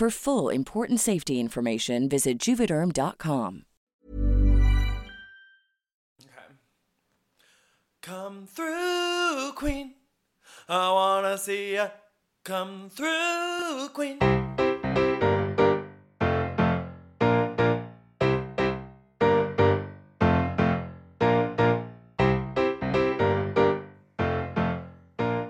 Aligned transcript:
For 0.00 0.08
full 0.08 0.48
important 0.48 0.98
safety 0.98 1.38
information, 1.38 2.08
visit 2.08 2.38
juvederm.com. 2.38 3.64
Come 8.00 8.46
through, 8.46 9.52
Queen. 9.56 9.96
I 10.70 10.90
wanna 10.90 11.36
see 11.36 11.74
ya. 11.74 11.88
Come 12.44 12.88
through, 12.88 13.90
Queen. 13.92 14.16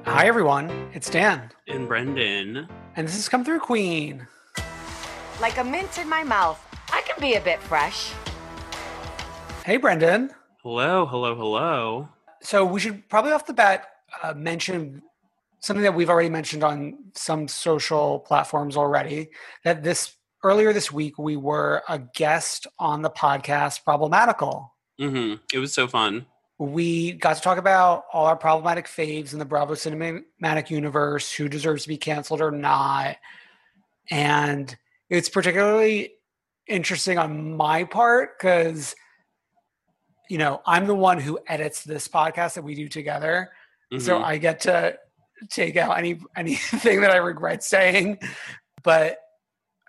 Hi, 0.07 0.27
everyone. 0.27 0.71
It's 0.93 1.09
Dan, 1.09 1.51
And 1.69 1.87
Brendan. 1.87 2.67
and 2.97 3.07
this 3.07 3.17
is 3.17 3.29
Come 3.29 3.45
Through 3.45 3.61
Queen. 3.61 4.27
Like 5.41 5.57
a 5.57 5.65
mint 5.65 5.97
in 5.97 6.09
my 6.09 6.23
mouth. 6.23 6.61
I 6.93 7.01
can 7.03 7.19
be 7.19 7.35
a 7.35 7.41
bit 7.41 7.61
fresh. 7.63 8.13
Hey, 9.65 9.79
Brendan. 9.79 10.31
Hello, 10.63 11.07
hello, 11.07 11.35
hello. 11.35 12.09
So, 12.43 12.65
we 12.67 12.79
should 12.79 13.09
probably 13.09 13.33
off 13.33 13.47
the 13.47 13.55
bat 13.55 13.87
uh, 14.23 14.35
mention 14.35 15.03
something 15.61 15.83
that 15.83 15.95
we've 15.95 16.11
already 16.11 16.29
mentioned 16.29 16.63
on 16.63 16.99
some 17.15 17.49
social 17.49 18.21
platforms 18.21 18.77
already 18.77 19.31
that 19.65 19.83
this 19.83 20.15
earlier 20.43 20.73
this 20.73 20.91
week 20.91 21.19
we 21.19 21.37
were 21.37 21.83
a 21.89 21.99
guest 21.99 22.67
on 22.79 23.03
the 23.03 23.11
podcast 23.11 23.85
Problematical. 23.85 24.75
hmm 24.99 25.35
It 25.53 25.59
was 25.59 25.73
so 25.73 25.87
fun. 25.87 26.27
We 26.59 27.13
got 27.13 27.37
to 27.37 27.43
talk 27.43 27.57
about 27.57 28.05
all 28.13 28.27
our 28.27 28.37
problematic 28.37 28.87
faves 28.87 29.33
in 29.33 29.39
the 29.39 29.47
Bravo 29.47 29.73
cinematic 29.75 30.69
universe, 30.69 31.33
who 31.33 31.49
deserves 31.49 31.85
to 31.85 31.89
be 31.89 31.97
canceled 31.97 32.43
or 32.43 32.51
not. 32.51 33.17
And 34.11 34.77
it's 35.11 35.29
particularly 35.29 36.13
interesting 36.67 37.19
on 37.19 37.57
my 37.57 37.85
part 37.85 38.39
because, 38.39 38.95
you 40.29 40.39
know, 40.39 40.63
I'm 40.67 40.87
the 40.87 40.95
one 40.95 41.19
who 41.21 41.39
edits 41.47 41.83
this 41.85 42.09
podcast 42.09 42.55
that 42.55 42.63
we 42.63 42.75
do 42.75 42.89
together. 42.89 43.51
So 43.99 44.19
Mhm. 44.21 44.25
I 44.25 44.39
get 44.39 44.61
to 44.61 44.97
take 45.51 45.77
out 45.77 45.99
any 45.99 46.21
anything 46.37 47.01
that 47.03 47.11
I 47.11 47.17
regret 47.17 47.65
saying. 47.65 48.19
But 48.85 49.19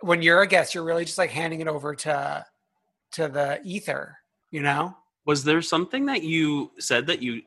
when 0.02 0.22
you're 0.24 0.42
a 0.42 0.48
guest, 0.48 0.74
you're 0.74 0.84
really 0.84 1.06
just 1.06 1.20
like 1.20 1.30
handing 1.30 1.62
it 1.62 1.68
over 1.68 1.94
to 1.96 2.46
to 3.14 3.28
the 3.28 3.62
ether, 3.64 4.18
you 4.50 4.62
know? 4.62 4.98
was 5.24 5.44
there 5.44 5.62
something 5.62 6.08
that 6.08 6.24
you 6.24 6.72
said 6.80 7.06
that 7.06 7.22
you 7.22 7.44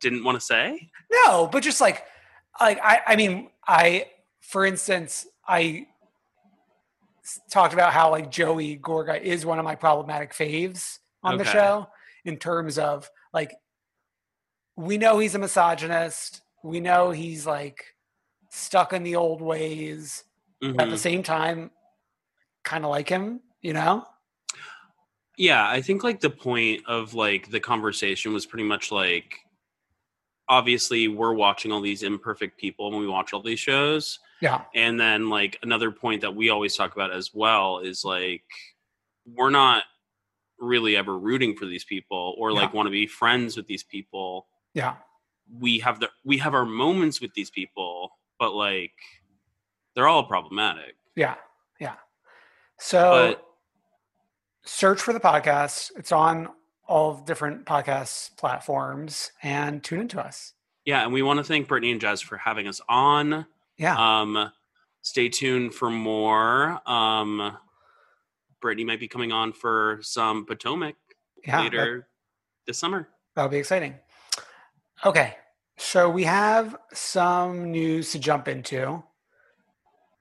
didn't 0.00 0.24
want 0.24 0.34
to 0.36 0.44
say? 0.44 0.90
No, 1.12 1.46
but 1.46 1.62
just 1.62 1.80
like 1.80 2.04
like 2.60 2.80
I 2.82 3.00
I 3.06 3.16
mean 3.16 3.48
I 3.64 4.06
for 4.40 4.66
instance 4.66 5.24
I 5.46 5.86
talked 7.50 7.74
about 7.74 7.92
how 7.92 8.10
like 8.10 8.30
Joey 8.30 8.78
Gorga 8.78 9.20
is 9.20 9.46
one 9.46 9.58
of 9.58 9.64
my 9.64 9.74
problematic 9.74 10.32
faves 10.32 10.98
on 11.22 11.36
the 11.36 11.44
show 11.44 11.86
in 12.24 12.36
terms 12.36 12.78
of 12.78 13.08
like 13.32 13.54
we 14.76 14.98
know 14.98 15.18
he's 15.18 15.34
a 15.34 15.38
misogynist. 15.38 16.42
We 16.62 16.80
know 16.80 17.10
he's 17.10 17.46
like 17.46 17.84
stuck 18.50 18.92
in 18.92 19.02
the 19.02 19.16
old 19.16 19.40
ways. 19.40 20.24
But 20.60 20.68
at 20.68 20.76
the 20.76 20.84
mm-hmm. 20.84 20.96
same 20.96 21.22
time 21.22 21.70
kind 22.64 22.84
of 22.84 22.90
like 22.90 23.08
him, 23.08 23.40
you 23.62 23.72
know? 23.72 24.04
Yeah, 25.38 25.66
I 25.66 25.80
think 25.80 26.04
like 26.04 26.20
the 26.20 26.30
point 26.30 26.82
of 26.86 27.14
like 27.14 27.50
the 27.50 27.60
conversation 27.60 28.34
was 28.34 28.44
pretty 28.44 28.64
much 28.64 28.92
like 28.92 29.38
obviously 30.50 31.06
we're 31.08 31.32
watching 31.32 31.70
all 31.70 31.80
these 31.80 32.02
imperfect 32.02 32.58
people 32.58 32.90
when 32.90 33.00
we 33.00 33.06
watch 33.06 33.32
all 33.32 33.40
these 33.40 33.60
shows. 33.60 34.18
Yeah. 34.42 34.62
And 34.74 34.98
then 35.00 35.30
like 35.30 35.56
another 35.62 35.92
point 35.92 36.20
that 36.22 36.34
we 36.34 36.50
always 36.50 36.76
talk 36.76 36.92
about 36.94 37.12
as 37.12 37.32
well 37.32 37.78
is 37.78 38.04
like 38.04 38.42
we're 39.24 39.50
not 39.50 39.84
really 40.58 40.96
ever 40.96 41.16
rooting 41.16 41.54
for 41.56 41.66
these 41.66 41.84
people 41.84 42.34
or 42.36 42.52
like 42.52 42.70
Yeah. 42.70 42.76
want 42.76 42.86
to 42.88 42.90
be 42.90 43.06
friends 43.06 43.56
with 43.56 43.66
these 43.68 43.84
people. 43.84 44.48
Yeah. 44.74 44.96
We 45.58 45.78
have 45.78 46.00
the 46.00 46.10
we 46.24 46.36
have 46.38 46.52
our 46.54 46.66
moments 46.66 47.20
with 47.20 47.32
these 47.34 47.50
people, 47.50 48.10
but 48.38 48.52
like 48.52 48.92
they're 49.94 50.08
all 50.08 50.24
problematic. 50.24 50.96
Yeah. 51.14 51.36
Yeah. 51.78 51.94
So 52.78 53.34
But 53.36 53.44
search 54.64 55.00
for 55.00 55.12
the 55.12 55.20
podcast. 55.20 55.92
It's 55.96 56.12
on 56.12 56.48
all 56.90 57.14
different 57.14 57.64
podcast 57.64 58.36
platforms 58.36 59.30
and 59.44 59.82
tune 59.82 60.00
into 60.00 60.20
us. 60.20 60.54
yeah, 60.84 61.04
and 61.04 61.12
we 61.12 61.22
want 61.22 61.38
to 61.38 61.44
thank 61.44 61.68
Brittany 61.68 61.92
and 61.92 62.00
Jez 62.00 62.22
for 62.22 62.36
having 62.36 62.66
us 62.66 62.80
on. 62.88 63.46
Yeah. 63.78 63.94
Um, 63.96 64.50
stay 65.00 65.28
tuned 65.28 65.72
for 65.72 65.88
more. 65.88 66.80
Um, 66.90 67.56
Brittany 68.60 68.84
might 68.84 68.98
be 68.98 69.06
coming 69.06 69.30
on 69.30 69.52
for 69.52 70.00
some 70.02 70.44
Potomac 70.44 70.96
yeah. 71.46 71.62
later 71.62 72.08
this 72.66 72.78
summer. 72.78 73.08
That, 73.36 73.42
will 73.42 73.50
be 73.50 73.58
exciting. 73.58 73.94
Okay. 75.04 75.36
So 75.78 76.10
we 76.10 76.24
have 76.24 76.76
some 76.92 77.70
news 77.70 78.10
to 78.12 78.18
jump 78.18 78.48
into. 78.48 79.02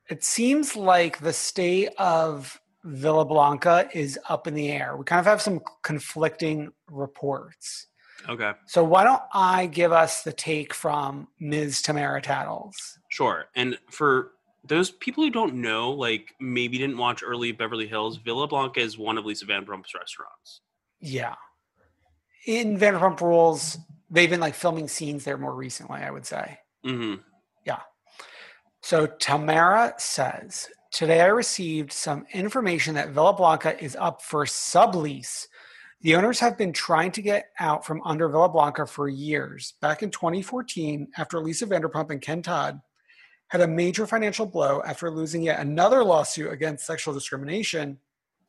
It 0.07 0.23
seems 0.23 0.75
like 0.75 1.19
the 1.19 1.33
state 1.33 1.89
of 1.97 2.61
Villa 2.83 3.25
Blanca 3.25 3.89
is 3.93 4.17
up 4.29 4.47
in 4.47 4.53
the 4.53 4.71
air. 4.71 4.95
We 4.97 5.03
kind 5.03 5.19
of 5.19 5.25
have 5.25 5.41
some 5.41 5.61
conflicting 5.83 6.71
reports. 6.89 7.87
Okay. 8.27 8.51
So 8.67 8.83
why 8.83 9.03
don't 9.03 9.21
I 9.33 9.67
give 9.67 9.91
us 9.91 10.23
the 10.23 10.33
take 10.33 10.73
from 10.73 11.27
Ms. 11.39 11.81
Tamara 11.81 12.21
Tattles? 12.21 12.99
Sure. 13.09 13.45
And 13.55 13.77
for 13.89 14.31
those 14.65 14.91
people 14.91 15.23
who 15.23 15.29
don't 15.29 15.55
know, 15.55 15.91
like 15.91 16.33
maybe 16.39 16.77
didn't 16.77 16.97
watch 16.97 17.23
early 17.23 17.51
Beverly 17.51 17.87
Hills, 17.87 18.17
Villa 18.17 18.47
Blanca 18.47 18.79
is 18.79 18.97
one 18.97 19.17
of 19.17 19.25
Lisa 19.25 19.45
Vanderpump's 19.45 19.95
restaurants. 19.95 20.61
Yeah. 20.99 21.35
In 22.45 22.77
Vanderpump 22.77 23.21
Rules, 23.21 23.77
they've 24.09 24.29
been 24.29 24.39
like 24.39 24.55
filming 24.55 24.87
scenes 24.87 25.23
there 25.23 25.37
more 25.37 25.55
recently, 25.55 26.01
I 26.01 26.11
would 26.11 26.25
say. 26.25 26.57
Mm-hmm. 26.85 27.21
Yeah. 27.65 27.79
So 28.81 29.07
Tamara 29.07 29.93
says, 29.97 30.69
Today 30.91 31.21
I 31.21 31.27
received 31.27 31.93
some 31.93 32.25
information 32.33 32.95
that 32.95 33.11
Villa 33.11 33.31
Blanca 33.31 33.81
is 33.81 33.95
up 33.95 34.23
for 34.23 34.43
sublease. 34.45 35.47
The 36.01 36.15
owners 36.15 36.39
have 36.39 36.57
been 36.57 36.73
trying 36.73 37.11
to 37.11 37.21
get 37.21 37.51
out 37.59 37.85
from 37.85 38.01
under 38.05 38.27
Villa 38.27 38.49
Blanca 38.49 38.87
for 38.87 39.07
years. 39.07 39.75
Back 39.81 40.01
in 40.01 40.09
2014, 40.09 41.09
after 41.15 41.39
Lisa 41.39 41.67
Vanderpump 41.67 42.09
and 42.09 42.19
Ken 42.19 42.41
Todd 42.41 42.81
had 43.49 43.61
a 43.61 43.67
major 43.67 44.07
financial 44.07 44.47
blow 44.47 44.81
after 44.83 45.11
losing 45.11 45.43
yet 45.43 45.59
another 45.59 46.03
lawsuit 46.03 46.51
against 46.51 46.87
sexual 46.87 47.13
discrimination, 47.13 47.99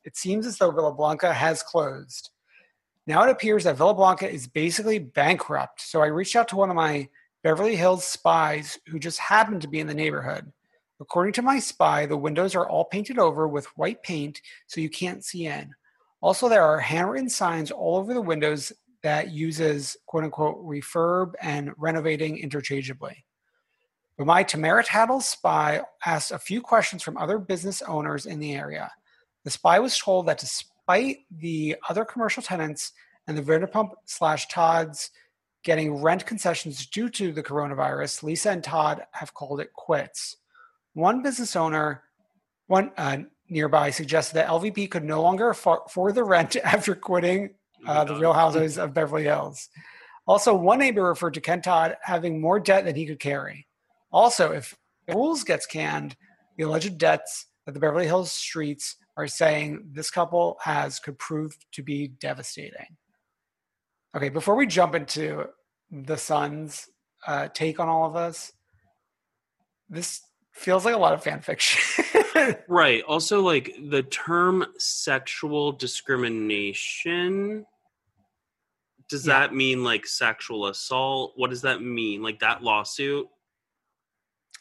it 0.03 0.17
seems 0.17 0.47
as 0.47 0.57
though 0.57 0.71
Villa 0.71 0.93
Blanca 0.93 1.31
has 1.31 1.61
closed. 1.61 2.31
Now 3.05 3.21
it 3.23 3.29
appears 3.29 3.65
that 3.65 3.77
Villa 3.77 3.93
Blanca 3.93 4.27
is 4.27 4.47
basically 4.47 4.97
bankrupt. 4.97 5.79
So 5.81 6.01
I 6.01 6.07
reached 6.07 6.35
out 6.35 6.47
to 6.49 6.55
one 6.55 6.71
of 6.71 6.75
my 6.75 7.07
Beverly 7.43 7.75
Hills 7.75 8.03
spies 8.03 8.79
who 8.87 8.97
just 8.97 9.19
happened 9.19 9.61
to 9.61 9.67
be 9.67 9.79
in 9.79 9.87
the 9.87 9.93
neighborhood. 9.93 10.51
According 11.01 11.33
to 11.33 11.41
my 11.41 11.57
spy, 11.57 12.05
the 12.05 12.15
windows 12.15 12.53
are 12.53 12.69
all 12.69 12.85
painted 12.85 13.17
over 13.17 13.47
with 13.47 13.65
white 13.75 14.03
paint 14.03 14.39
so 14.67 14.79
you 14.79 14.89
can't 14.89 15.25
see 15.25 15.47
in. 15.47 15.73
Also, 16.21 16.47
there 16.47 16.63
are 16.63 16.79
handwritten 16.79 17.27
signs 17.27 17.71
all 17.71 17.97
over 17.97 18.13
the 18.13 18.21
windows 18.21 18.71
that 19.01 19.31
uses 19.31 19.97
quote 20.05 20.23
unquote 20.23 20.63
refurb 20.63 21.33
and 21.41 21.71
renovating 21.77 22.37
interchangeably. 22.37 23.25
But 24.15 24.27
my 24.27 24.43
Tamara 24.43 24.83
Tattle 24.83 25.21
spy 25.21 25.81
asked 26.05 26.31
a 26.31 26.37
few 26.37 26.61
questions 26.61 27.01
from 27.01 27.17
other 27.17 27.39
business 27.39 27.81
owners 27.81 28.27
in 28.27 28.39
the 28.39 28.53
area. 28.53 28.91
The 29.43 29.49
spy 29.49 29.79
was 29.79 29.97
told 29.97 30.27
that 30.27 30.37
despite 30.37 31.19
the 31.31 31.77
other 31.89 32.05
commercial 32.05 32.43
tenants 32.43 32.91
and 33.25 33.35
the 33.35 33.41
Vanderpump 33.41 33.93
slash 34.05 34.47
Todd's 34.49 35.09
getting 35.63 35.99
rent 36.01 36.27
concessions 36.27 36.85
due 36.85 37.09
to 37.09 37.31
the 37.31 37.41
coronavirus, 37.41 38.21
Lisa 38.21 38.51
and 38.51 38.63
Todd 38.63 39.03
have 39.13 39.33
called 39.33 39.59
it 39.59 39.73
quits. 39.73 40.37
One 40.93 41.21
business 41.21 41.55
owner, 41.55 42.03
one 42.67 42.91
uh, 42.97 43.17
nearby, 43.49 43.89
suggested 43.91 44.35
that 44.35 44.47
LVP 44.47 44.89
could 44.91 45.03
no 45.03 45.21
longer 45.21 45.49
afford 45.49 46.15
the 46.15 46.23
rent 46.23 46.55
after 46.63 46.95
quitting 46.95 47.55
uh, 47.87 48.03
the 48.03 48.15
Real 48.15 48.33
Housewives 48.33 48.77
of 48.77 48.93
Beverly 48.93 49.23
Hills. 49.23 49.69
Also, 50.27 50.53
one 50.53 50.79
neighbor 50.79 51.03
referred 51.03 51.33
to 51.33 51.41
Ken 51.41 51.61
Todd 51.61 51.97
having 52.03 52.39
more 52.39 52.59
debt 52.59 52.85
than 52.85 52.95
he 52.95 53.05
could 53.05 53.19
carry. 53.19 53.67
Also, 54.11 54.51
if 54.51 54.75
Rules 55.07 55.43
gets 55.43 55.65
canned, 55.65 56.15
the 56.57 56.63
alleged 56.63 56.97
debts 56.97 57.47
that 57.65 57.73
the 57.73 57.79
Beverly 57.79 58.05
Hills 58.05 58.31
streets 58.31 58.97
are 59.17 59.27
saying 59.27 59.89
this 59.93 60.11
couple 60.11 60.57
has 60.61 60.99
could 60.99 61.17
prove 61.17 61.55
to 61.71 61.83
be 61.83 62.07
devastating. 62.07 62.97
Okay, 64.15 64.29
before 64.29 64.55
we 64.55 64.67
jump 64.67 64.95
into 64.95 65.45
the 65.89 66.17
Sun's 66.17 66.87
uh, 67.25 67.47
take 67.53 67.79
on 67.79 67.87
all 67.87 68.05
of 68.05 68.13
this, 68.13 68.51
this 69.89 70.21
feels 70.51 70.85
like 70.85 70.95
a 70.95 70.97
lot 70.97 71.13
of 71.13 71.23
fan 71.23 71.41
fiction. 71.41 72.03
right. 72.67 73.03
Also, 73.03 73.41
like 73.41 73.73
the 73.89 74.03
term 74.03 74.65
sexual 74.77 75.71
discrimination. 75.71 77.65
Does 79.09 79.27
Yeah. 79.27 79.39
that 79.39 79.53
mean 79.53 79.83
like 79.83 80.05
sexual 80.07 80.67
assault? 80.67 81.33
What 81.35 81.49
does 81.49 81.61
that 81.63 81.81
mean? 81.81 82.21
Like 82.21 82.39
that 82.39 82.63
lawsuit? 82.63 83.27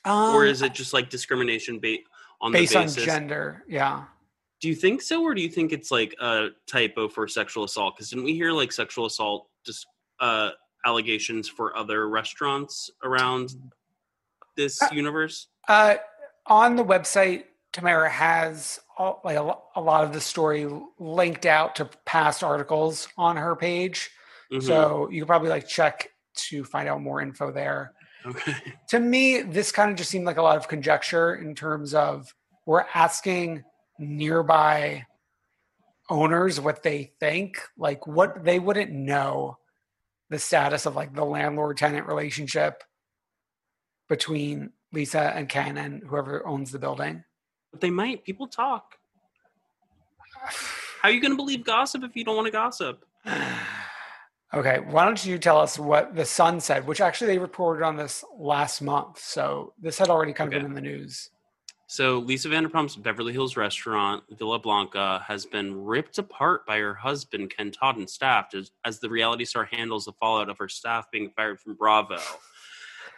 Um, 0.04 0.34
or 0.34 0.46
is 0.46 0.62
it 0.62 0.72
just 0.74 0.92
like 0.92 1.10
discrimination 1.10 1.78
ba- 1.78 1.98
on 2.40 2.52
based 2.52 2.72
the 2.72 2.80
on 2.80 2.88
gender? 2.88 3.64
Yeah. 3.68 4.04
Do 4.60 4.68
you 4.68 4.74
think 4.74 5.02
so, 5.02 5.22
or 5.22 5.34
do 5.34 5.40
you 5.42 5.48
think 5.48 5.72
it's 5.72 5.90
like 5.90 6.14
a 6.20 6.48
typo 6.66 7.08
for 7.08 7.26
sexual 7.28 7.64
assault? 7.64 7.96
Because 7.96 8.10
didn't 8.10 8.24
we 8.24 8.34
hear 8.34 8.52
like 8.52 8.72
sexual 8.72 9.06
assault 9.06 9.48
just 9.64 9.86
uh, 10.20 10.50
allegations 10.84 11.48
for 11.48 11.76
other 11.76 12.08
restaurants 12.08 12.90
around 13.02 13.54
this 14.56 14.80
Uh, 14.82 14.88
universe? 14.92 15.48
Uh, 15.68 15.96
on 16.46 16.76
the 16.76 16.84
website, 16.84 17.44
Tamara 17.72 18.10
has 18.10 18.80
all, 18.98 19.20
like 19.24 19.36
a, 19.36 19.56
a 19.76 19.80
lot 19.80 20.04
of 20.04 20.12
the 20.12 20.20
story 20.20 20.66
linked 20.98 21.46
out 21.46 21.76
to 21.76 21.84
past 22.04 22.42
articles 22.42 23.08
on 23.16 23.36
her 23.36 23.54
page, 23.54 24.10
Mhm. 24.52 24.62
so 24.62 25.08
you 25.10 25.20
can 25.22 25.26
probably 25.28 25.48
like 25.50 25.68
check 25.68 26.10
to 26.34 26.64
find 26.64 26.88
out 26.88 27.00
more 27.00 27.20
info 27.20 27.52
there. 27.52 27.92
okay, 28.26 28.54
To 28.88 28.98
me, 28.98 29.42
this 29.42 29.70
kind 29.72 29.90
of 29.90 29.96
just 29.96 30.10
seemed 30.10 30.26
like 30.26 30.36
a 30.38 30.42
lot 30.42 30.56
of 30.56 30.66
conjecture 30.68 31.34
in 31.36 31.54
terms 31.54 31.94
of 31.94 32.34
we're 32.66 32.84
asking 32.94 33.64
nearby 33.98 35.06
owners 36.08 36.60
what 36.60 36.82
they 36.82 37.12
think, 37.20 37.58
like 37.76 38.06
what 38.06 38.44
they 38.44 38.58
wouldn't 38.58 38.90
know 38.90 39.58
the 40.28 40.38
status 40.38 40.86
of 40.86 40.96
like 40.96 41.14
the 41.14 41.24
landlord 41.24 41.76
tenant 41.76 42.06
relationship 42.06 42.82
between 44.10 44.72
Lisa 44.92 45.32
and 45.34 45.48
Ken 45.48 45.78
and 45.78 46.02
whoever 46.02 46.46
owns 46.46 46.70
the 46.72 46.78
building. 46.78 47.24
but 47.70 47.80
they 47.80 47.88
might. 47.90 48.24
People 48.24 48.46
talk. 48.48 48.96
How 51.00 51.08
are 51.08 51.12
you 51.12 51.20
going 51.22 51.30
to 51.30 51.36
believe 51.36 51.64
gossip 51.64 52.02
if 52.04 52.14
you 52.14 52.24
don't 52.24 52.36
want 52.36 52.46
to 52.46 52.52
gossip? 52.52 53.04
Okay, 54.52 54.80
why 54.80 55.04
don't 55.04 55.24
you 55.24 55.38
tell 55.38 55.58
us 55.60 55.78
what 55.78 56.16
the 56.16 56.24
Sun 56.24 56.58
said, 56.58 56.84
which 56.84 57.00
actually 57.00 57.28
they 57.28 57.38
reported 57.38 57.84
on 57.84 57.94
this 57.96 58.24
last 58.36 58.82
month. 58.82 59.16
So 59.20 59.74
this 59.80 59.96
had 59.96 60.08
already 60.08 60.32
kind 60.32 60.48
of 60.48 60.54
Okay. 60.54 60.58
been 60.64 60.70
in 60.72 60.74
the 60.74 60.80
news. 60.80 61.30
So 61.86 62.18
Lisa 62.18 62.48
Vanderpump's 62.48 62.96
Beverly 62.96 63.32
Hills 63.32 63.56
restaurant, 63.56 64.24
Villa 64.36 64.58
Blanca, 64.58 65.24
has 65.28 65.46
been 65.46 65.84
ripped 65.84 66.18
apart 66.18 66.66
by 66.66 66.78
her 66.78 66.94
husband 66.94 67.50
Ken 67.56 67.70
Todd 67.70 67.96
and 67.96 68.10
staff 68.10 68.48
as, 68.52 68.72
as 68.84 68.98
the 68.98 69.08
reality 69.08 69.44
star 69.44 69.66
handles 69.66 70.06
the 70.06 70.12
fallout 70.14 70.48
of 70.48 70.58
her 70.58 70.68
staff 70.68 71.08
being 71.12 71.30
fired 71.36 71.60
from 71.60 71.74
Bravo. 71.76 72.18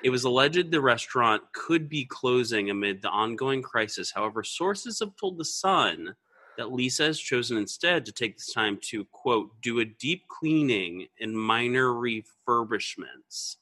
It 0.02 0.10
was 0.10 0.25
alleged 0.25 0.70
the 0.70 0.81
restaurant 0.81 1.43
could 1.52 1.88
be 1.88 2.04
closing 2.04 2.70
amid 2.70 3.02
the 3.02 3.08
ongoing 3.08 3.62
crisis. 3.62 4.10
However, 4.10 4.43
sources 4.43 4.99
have 4.99 5.14
told 5.16 5.38
The 5.38 5.44
Sun 5.44 6.14
that 6.58 6.72
Lisa 6.72 7.04
has 7.04 7.20
chosen 7.20 7.56
instead 7.56 8.04
to 8.04 8.12
take 8.12 8.37
this 8.37 8.52
time 8.52 8.78
to, 8.82 9.04
quote, 9.06 9.50
do 9.62 9.78
a 9.78 9.84
deep 9.84 10.26
cleaning 10.28 11.06
and 11.20 11.38
minor 11.38 11.87
refurbishments. 11.87 13.56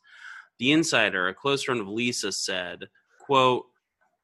The 0.58 0.72
insider, 0.72 1.28
a 1.28 1.34
close 1.34 1.62
friend 1.62 1.80
of 1.80 1.88
Lisa, 1.88 2.32
said, 2.32 2.88
quote, 3.18 3.66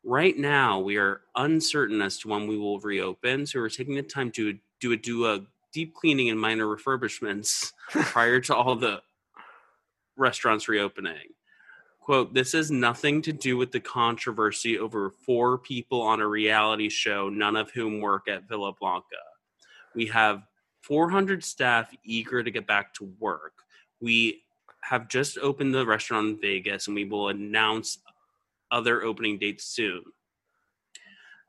right 0.03 0.39
now 0.39 0.79
we 0.79 0.97
are 0.97 1.23
uncertain 1.35 2.01
as 2.01 2.19
to 2.19 2.29
when 2.29 2.47
we 2.47 2.57
will 2.57 2.79
reopen 2.79 3.45
so 3.45 3.59
we're 3.59 3.69
taking 3.69 3.97
the 3.97 4.03
time 4.03 4.31
to 4.31 4.57
do 4.79 4.93
a 4.93 4.97
do 4.97 5.27
a 5.27 5.41
deep 5.73 5.93
cleaning 5.95 6.31
and 6.31 6.41
minor 6.41 6.67
refurbishments 6.67 7.73
prior 7.91 8.41
to 8.41 8.55
all 8.55 8.77
the 8.77 9.03
restaurants 10.17 10.69
reopening 10.69 11.27
quote 12.07 12.33
this 12.33 12.53
has 12.53 12.71
nothing 12.71 13.21
to 13.21 13.33
do 13.33 13.57
with 13.57 13.73
the 13.73 13.81
controversy 13.81 14.79
over 14.79 15.11
four 15.11 15.59
people 15.59 16.01
on 16.01 16.21
a 16.21 16.27
reality 16.27 16.89
show 16.89 17.29
none 17.29 17.57
of 17.57 17.71
whom 17.73 18.01
work 18.01 18.29
at 18.29 18.49
villa 18.49 18.73
blanca 18.81 19.05
we 19.95 20.07
have 20.07 20.43
400 20.83 21.43
staff 21.43 21.93
eager 22.05 22.45
to 22.45 22.51
get 22.51 22.67
back 22.67 22.95
to 22.95 23.13
work 23.19 23.53
we 24.01 24.43
have 24.83 25.09
just 25.09 25.37
opened 25.39 25.75
the 25.75 25.85
restaurant 25.85 26.29
in 26.29 26.41
vegas 26.41 26.87
and 26.87 26.95
we 26.95 27.05
will 27.05 27.29
announce 27.29 27.99
other 28.71 29.03
opening 29.03 29.39
dates 29.39 29.65
soon. 29.65 30.03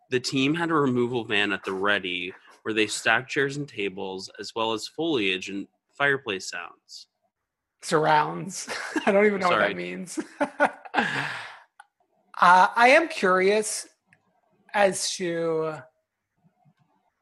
The 0.09 0.19
team 0.19 0.55
had 0.55 0.71
a 0.71 0.75
removal 0.75 1.23
van 1.23 1.51
at 1.51 1.63
the 1.63 1.73
ready 1.73 2.33
where 2.63 2.73
they 2.73 2.87
stacked 2.87 3.29
chairs 3.29 3.57
and 3.57 3.67
tables, 3.67 4.29
as 4.39 4.55
well 4.55 4.73
as 4.73 4.87
foliage 4.87 5.49
and 5.49 5.67
fireplace 5.93 6.49
sounds. 6.49 7.07
Surrounds. 7.87 8.67
I 9.05 9.11
don't 9.11 9.25
even 9.25 9.39
know 9.39 9.49
what 9.49 9.59
that 9.59 9.75
means. 9.75 10.19
uh, 10.39 10.67
I 12.39 12.89
am 12.89 13.07
curious 13.07 13.87
as 14.73 15.11
to 15.15 15.75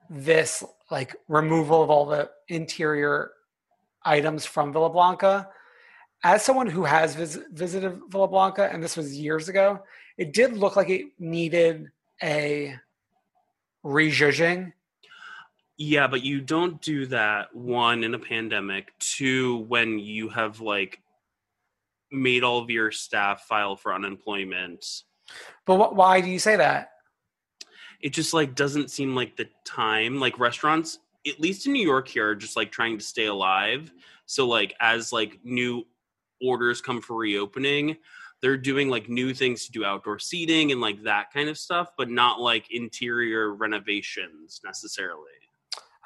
this 0.09 0.63
like 0.91 1.15
removal 1.27 1.81
of 1.81 1.89
all 1.89 2.05
the 2.05 2.29
interior 2.47 3.31
items 4.03 4.45
from 4.45 4.73
Villa 4.73 4.89
Blanca. 4.89 5.49
As 6.23 6.43
someone 6.43 6.67
who 6.67 6.83
has 6.83 7.15
vis- 7.15 7.39
visited 7.51 7.99
Villa 8.09 8.27
Blanca, 8.27 8.69
and 8.71 8.83
this 8.83 8.97
was 8.97 9.17
years 9.17 9.47
ago, 9.49 9.83
it 10.17 10.33
did 10.33 10.57
look 10.57 10.75
like 10.75 10.89
it 10.89 11.07
needed 11.19 11.91
a 12.23 12.75
rejudging. 13.83 14.73
Yeah, 15.77 16.07
but 16.07 16.23
you 16.23 16.39
don't 16.39 16.81
do 16.81 17.05
that 17.07 17.53
one 17.53 18.03
in 18.03 18.13
a 18.13 18.19
pandemic, 18.19 18.97
two 18.99 19.57
when 19.67 19.99
you 19.99 20.29
have 20.29 20.61
like 20.61 21.01
made 22.11 22.43
all 22.43 22.59
of 22.59 22.69
your 22.69 22.91
staff 22.91 23.43
file 23.43 23.75
for 23.75 23.93
unemployment. 23.93 24.85
But 25.65 25.77
wh- 25.77 25.95
why 25.95 26.21
do 26.21 26.29
you 26.29 26.39
say 26.39 26.55
that? 26.55 26.91
It 28.01 28.13
just 28.13 28.33
like 28.33 28.55
doesn't 28.55 28.91
seem 28.91 29.15
like 29.15 29.35
the 29.35 29.49
time. 29.65 30.19
Like 30.19 30.39
restaurants, 30.39 30.99
at 31.27 31.41
least 31.41 31.65
in 31.65 31.73
New 31.73 31.85
York 31.85 32.07
here, 32.07 32.29
are 32.29 32.35
just 32.35 32.55
like 32.55 32.71
trying 32.71 32.97
to 32.97 33.03
stay 33.03 33.25
alive. 33.25 33.91
So 34.27 34.47
like 34.47 34.73
as 34.79 35.11
like 35.11 35.39
new 35.43 35.85
orders 36.41 36.81
come 36.81 37.01
for 37.01 37.17
reopening, 37.17 37.97
they're 38.41 38.57
doing 38.57 38.89
like 38.89 39.09
new 39.09 39.33
things 39.33 39.65
to 39.65 39.71
do 39.71 39.83
outdoor 39.83 40.19
seating 40.19 40.71
and 40.71 40.79
like 40.79 41.03
that 41.03 41.33
kind 41.33 41.49
of 41.49 41.57
stuff, 41.57 41.89
but 41.97 42.09
not 42.09 42.39
like 42.39 42.71
interior 42.71 43.53
renovations 43.53 44.61
necessarily. 44.63 45.31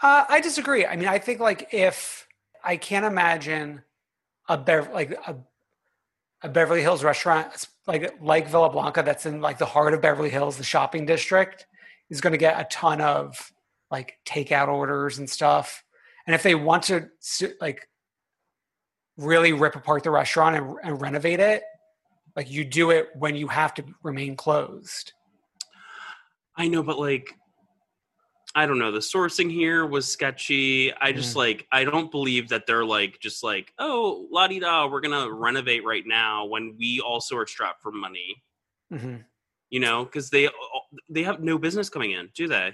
Uh, 0.02 0.26
I 0.30 0.40
disagree. 0.42 0.86
I 0.86 0.96
mean, 0.96 1.08
I 1.08 1.20
think 1.20 1.40
like 1.40 1.74
if 1.74 2.28
I 2.64 2.78
can't 2.78 3.06
imagine 3.06 3.84
a 4.48 4.58
Bev- 4.58 4.92
like 4.94 5.12
a, 5.12 5.36
a 6.44 6.50
Beverly 6.50 6.82
Hills 6.82 7.04
restaurant 7.04 7.68
like 7.90 8.14
like 8.22 8.48
Villa 8.48 8.70
Blanca 8.70 9.02
that's 9.04 9.26
in 9.26 9.42
like 9.42 9.58
the 9.58 9.66
heart 9.66 9.94
of 9.94 10.02
Beverly 10.02 10.30
Hills, 10.30 10.58
the 10.58 10.64
shopping 10.64 11.06
district, 11.06 11.66
is 12.10 12.22
going 12.22 12.32
to 12.32 12.38
get 12.38 12.60
a 12.60 12.66
ton 12.66 13.02
of 13.02 13.52
like 13.92 14.20
takeout 14.26 14.68
orders 14.68 15.18
and 15.18 15.30
stuff. 15.30 15.84
And 16.28 16.36
if 16.36 16.44
they 16.44 16.54
want 16.56 16.84
to 16.84 17.10
like 17.60 17.90
really 19.18 19.54
rip 19.54 19.76
apart 19.76 20.04
the 20.04 20.12
restaurant 20.12 20.56
and, 20.56 20.76
and 20.84 21.02
renovate 21.02 21.40
it, 21.40 21.64
like 22.36 22.50
you 22.50 22.64
do 22.64 22.92
it 22.92 23.10
when 23.16 23.36
you 23.36 23.48
have 23.48 23.74
to 23.74 23.84
remain 24.04 24.36
closed. 24.36 25.14
I 26.56 26.68
know, 26.68 26.84
but 26.84 27.00
like, 27.00 27.34
I 28.56 28.66
don't 28.66 28.80
know. 28.80 28.92
The 28.92 29.00
sourcing 29.00 29.52
here 29.52 29.86
was 29.86 30.08
sketchy. 30.08 30.92
I 30.94 31.12
just 31.12 31.36
like, 31.36 31.68
I 31.72 31.84
don't 31.84 32.10
believe 32.10 32.50
that 32.50 32.66
they're 32.66 32.86
like, 32.86 33.20
just 33.20 33.44
like, 33.44 33.72
oh, 33.78 34.28
la 34.32 34.48
di 34.48 34.60
da, 34.60 34.88
we're 34.88 35.02
gonna 35.02 35.32
renovate 35.32 35.86
right 35.86 36.04
now 36.06 36.46
when 36.46 36.76
we 36.78 37.00
also 37.00 37.38
are 37.38 37.46
strapped 37.46 37.82
for 37.82 37.92
money. 37.92 38.42
Mm-hmm. 38.92 39.18
You 39.70 39.80
know, 39.80 40.04
because 40.04 40.32
they 40.32 40.50
they 41.10 41.24
have 41.24 41.42
no 41.42 41.60
business 41.60 41.90
coming 41.90 42.12
in, 42.12 42.30
do 42.34 42.48
they? 42.48 42.74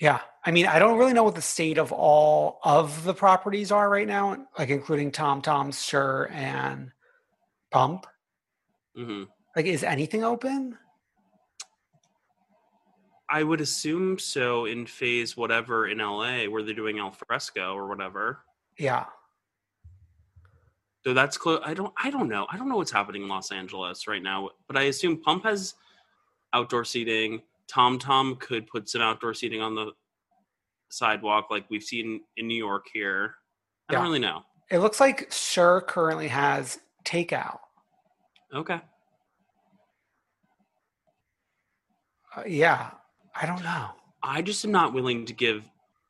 Yeah. 0.00 0.20
I 0.44 0.50
mean, 0.50 0.66
I 0.66 0.78
don't 0.78 0.98
really 0.98 1.12
know 1.12 1.24
what 1.24 1.34
the 1.34 1.42
state 1.42 1.78
of 1.78 1.92
all 1.92 2.58
of 2.64 3.04
the 3.04 3.14
properties 3.14 3.70
are 3.70 3.88
right 3.88 4.06
now, 4.06 4.46
like 4.58 4.70
including 4.70 5.12
Tom 5.12 5.42
Tom's, 5.42 5.78
SUR, 5.78 6.28
and 6.32 6.90
Pump. 7.70 8.06
hmm 8.96 9.24
Like, 9.54 9.66
is 9.66 9.84
anything 9.84 10.24
open? 10.24 10.78
I 13.34 13.42
would 13.42 13.60
assume 13.60 14.16
so 14.16 14.66
in 14.66 14.86
phase 14.86 15.36
whatever 15.36 15.88
in 15.88 15.98
LA 15.98 16.44
where 16.44 16.62
they're 16.62 16.72
doing 16.72 17.00
al 17.00 17.10
fresco 17.10 17.74
or 17.74 17.88
whatever. 17.88 18.44
Yeah. 18.78 19.06
So 21.02 21.14
that's 21.14 21.36
close. 21.36 21.60
I 21.64 21.74
don't. 21.74 21.92
I 22.00 22.10
don't 22.10 22.28
know. 22.28 22.46
I 22.48 22.56
don't 22.56 22.68
know 22.68 22.76
what's 22.76 22.92
happening 22.92 23.22
in 23.22 23.28
Los 23.28 23.50
Angeles 23.50 24.06
right 24.06 24.22
now. 24.22 24.50
But 24.68 24.76
I 24.76 24.82
assume 24.82 25.20
Pump 25.20 25.42
has 25.42 25.74
outdoor 26.52 26.84
seating. 26.84 27.42
Tom 27.66 27.98
Tom 27.98 28.36
could 28.36 28.68
put 28.68 28.88
some 28.88 29.02
outdoor 29.02 29.34
seating 29.34 29.60
on 29.60 29.74
the 29.74 29.90
sidewalk, 30.90 31.48
like 31.50 31.68
we've 31.68 31.82
seen 31.82 32.20
in 32.36 32.46
New 32.46 32.56
York 32.56 32.86
here. 32.92 33.34
I 33.88 33.94
don't 33.94 34.04
really 34.04 34.20
know. 34.20 34.42
It 34.70 34.78
looks 34.78 35.00
like 35.00 35.26
SUR 35.32 35.80
currently 35.80 36.28
has 36.28 36.78
takeout. 37.04 37.58
Okay. 38.54 38.80
Uh, 42.36 42.44
yeah. 42.46 42.90
I 43.34 43.46
don't 43.46 43.62
know. 43.62 43.88
I 44.22 44.42
just 44.42 44.64
am 44.64 44.70
not 44.72 44.92
willing 44.94 45.26
to 45.26 45.32
give 45.32 45.68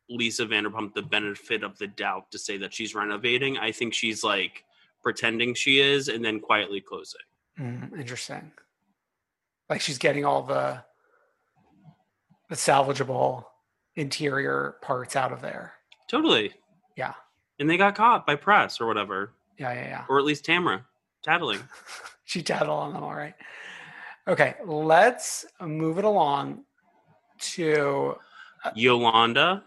Lisa 0.08 0.46
Vanderpump 0.46 0.94
the 0.94 1.02
benefit 1.02 1.62
of 1.62 1.76
the 1.78 1.86
doubt 1.86 2.30
to 2.30 2.38
say 2.38 2.56
that 2.58 2.72
she's 2.72 2.94
renovating. 2.94 3.56
I 3.58 3.72
think 3.72 3.94
she's 3.94 4.22
like 4.22 4.64
pretending 5.02 5.54
she 5.54 5.80
is 5.80 6.08
and 6.08 6.24
then 6.24 6.40
quietly 6.40 6.80
closing. 6.80 7.20
Mm, 7.58 7.98
interesting. 7.98 8.52
Like 9.68 9.80
she's 9.80 9.98
getting 9.98 10.24
all 10.24 10.42
the 10.42 10.82
the 12.50 12.54
salvageable 12.54 13.44
interior 13.96 14.76
parts 14.82 15.16
out 15.16 15.32
of 15.32 15.40
there. 15.40 15.72
Totally. 16.08 16.52
Yeah. 16.96 17.14
And 17.58 17.70
they 17.70 17.76
got 17.78 17.94
caught 17.94 18.26
by 18.26 18.34
press 18.36 18.80
or 18.80 18.86
whatever, 18.86 19.32
Yeah, 19.58 19.72
yeah, 19.72 19.86
yeah. 19.88 20.04
or 20.08 20.18
at 20.18 20.24
least 20.24 20.44
Tamara 20.44 20.84
tattling. 21.22 21.60
she 22.24 22.42
tattled 22.42 22.78
on 22.78 22.92
them 22.92 23.02
all 23.02 23.14
right. 23.14 23.34
Okay, 24.28 24.54
let's 24.66 25.46
move 25.60 25.98
it 25.98 26.04
along 26.04 26.64
to 27.52 28.16
uh, 28.64 28.70
Yolanda 28.74 29.62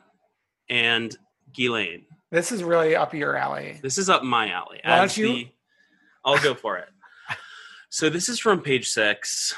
and 0.69 1.15
Ghislaine. 1.53 2.05
this 2.31 2.51
is 2.51 2.63
really 2.63 2.95
up 2.95 3.13
your 3.13 3.37
alley. 3.37 3.79
This 3.81 3.97
is 3.97 4.09
up 4.09 4.23
my 4.23 4.49
alley. 4.49 4.79
Why 4.83 4.97
don't 4.97 5.17
you- 5.17 5.27
the- 5.33 5.47
I'll 6.25 6.41
go 6.43 6.53
for 6.53 6.77
it. 6.77 6.89
So 7.89 8.09
this 8.09 8.27
is 8.27 8.37
from 8.39 8.61
page 8.61 8.89
six. 8.89 9.55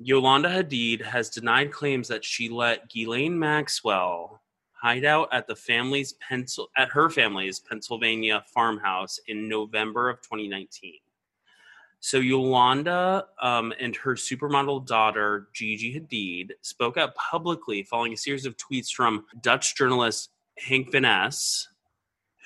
Yolanda 0.00 0.48
Hadid 0.48 1.00
has 1.02 1.30
denied 1.30 1.70
claims 1.72 2.08
that 2.08 2.24
she 2.24 2.48
let 2.48 2.88
Ghislaine 2.88 3.38
Maxwell 3.38 4.42
hide 4.72 5.04
out 5.04 5.28
at 5.32 5.46
the 5.46 5.54
family's 5.56 6.12
pencil 6.14 6.68
at 6.76 6.88
her 6.88 7.08
family's 7.08 7.60
Pennsylvania 7.60 8.44
farmhouse 8.52 9.18
in 9.28 9.48
November 9.48 10.08
of 10.08 10.20
2019. 10.22 10.94
So 12.00 12.18
Yolanda 12.18 13.26
um, 13.42 13.72
and 13.80 13.94
her 13.96 14.14
supermodel 14.14 14.86
daughter 14.86 15.48
Gigi 15.52 15.98
Hadid 15.98 16.52
spoke 16.62 16.96
out 16.96 17.14
publicly 17.16 17.82
following 17.82 18.12
a 18.12 18.16
series 18.16 18.46
of 18.46 18.56
tweets 18.56 18.90
from 18.90 19.24
Dutch 19.42 19.76
journalist 19.76 20.30
Henk 20.64 20.92
Van 20.92 21.04
Ess, 21.04 21.68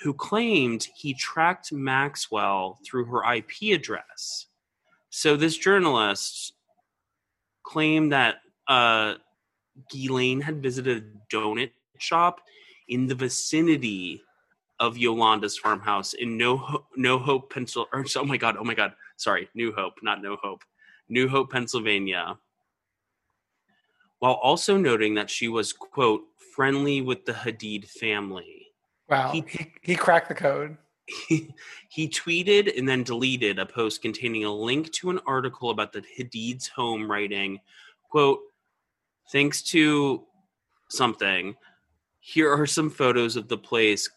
who 0.01 0.13
claimed 0.13 0.87
he 0.95 1.13
tracked 1.13 1.71
Maxwell 1.71 2.79
through 2.85 3.05
her 3.05 3.33
IP 3.33 3.73
address. 3.73 4.47
So 5.09 5.37
this 5.37 5.57
journalist 5.57 6.53
claimed 7.61 8.11
that 8.11 8.37
uh, 8.67 9.15
Ghislaine 9.91 10.41
had 10.41 10.61
visited 10.61 11.03
a 11.03 11.35
donut 11.35 11.71
shop 11.99 12.41
in 12.87 13.07
the 13.07 13.15
vicinity 13.15 14.21
of 14.79 14.97
Yolanda's 14.97 15.57
farmhouse 15.57 16.13
in 16.13 16.37
No 16.37 16.57
Ho- 16.57 16.85
No 16.95 17.17
Hope, 17.19 17.53
Pencil. 17.53 17.87
Oh 17.93 18.25
my 18.25 18.37
god, 18.37 18.57
oh 18.59 18.63
my 18.63 18.73
god, 18.73 18.93
sorry, 19.17 19.49
New 19.53 19.71
Hope, 19.73 19.93
not 20.01 20.21
No 20.21 20.35
Hope, 20.41 20.63
New 21.09 21.27
Hope, 21.27 21.51
Pennsylvania. 21.51 22.37
While 24.19 24.33
also 24.33 24.77
noting 24.77 25.15
that 25.15 25.29
she 25.29 25.47
was 25.49 25.73
quote 25.73 26.21
friendly 26.55 27.01
with 27.01 27.25
the 27.25 27.33
Hadid 27.33 27.87
family 27.87 28.67
Wow, 29.09 29.31
He- 29.31 29.43
he, 29.47 29.73
he 29.81 29.95
cracked 29.95 30.29
the 30.29 30.35
code. 30.35 30.77
he, 31.27 31.53
he 31.89 32.07
tweeted 32.07 32.77
and 32.77 32.87
then 32.87 33.03
deleted 33.03 33.59
a 33.59 33.65
post 33.65 34.01
containing 34.01 34.45
a 34.45 34.53
link 34.53 34.91
to 34.93 35.09
an 35.09 35.19
article 35.27 35.69
about 35.71 35.91
the 35.91 36.01
Hadid's 36.17 36.67
home 36.69 37.09
writing, 37.11 37.59
quote, 38.09 38.39
thanks 39.31 39.61
to 39.63 40.23
something, 40.89 41.55
here 42.21 42.49
are 42.53 42.65
some 42.65 42.89
photos 42.89 43.35
of 43.35 43.49
the 43.49 43.57
place 43.57 44.09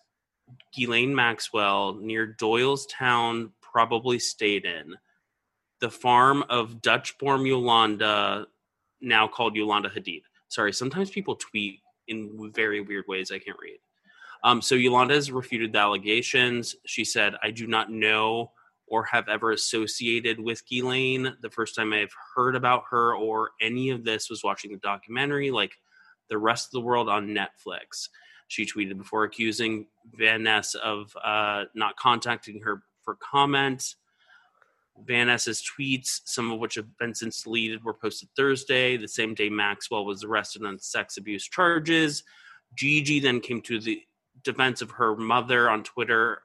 Ghislaine 0.73 1.12
Maxwell 1.12 1.95
near 1.95 2.37
Doylestown 2.38 3.50
probably 3.76 4.18
stayed 4.18 4.64
in. 4.64 4.95
The 5.83 5.90
farm 5.90 6.42
of 6.49 6.80
Dutch-born 6.80 7.45
Yolanda, 7.45 8.47
now 9.02 9.28
called 9.28 9.54
Yolanda 9.54 9.90
Hadid. 9.90 10.23
Sorry, 10.49 10.73
sometimes 10.73 11.11
people 11.11 11.37
tweet 11.37 11.80
in 12.09 12.50
very 12.54 12.80
weird 12.80 13.04
ways 13.06 13.30
I 13.30 13.38
can't 13.38 13.59
read. 13.61 13.76
Um, 14.45 14.62
so 14.62 14.76
Yolanda 14.76 15.12
has 15.12 15.30
refuted 15.30 15.75
the 15.75 15.78
allegations. 15.78 16.75
She 16.87 17.04
said, 17.04 17.35
I 17.42 17.50
do 17.50 17.66
not 17.66 17.92
know 17.92 18.52
or 18.87 19.04
have 19.04 19.28
ever 19.28 19.52
associated 19.52 20.40
with 20.40 20.66
Ghislaine. 20.66 21.37
The 21.42 21.50
first 21.50 21.75
time 21.75 21.92
I've 21.92 22.14
heard 22.35 22.56
about 22.56 22.85
her 22.88 23.14
or 23.14 23.50
any 23.61 23.90
of 23.90 24.04
this 24.04 24.30
was 24.30 24.42
watching 24.42 24.73
the 24.73 24.78
documentary, 24.78 25.50
like 25.50 25.75
the 26.30 26.38
rest 26.38 26.68
of 26.68 26.73
the 26.73 26.80
world 26.80 27.11
on 27.11 27.28
Netflix. 27.28 28.09
She 28.49 28.64
tweeted 28.64 28.97
before 28.97 29.25
accusing 29.25 29.88
Van 30.14 30.47
Ess 30.47 30.75
of 30.76 31.14
uh, 31.23 31.64
not 31.75 31.95
contacting 31.97 32.62
her 32.62 32.83
for 33.07 33.15
comment. 33.15 33.95
Van 35.05 35.29
Ess's 35.29 35.63
tweets, 35.63 36.21
some 36.25 36.51
of 36.51 36.59
which 36.59 36.75
have 36.75 36.99
been 36.99 37.15
since 37.15 37.43
deleted, 37.43 37.85
were 37.85 37.95
posted 37.95 38.29
Thursday, 38.37 38.97
the 38.97 39.09
same 39.09 39.35
day 39.35 39.49
Maxwell 39.49 40.05
was 40.05 40.25
arrested 40.25 40.65
on 40.65 40.79
sex 40.79 41.17
abuse 41.17 41.47
charges. 41.47 42.25
Gigi 42.75 43.21
then 43.21 43.41
came 43.41 43.63
to 43.63 43.79
the 43.79 44.03
defense 44.43 44.83
of 44.83 44.91
her 44.91 45.17
mother 45.17 45.71
on 45.71 45.83
Twitter, 45.83 46.43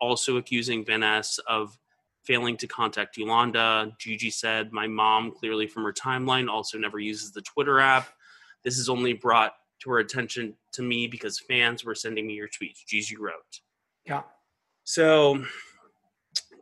also 0.00 0.36
accusing 0.36 0.84
Van 0.84 1.02
Ess 1.02 1.38
of 1.46 1.78
failing 2.24 2.56
to 2.58 2.66
contact 2.66 3.16
Yolanda. 3.16 3.92
Gigi 3.98 4.30
said, 4.30 4.72
My 4.72 4.86
mom, 4.86 5.32
clearly 5.32 5.66
from 5.66 5.84
her 5.84 5.92
timeline, 5.92 6.48
also 6.48 6.78
never 6.78 6.98
uses 6.98 7.32
the 7.32 7.42
Twitter 7.42 7.80
app. 7.80 8.08
This 8.64 8.78
is 8.78 8.88
only 8.88 9.12
brought 9.12 9.54
to 9.82 9.90
her 9.90 9.98
attention 9.98 10.54
to 10.72 10.82
me 10.82 11.06
because 11.06 11.38
fans 11.38 11.84
were 11.84 11.94
sending 11.94 12.26
me 12.26 12.34
your 12.34 12.48
tweets, 12.48 12.84
Gigi 12.86 13.16
wrote. 13.16 13.60
Yeah. 14.06 14.22
So, 14.84 15.44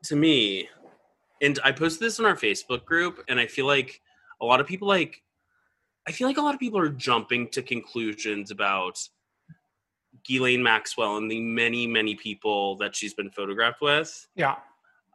to 0.05 0.17
me, 0.17 0.69
and 1.41 1.59
I 1.65 1.73
posted 1.73 2.01
this 2.01 2.19
in 2.19 2.25
our 2.25 2.37
Facebook 2.37 2.85
group, 2.85 3.25
and 3.29 3.39
I 3.39 3.47
feel 3.47 3.67
like 3.67 4.01
a 4.41 4.45
lot 4.45 4.61
of 4.61 4.67
people 4.67 4.89
like, 4.89 5.23
I 6.07 6.13
feel 6.13 6.27
like 6.27 6.39
a 6.39 6.43
lot 6.43 6.55
of 6.55 6.61
people 6.61 6.79
are 6.79 6.89
jumping 6.89 7.49
to 7.51 7.63
conclusions 7.63 8.51
about 8.51 8.99
Ghislaine 10.25 10.63
Maxwell 10.63 11.17
and 11.17 11.31
the 11.31 11.41
many, 11.41 11.87
many 11.87 12.15
people 12.15 12.77
that 12.77 12.97
she's 12.97 13.15
been 13.15 13.31
photographed 13.31 13.81
with. 13.81 14.27
Yeah. 14.35 14.57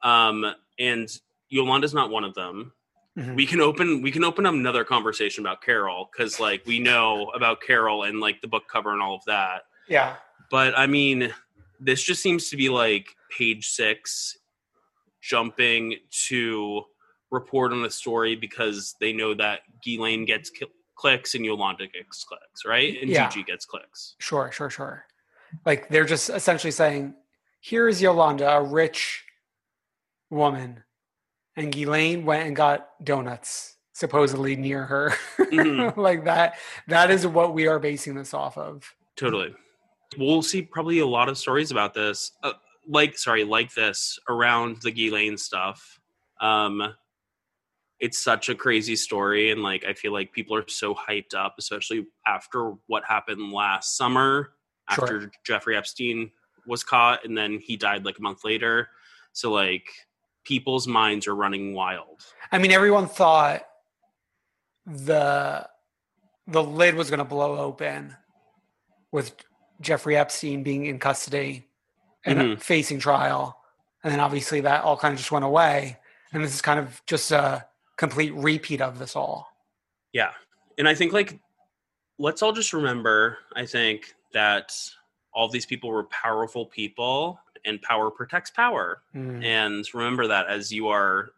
Um, 0.03 0.53
and 0.79 1.09
Yolanda's 1.49 1.93
not 1.93 2.09
one 2.09 2.23
of 2.23 2.33
them. 2.35 2.73
Mhm. 3.17 3.35
We 3.35 3.45
can 3.45 3.61
open 3.61 4.01
we 4.01 4.09
can 4.09 4.23
open 4.23 4.45
up 4.45 4.55
another 4.55 4.83
conversation 4.83 5.45
about 5.45 5.61
Carol 5.61 6.09
because 6.11 6.39
like 6.39 6.65
we 6.65 6.79
know 6.79 7.29
about 7.35 7.61
Carol 7.61 8.03
and 8.03 8.19
like 8.19 8.41
the 8.41 8.47
book 8.47 8.63
cover 8.67 8.91
and 8.91 9.01
all 9.03 9.13
of 9.15 9.23
that. 9.25 9.63
Yeah. 9.87 10.15
But 10.49 10.77
I 10.77 10.87
mean, 10.87 11.31
this 11.79 12.01
just 12.01 12.23
seems 12.23 12.49
to 12.49 12.57
be 12.57 12.69
like 12.69 13.15
page 13.29 13.67
six 13.67 14.37
jumping 15.27 15.95
to 16.27 16.83
report 17.31 17.71
on 17.71 17.85
a 17.85 17.89
story 17.89 18.35
because 18.35 18.95
they 18.99 19.13
know 19.13 19.33
that 19.33 19.61
Ghislaine 19.83 20.25
gets 20.25 20.49
ki- 20.49 20.67
clicks 20.95 21.33
and 21.33 21.43
Yolanda 21.45 21.87
gets 21.87 22.23
clicks, 22.23 22.65
right? 22.65 22.99
And 23.01 23.09
Yeah. 23.09 23.27
Gigi 23.29 23.43
gets 23.43 23.65
clicks. 23.65 24.15
Sure, 24.19 24.51
sure, 24.51 24.69
sure. 24.69 25.05
Like 25.65 25.89
they're 25.89 26.05
just 26.05 26.29
essentially 26.29 26.71
saying, 26.71 27.15
here 27.61 27.87
is 27.87 28.01
Yolanda, 28.01 28.49
a 28.57 28.61
rich 28.61 29.23
woman, 30.29 30.83
and 31.55 31.71
Ghislaine 31.71 32.25
went 32.25 32.45
and 32.47 32.55
got 32.55 32.89
donuts 33.03 33.77
supposedly 33.93 34.55
near 34.55 34.83
her. 34.85 35.13
Mhm. 35.39 35.95
like 36.07 36.25
that. 36.25 36.57
That 36.87 37.11
is 37.11 37.25
what 37.25 37.53
we 37.53 37.67
are 37.67 37.79
basing 37.79 38.15
this 38.15 38.33
off 38.33 38.57
of. 38.57 38.93
Totally. 39.15 39.53
We'll 40.17 40.41
see 40.41 40.63
probably 40.63 40.99
a 40.99 41.05
lot 41.07 41.29
of 41.29 41.37
stories 41.37 41.71
about 41.71 41.93
this, 41.93 42.31
uh, 42.43 42.53
like 42.87 43.17
sorry, 43.17 43.43
like 43.43 43.73
this 43.73 44.19
around 44.29 44.77
the 44.81 44.91
Ghislaine 44.91 45.37
stuff. 45.37 45.99
Um, 46.41 46.93
it's 47.99 48.21
such 48.21 48.49
a 48.49 48.55
crazy 48.55 48.95
story, 48.95 49.51
and 49.51 49.61
like 49.63 49.85
I 49.85 49.93
feel 49.93 50.11
like 50.11 50.31
people 50.33 50.55
are 50.55 50.67
so 50.67 50.93
hyped 50.93 51.33
up, 51.35 51.55
especially 51.57 52.05
after 52.27 52.73
what 52.87 53.03
happened 53.05 53.51
last 53.51 53.95
summer, 53.97 54.51
Sure. 54.91 55.03
after 55.05 55.31
Jeffrey 55.45 55.77
Epstein 55.77 56.31
was 56.67 56.83
caught, 56.83 57.23
and 57.25 57.37
then 57.37 57.59
he 57.59 57.77
died 57.77 58.03
like 58.05 58.19
a 58.19 58.21
month 58.21 58.43
later. 58.43 58.89
So 59.31 59.51
like 59.51 59.85
people's 60.43 60.87
minds 60.87 61.27
are 61.27 61.35
running 61.35 61.73
wild. 61.73 62.25
I 62.51 62.57
mean, 62.57 62.71
everyone 62.71 63.07
thought 63.07 63.63
the 64.85 65.67
the 66.47 66.61
lid 66.63 66.95
was 66.95 67.09
going 67.09 67.19
to 67.19 67.25
blow 67.25 67.57
open 67.57 68.15
with 69.11 69.33
Jeffrey 69.79 70.17
Epstein 70.17 70.63
being 70.63 70.85
in 70.85 70.99
custody 70.99 71.65
and 72.25 72.39
Mhm. 72.39 72.61
facing 72.61 72.99
trial, 72.99 73.59
and 74.03 74.11
then 74.11 74.19
obviously 74.19 74.61
that 74.61 74.83
all 74.83 74.97
kind 74.97 75.13
of 75.13 75.17
just 75.17 75.31
went 75.31 75.45
away, 75.45 75.99
and 76.31 76.43
this 76.43 76.53
is 76.53 76.61
kind 76.61 76.79
of 76.79 77.01
just 77.05 77.31
a 77.31 77.67
complete 77.97 78.33
repeat 78.33 78.81
of 78.81 78.99
this 78.99 79.15
all. 79.15 79.49
Yeah. 80.13 80.33
And 80.77 80.87
I 80.87 80.95
think 80.95 81.13
like 81.13 81.39
let's 82.19 82.41
all 82.41 82.51
just 82.53 82.73
remember, 82.73 83.39
I 83.55 83.65
think 83.65 84.13
that 84.33 84.77
all 85.33 85.49
these 85.49 85.65
people 85.65 85.89
were 85.89 86.03
powerful 86.05 86.65
people 86.65 87.39
and 87.65 87.81
power 87.81 88.11
protects 88.11 88.51
power. 88.51 89.01
Mm. 89.15 89.43
And 89.43 89.93
remember 89.93 90.27
that 90.27 90.47
as 90.47 90.71
you 90.71 90.89
are 90.89 91.33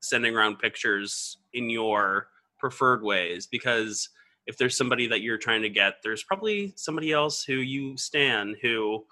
sending 0.00 0.34
around 0.34 0.58
pictures 0.58 1.38
in 1.52 1.68
your 1.68 2.28
preferred 2.58 3.02
ways 3.02 3.46
because 3.46 4.08
if 4.46 4.56
there's 4.56 4.76
somebody 4.76 5.06
that 5.08 5.20
you're 5.20 5.38
trying 5.38 5.62
to 5.62 5.68
get, 5.68 6.02
there's 6.02 6.22
probably 6.22 6.72
somebody 6.76 7.12
else 7.12 7.44
who 7.44 7.54
you 7.54 7.96
stand 7.96 8.56
who 8.62 9.04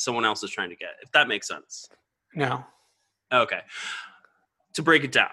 someone 0.00 0.24
else 0.24 0.42
is 0.42 0.50
trying 0.50 0.70
to 0.70 0.76
get. 0.76 0.90
If 1.02 1.10
that 1.12 1.28
makes 1.28 1.46
sense. 1.48 1.88
No, 2.34 2.64
Okay. 3.32 3.60
To 4.74 4.82
break 4.82 5.02
it 5.04 5.12
down, 5.12 5.30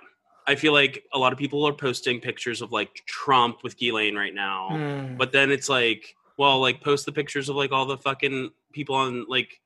I 0.47 0.55
feel 0.55 0.73
like 0.73 1.03
a 1.13 1.19
lot 1.19 1.31
of 1.33 1.39
people 1.39 1.65
are 1.67 1.73
posting 1.73 2.19
pictures 2.19 2.61
of 2.61 2.71
like 2.71 3.03
Trump 3.05 3.63
with 3.63 3.77
Ghislaine 3.77 4.15
right 4.15 4.33
now, 4.33 4.69
Mm. 4.71 5.17
but 5.17 5.31
then 5.31 5.51
it's 5.51 5.69
like, 5.69 6.15
well, 6.37 6.59
like 6.59 6.81
post 6.81 7.05
the 7.05 7.11
pictures 7.11 7.47
of 7.49 7.55
like 7.55 7.71
all 7.71 7.85
the 7.85 7.97
fucking 7.97 8.51
people 8.73 8.95
on 8.95 9.25
like 9.27 9.61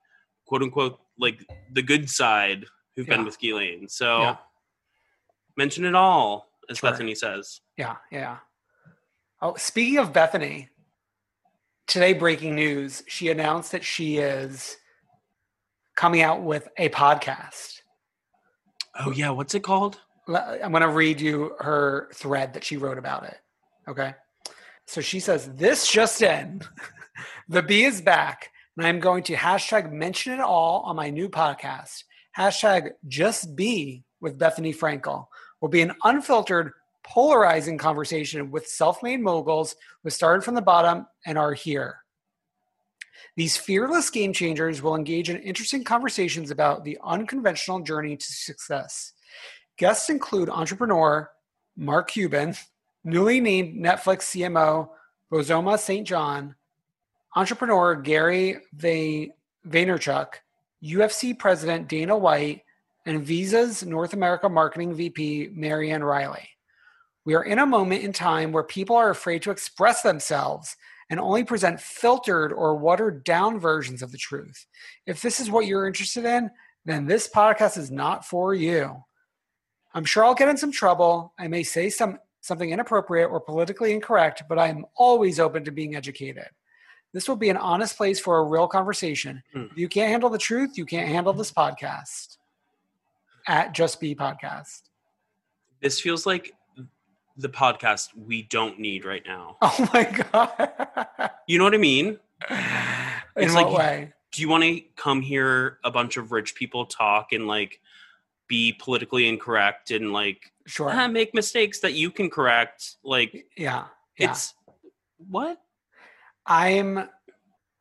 quote 0.46 0.62
unquote 0.63 1.00
like 1.18 1.46
the 1.74 1.82
good 1.82 2.10
side 2.10 2.65
who've 2.96 3.08
Yeah. 3.08 3.18
been 3.18 3.25
with 3.25 3.39
Ghislaine. 3.39 3.88
So 3.89 4.20
Yeah. 4.22 4.38
mention 5.56 5.86
it 5.86 5.96
all, 5.96 6.51
as 6.70 6.77
Sure. 6.79 6.91
Bethenny 6.91 7.15
says. 7.18 7.62
Yeah, 7.77 7.98
yeah. 8.12 8.39
Oh, 9.41 9.56
speaking 9.56 9.98
of 9.98 10.12
Bethenny, 10.13 10.70
today 11.88 12.13
breaking 12.13 12.56
news, 12.56 13.03
she 13.08 13.29
announced 13.29 13.72
that 13.72 13.84
she 13.84 14.18
is 14.18 14.77
coming 16.00 16.22
out 16.22 16.41
with 16.41 16.70
a 16.77 16.88
podcast. 16.88 17.82
Oh 19.01 19.12
yeah, 19.12 19.32
what's 19.32 19.53
it 19.53 19.63
called? 19.63 20.00
I'm 20.29 20.72
going 20.72 20.82
to 20.82 20.88
read 20.88 21.20
you 21.20 21.56
her 21.60 22.08
thread 22.13 22.53
that 22.53 22.63
she 22.63 22.77
wrote 22.77 22.98
about 22.98 23.25
it. 23.25 23.36
Okay. 23.86 24.13
So 24.88 25.02
she 25.02 25.19
says, 25.19 25.52
This 25.56 25.91
just 25.91 26.21
in. 26.21 26.62
the 27.50 27.62
bee 27.62 27.84
is 27.84 28.00
back, 28.00 28.50
and 28.78 28.88
I'm 28.88 29.02
going 29.02 29.24
to 29.24 29.34
hashtag 29.34 29.91
mention 29.91 30.32
it 30.32 30.39
all 30.39 30.84
on 30.86 30.95
my 30.95 31.10
new 31.10 31.28
podcast. 31.28 32.06
Hashtag 32.38 32.91
just 33.10 33.58
be 33.58 34.06
with 34.21 34.39
Bethenny 34.39 34.74
Frankel 34.74 35.26
will 35.60 35.67
be 35.67 35.82
an 35.82 35.91
unfiltered, 36.06 36.71
polarizing 37.04 37.78
conversation 37.78 38.52
with 38.52 38.67
self 38.67 39.04
made 39.04 39.19
moguls 39.19 39.76
who 40.04 40.10
started 40.10 40.45
from 40.45 40.56
the 40.56 40.62
bottom 40.62 41.08
and 41.26 41.38
are 41.38 41.54
here. 41.54 41.97
These 43.39 43.56
fearless 43.56 44.10
game 44.10 44.34
changers 44.34 44.82
will 44.82 44.97
engage 44.97 45.30
in 45.30 45.38
interesting 45.38 45.86
conversations 45.86 46.52
about 46.52 46.84
the 46.84 46.97
unconventional 47.02 47.80
journey 47.80 48.17
to 48.17 48.34
success. 48.34 49.13
Guests 49.78 50.10
include 50.10 50.49
entrepreneur 50.49 51.32
Mark 51.78 52.12
Cuban, 52.12 52.54
newly 53.06 53.39
named 53.39 53.82
Netflix 53.82 54.23
CMO 54.23 54.89
Bozoma 55.32 55.80
St. 55.80 56.06
John, 56.06 56.54
entrepreneur 57.34 57.95
Gary 57.95 58.58
Vay- 58.73 59.32
Vaynerchuk, 59.65 60.34
UFC 60.84 61.39
president 61.39 61.88
Dana 61.88 62.17
White, 62.17 62.63
and 63.06 63.25
Visa's 63.25 63.86
North 63.86 64.12
America 64.12 64.49
marketing 64.49 64.93
VP 64.95 65.52
Marianne 65.54 66.04
Riley. 66.04 66.49
We 67.23 67.36
are 67.36 67.45
in 67.45 67.60
a 67.60 67.65
moment 67.65 68.04
in 68.04 68.12
time 68.12 68.52
where 68.52 68.63
people 68.63 68.97
are 68.97 69.12
afraid 69.12 69.43
to 69.43 69.52
express 69.52 70.02
themselves 70.02 70.75
and 71.10 71.19
only 71.19 71.43
present 71.43 71.80
filtered 71.80 72.54
or 72.54 72.76
watered 72.76 73.24
down 73.24 73.60
versions 73.60 74.02
of 74.02 74.12
the 74.12 74.17
truth. 74.17 74.67
If 75.06 75.22
this 75.22 75.39
is 75.39 75.50
what 75.50 75.65
you're 75.65 75.88
interested 75.88 76.26
in, 76.26 76.52
then 76.86 77.06
this 77.06 77.30
podcast 77.30 77.78
is 77.78 77.91
not 77.91 78.26
for 78.26 78.54
you. 78.54 79.04
I'm 79.93 80.06
sure 80.06 80.24
I'll 80.24 80.36
get 80.36 80.50
in 80.50 80.58
some 80.58 80.72
trouble. 80.72 81.34
I 81.39 81.48
may 81.48 81.63
say 81.63 81.89
some 81.89 82.19
something 82.41 82.69
inappropriate 82.69 83.30
or 83.30 83.39
politically 83.39 83.91
incorrect, 83.91 84.43
but 84.48 84.58
I'm 84.58 84.86
always 84.95 85.39
open 85.39 85.65
to 85.65 85.72
being 85.72 85.95
educated. 85.95 86.48
This 87.12 87.28
will 87.28 87.36
be 87.36 87.50
an 87.50 87.58
honest 87.58 87.98
place 87.98 88.19
for 88.19 88.38
a 88.38 88.43
real 88.43 88.67
conversation. 88.67 89.43
Hmm. 89.54 89.65
If 89.72 89.78
you 89.78 89.89
can't 89.89 90.12
handle 90.12 90.30
the 90.30 90.38
truth, 90.38 90.78
you 90.78 90.86
can't 90.86 91.10
handle 91.10 91.34
this 91.34 91.52
podcast. 91.52 92.38
At 93.48 93.74
Just 93.74 94.00
Be 94.00 94.13
Podcast. 94.15 94.84
This 95.82 96.00
feels 96.00 96.26
like 96.26 96.54
the 97.39 97.49
podcast 97.49 98.10
we 98.15 98.41
don't 98.43 98.80
need 98.80 99.06
right 99.06 99.23
now. 99.25 99.58
Oh 99.62 99.89
my 99.93 100.04
god. 100.32 101.32
You 101.47 101.58
know 101.58 101.63
what 101.63 101.73
I 101.73 101.78
mean? 101.78 102.08
In 102.08 102.58
It's 103.36 103.54
what 103.54 103.71
like- 103.71 103.78
way? 103.78 104.13
do 104.32 104.41
you 104.43 104.49
want 104.49 104.63
to 104.63 104.82
come 104.95 105.21
hear 105.21 105.80
a 105.84 105.89
bunch 105.89 106.15
of 106.17 106.32
rich 106.32 106.54
people 106.54 106.86
talk 106.86 107.32
and 107.32 107.47
like 107.47 107.80
be 108.47 108.73
politically 108.73 109.28
incorrect 109.28 109.89
and 109.91 110.13
like 110.13 110.52
Sure. 110.67 110.91
ah, 110.93 111.08
make 111.08 111.34
mistakes 111.34 111.80
that 111.80 111.93
you 111.93 112.12
can 112.12 112.30
correct 112.30 112.97
like 113.04 113.47
yeah. 113.58 113.86
Yeah. 114.17 114.32
it's 114.32 114.54
what 115.17 115.60
I'm 116.45 117.10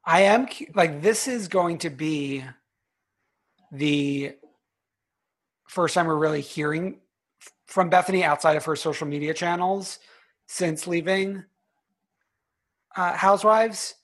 I 0.04 0.20
am 0.22 0.46
like 0.74 1.02
this 1.02 1.28
is 1.28 1.48
going 1.48 1.78
to 1.78 1.90
be 1.90 2.44
the 3.72 4.32
first 5.68 5.94
time 5.94 6.06
we're 6.06 6.16
really 6.16 6.40
hearing 6.40 7.00
from 7.68 7.90
Bethenny 7.90 8.22
outside 8.22 8.56
of 8.56 8.64
her 8.64 8.74
social 8.74 9.06
media 9.06 9.32
channels 9.34 9.98
since 10.46 10.86
leaving 10.86 11.44
uh, 12.96 13.12
Housewives. 13.12 13.94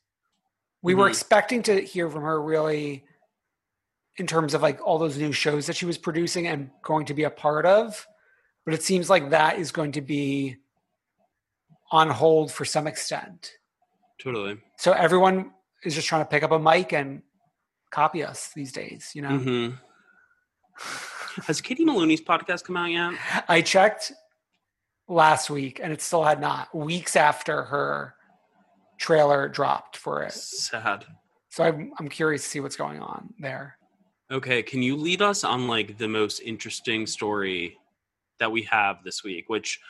We 0.83 0.95
were 0.95 1.07
Mhm. 1.07 1.11
expecting 1.11 1.63
to 1.65 1.81
hear 1.81 2.09
from 2.11 2.23
her 2.23 2.41
really 2.41 3.05
in 4.19 4.27
terms 4.27 4.55
of 4.55 4.63
like 4.63 4.81
all 4.87 4.99
those 4.99 5.17
new 5.19 5.33
shows 5.33 5.67
that 5.67 5.75
she 5.75 5.87
was 5.87 5.99
producing 5.99 6.47
and 6.47 6.71
going 6.83 7.07
to 7.07 7.15
be 7.15 7.25
a 7.25 7.31
part 7.31 7.67
of, 7.67 8.07
but 8.65 8.75
it 8.75 8.83
seems 8.83 9.11
like 9.11 9.31
that 9.31 9.59
is 9.59 9.73
going 9.73 9.93
to 9.93 10.01
be 10.03 10.57
on 11.91 12.11
hold 12.11 12.53
for 12.53 12.65
some 12.65 12.87
extent. 12.87 13.53
totally 14.19 14.61
So 14.77 14.93
everyone 14.93 15.53
is 15.83 15.95
just 15.95 16.07
trying 16.07 16.23
to 16.23 16.29
pick 16.29 16.43
up 16.43 16.53
a 16.53 16.59
mic 16.59 16.93
and 16.93 17.23
copy 17.91 18.23
us 18.23 18.51
these 18.55 18.73
days, 18.73 19.11
you 19.15 19.23
know. 19.23 19.39
hmm 19.39 19.71
has 21.47 21.61
katie 21.61 21.85
maloney's 21.85 22.21
podcast 22.23 22.65
come 22.65 22.77
out 22.77 22.91
yet 22.91 23.13
I 23.49 23.61
checked 23.61 24.13
last 25.09 25.51
week 25.51 25.81
and 25.83 25.93
it 25.93 26.01
still 26.01 26.25
had 26.25 26.41
not 26.41 26.75
weeks 26.75 27.15
after 27.17 27.63
her 27.65 28.15
trailer 28.99 29.49
dropped 29.49 29.97
for 29.97 30.23
it. 30.23 30.33
sad 30.33 31.05
So 31.51 31.65
I'm 31.65 31.93
I'm 31.99 32.09
curious 32.09 32.43
to 32.43 32.49
see 32.49 32.61
what's 32.61 32.77
going 32.77 33.01
on 33.01 33.35
there. 33.39 33.77
okay 34.31 34.63
can 34.63 34.83
you 34.83 34.97
lead 34.97 35.21
us 35.23 35.45
on 35.45 35.69
like 35.69 35.99
the 35.99 36.09
most 36.09 36.41
interesting 36.41 37.07
story 37.07 37.77
that 38.41 38.51
we 38.51 38.63
have 38.63 39.05
this 39.05 39.23
week 39.23 39.49
which 39.49 39.81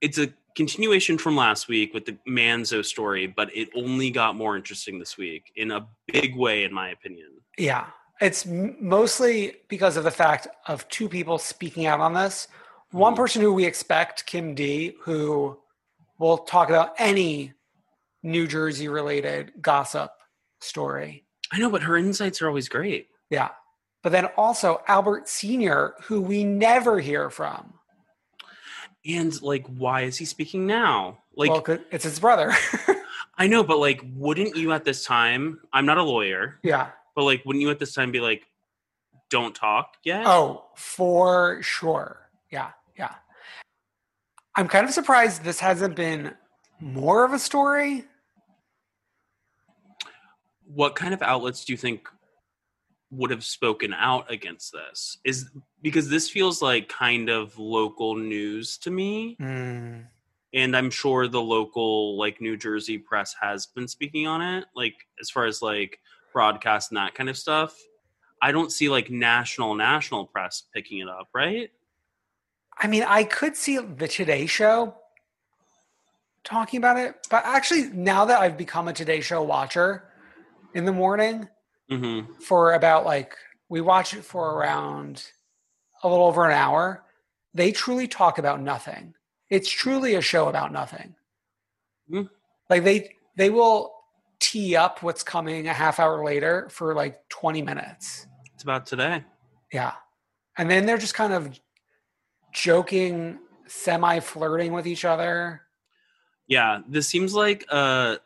it's 0.00 0.18
a 0.18 0.28
continuation 0.56 1.18
from 1.18 1.36
last 1.36 1.68
week 1.68 1.92
with 1.94 2.04
the 2.06 2.16
manzo 2.28 2.84
story 2.84 3.26
but 3.26 3.54
it 3.54 3.68
only 3.76 4.10
got 4.10 4.34
more 4.34 4.56
interesting 4.56 4.98
this 4.98 5.16
week 5.18 5.52
in 5.56 5.70
a 5.70 5.86
big 6.12 6.34
way 6.36 6.64
in 6.64 6.72
my 6.72 6.90
opinion 6.90 7.28
Yeah. 7.58 7.86
It's 8.20 8.46
mostly 8.46 9.56
because 9.68 9.96
of 9.96 10.04
the 10.04 10.10
fact 10.10 10.48
of 10.66 10.88
two 10.88 11.08
people 11.08 11.38
speaking 11.38 11.86
out 11.86 12.00
on 12.00 12.14
this. 12.14 12.48
One 12.90 13.12
Mhm. 13.12 13.16
person 13.16 13.42
who 13.42 13.52
we 13.52 13.64
expect, 13.64 14.24
Kim 14.26 14.54
D, 14.54 14.96
who 15.02 15.58
will 16.18 16.38
talk 16.38 16.68
about 16.70 16.94
any 16.98 17.52
New 18.22 18.46
Jersey 18.46 18.88
related 18.88 19.52
gossip 19.60 20.10
story. 20.60 21.24
I 21.52 21.58
know, 21.58 21.70
but 21.70 21.82
her 21.82 21.96
insights 21.96 22.40
are 22.40 22.48
always 22.48 22.68
great. 22.68 23.08
Yeah. 23.28 23.50
But 24.02 24.12
then 24.12 24.26
also 24.36 24.82
Albert 24.88 25.28
Sr., 25.28 25.94
who 26.04 26.20
we 26.22 26.42
never 26.44 27.00
hear 27.00 27.28
from. 27.28 27.74
And 29.04 29.40
like, 29.42 29.66
why 29.66 30.02
is 30.02 30.16
he 30.16 30.24
speaking 30.24 30.66
now? 30.66 31.18
Like, 31.36 31.50
well, 31.50 31.78
it's 31.90 32.04
his 32.04 32.18
brother. 32.18 32.52
I 33.38 33.46
know, 33.46 33.62
but 33.62 33.78
like, 33.78 34.00
wouldn't 34.14 34.56
you 34.56 34.72
at 34.72 34.84
this 34.84 35.04
time? 35.04 35.60
I'm 35.72 35.86
not 35.86 35.98
a 35.98 36.02
lawyer, 36.02 36.58
yeah. 36.62 36.90
But 37.16 37.24
like, 37.24 37.42
wouldn't 37.44 37.62
you 37.62 37.70
at 37.70 37.80
this 37.80 37.94
time 37.94 38.12
be 38.12 38.20
like, 38.20 38.46
don't 39.30 39.54
talk 39.56 39.96
yet? 40.04 40.22
Oh, 40.26 40.66
for 40.76 41.60
sure. 41.62 42.28
Yeah. 42.52 42.70
Yeah. 42.96 43.14
I'm 44.54 44.68
kind 44.68 44.86
of 44.86 44.92
surprised 44.94 45.42
this 45.42 45.58
hasn't 45.58 45.96
been 45.96 46.34
more 46.78 47.24
of 47.24 47.32
a 47.32 47.38
story. 47.38 48.04
what 50.74 50.94
kind 50.96 51.14
of 51.14 51.22
outlets 51.22 51.64
do 51.64 51.72
you 51.72 51.76
think 51.76 52.08
would 53.10 53.30
have 53.30 53.44
spoken 53.44 53.94
out 53.94 54.30
against 54.30 54.72
this? 54.72 55.18
Is 55.24 55.48
because 55.80 56.08
this 56.08 56.28
feels 56.28 56.60
like 56.60 56.88
kind 56.88 57.28
of 57.30 57.56
local 57.58 58.14
news 58.16 58.76
to 58.78 58.90
me. 58.90 59.36
Hmm. 59.38 60.00
and 60.54 60.76
I'm 60.76 60.90
sure 60.90 61.28
the 61.28 61.40
local 61.40 62.16
like 62.18 62.40
New 62.40 62.56
Jersey 62.56 62.98
press 62.98 63.34
has 63.40 63.66
been 63.66 63.86
speaking 63.88 64.26
on 64.26 64.40
it, 64.42 64.64
like 64.74 64.94
as 65.20 65.30
far 65.30 65.46
as 65.46 65.62
like 65.62 66.00
broadcast 66.36 66.90
and 66.90 66.98
that 66.98 67.14
kind 67.14 67.30
of 67.30 67.38
stuff. 67.38 67.74
I 68.42 68.52
don't 68.52 68.70
see 68.70 68.90
like 68.90 69.10
national 69.10 69.74
national 69.74 70.26
press 70.26 70.64
picking 70.74 70.98
it 70.98 71.08
up, 71.08 71.28
right? 71.34 71.70
I 72.76 72.88
mean, 72.88 73.04
I 73.08 73.24
could 73.24 73.56
see 73.56 73.78
the 73.78 74.06
Today 74.06 74.44
Show 74.44 74.94
talking 76.44 76.76
about 76.76 76.98
it, 76.98 77.26
but 77.30 77.42
actually, 77.46 77.84
now 77.84 78.26
that 78.26 78.38
I've 78.38 78.58
become 78.58 78.86
a 78.86 78.92
Today 78.92 79.22
Show 79.22 79.42
watcher 79.42 80.10
in 80.74 80.84
the 80.84 80.92
morning 80.92 81.48
Mm-hmm. 81.90 82.32
for 82.42 82.74
about 82.74 83.06
like, 83.06 83.34
we 83.70 83.80
watch 83.80 84.12
it 84.12 84.24
for 84.24 84.56
around 84.56 85.24
a 86.02 86.08
little 86.08 86.26
over 86.26 86.44
an 86.44 86.52
hour, 86.52 87.04
they 87.54 87.72
truly 87.72 88.08
talk 88.08 88.38
about 88.38 88.60
nothing. 88.60 89.14
It's 89.48 89.70
truly 89.70 90.16
a 90.16 90.20
show 90.20 90.48
about 90.48 90.72
nothing. 90.72 91.14
Hmm. 92.10 92.22
Like, 92.68 92.82
they, 92.82 93.14
they 93.36 93.50
will 93.50 93.95
tee 94.40 94.76
up 94.76 95.02
what's 95.02 95.22
coming 95.22 95.66
a 95.68 95.72
half 95.72 95.98
hour 96.00 96.24
later 96.24 96.68
for 96.70 96.94
like 96.94 97.28
20 97.28 97.62
minutes. 97.62 98.26
It's 98.54 98.62
about 98.62 98.86
today. 98.86 99.24
Yeah. 99.72 99.92
And 100.58 100.70
then 100.70 100.86
they're 100.86 100.98
just 100.98 101.14
kind 101.14 101.32
of 101.32 101.58
joking, 102.52 103.38
semi 103.66 104.20
flirting 104.20 104.72
with 104.72 104.86
each 104.86 105.04
other. 105.04 105.62
Yeah, 106.48 106.80
this 106.88 107.08
seems 107.08 107.34
like 107.34 107.66
a 107.70 108.18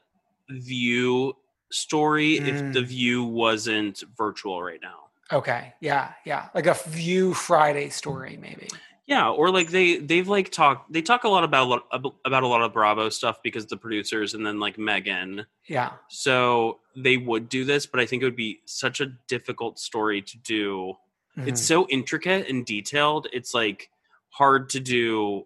view 0.50 1.36
story 1.70 2.36
if 2.38 2.72
the 2.72 2.80
Mm. 2.80 2.86
view 2.86 3.24
wasn't 3.24 4.02
virtual 4.16 4.62
right 4.62 4.80
now. 4.82 4.96
Okay. 5.32 5.72
Yeah. 5.80 6.12
Yeah. 6.24 6.48
Like 6.54 6.66
a 6.66 6.74
View 6.88 7.32
Friday 7.34 7.88
story, 7.88 8.36
maybe. 8.36 8.68
Yeah, 9.10 9.28
or 9.28 9.50
like 9.50 9.70
they 9.70 9.96
they've 9.96 10.28
like 10.28 10.50
talked 10.52 10.92
they 10.92 11.02
talk 11.02 11.24
a 11.24 11.28
lot 11.28 11.42
about 11.42 11.66
a 11.66 11.68
lot 11.68 12.14
about 12.24 12.42
a 12.44 12.46
lot 12.46 12.62
of 12.62 12.72
Bravo 12.72 13.08
stuff 13.08 13.42
because 13.42 13.66
the 13.66 13.76
producers 13.76 14.34
and 14.34 14.46
then 14.46 14.60
like 14.60 14.78
Megan 14.78 15.44
Yeah. 15.66 15.94
So 16.08 16.78
they 16.94 17.16
would 17.16 17.48
do 17.48 17.64
this, 17.64 17.86
but 17.86 17.98
I 17.98 18.06
think 18.06 18.22
it 18.22 18.26
would 18.26 18.36
be 18.36 18.60
such 18.66 19.00
a 19.00 19.06
difficult 19.26 19.80
story 19.80 20.22
to 20.22 20.38
do. 20.38 20.94
It's 21.36 21.60
Mhm. 21.60 21.64
so 21.64 21.88
intricate 21.88 22.48
and 22.48 22.64
detailed. 22.64 23.26
It's 23.32 23.52
like 23.52 23.90
hard 24.28 24.70
to 24.70 24.80
do 24.80 25.44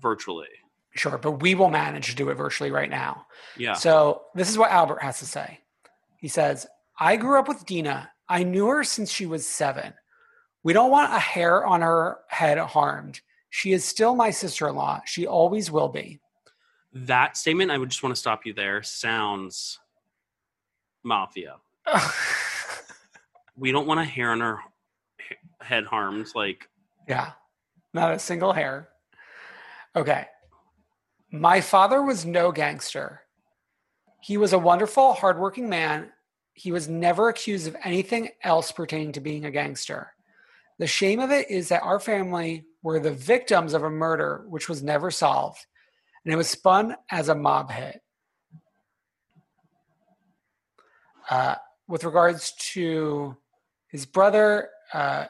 virtually. 0.00 0.48
Sure. 0.94 1.18
But 1.18 1.32
we 1.42 1.54
will 1.54 1.68
manage 1.70 2.08
to 2.08 2.16
do 2.16 2.30
it 2.30 2.34
virtually 2.34 2.70
right 2.70 2.88
now. 2.90 3.26
Yeah. 3.58 3.74
So 3.74 4.22
this 4.34 4.48
is 4.48 4.56
what 4.56 4.70
Albert 4.70 5.02
has 5.02 5.18
to 5.18 5.26
say. 5.26 5.60
He 6.16 6.28
says, 6.28 6.66
I 6.98 7.16
grew 7.16 7.38
up 7.38 7.46
with 7.46 7.66
Dina. 7.66 8.10
I 8.28 8.42
knew 8.42 8.66
her 8.68 8.84
since 8.84 9.10
she 9.10 9.26
was 9.26 9.46
seven. 9.46 9.92
We 10.62 10.72
don't 10.72 10.90
want 10.90 11.12
a 11.12 11.18
hair 11.18 11.64
on 11.64 11.80
her 11.80 12.18
head 12.28 12.58
harmed. 12.58 13.20
She 13.48 13.72
is 13.72 13.84
still 13.84 14.14
my 14.14 14.30
sister 14.30 14.68
in 14.68 14.76
law. 14.76 15.00
She 15.06 15.26
always 15.26 15.70
will 15.70 15.88
be. 15.88 16.20
that 16.92 17.36
statement, 17.36 17.70
I 17.70 17.78
would 17.78 17.88
just 17.88 18.02
want 18.02 18.14
to 18.14 18.20
stop 18.20 18.44
you 18.46 18.52
there, 18.52 18.82
sounds 18.82 19.78
mafia. 21.02 21.56
We 23.56 23.72
don't 23.72 23.86
want 23.86 24.00
a 24.00 24.04
hair 24.04 24.32
on 24.32 24.40
her 24.40 24.60
head 25.60 25.84
harmed. 25.84 26.28
Like, 26.34 26.66
Yeah, 27.06 27.32
not 27.92 28.14
a 28.14 28.18
single 28.18 28.54
hair. 28.54 28.88
Okay. 29.94 30.26
My 31.30 31.60
father 31.60 32.02
was 32.02 32.24
no 32.24 32.52
gangster. 32.52 33.20
He 34.22 34.38
was 34.38 34.54
a 34.54 34.58
wonderful, 34.58 35.12
hardworking 35.12 35.68
man. 35.68 36.10
He 36.54 36.72
was 36.72 36.88
never 36.88 37.28
accused 37.28 37.68
of 37.68 37.76
anything 37.84 38.30
else 38.42 38.72
pertaining 38.72 39.12
to 39.12 39.20
being 39.20 39.44
a 39.44 39.50
gangster. 39.50 40.14
The 40.80 40.86
shame 40.86 41.20
of 41.20 41.30
it 41.30 41.50
is 41.50 41.68
that 41.68 41.82
our 41.82 42.00
family 42.00 42.64
were 42.82 42.98
the 42.98 43.12
victims 43.12 43.74
of 43.74 43.82
a 43.82 43.90
murder 43.90 44.46
which 44.48 44.66
was 44.66 44.82
never 44.82 45.10
solved, 45.10 45.66
and 46.24 46.32
it 46.32 46.38
was 46.38 46.48
spun 46.48 46.96
as 47.10 47.28
a 47.28 47.34
mob 47.34 47.70
hit. 47.70 48.00
Uh, 51.28 51.56
with 51.86 52.02
regards 52.02 52.52
to 52.72 53.36
his 53.88 54.06
brother, 54.06 54.70
uh, 54.94 55.26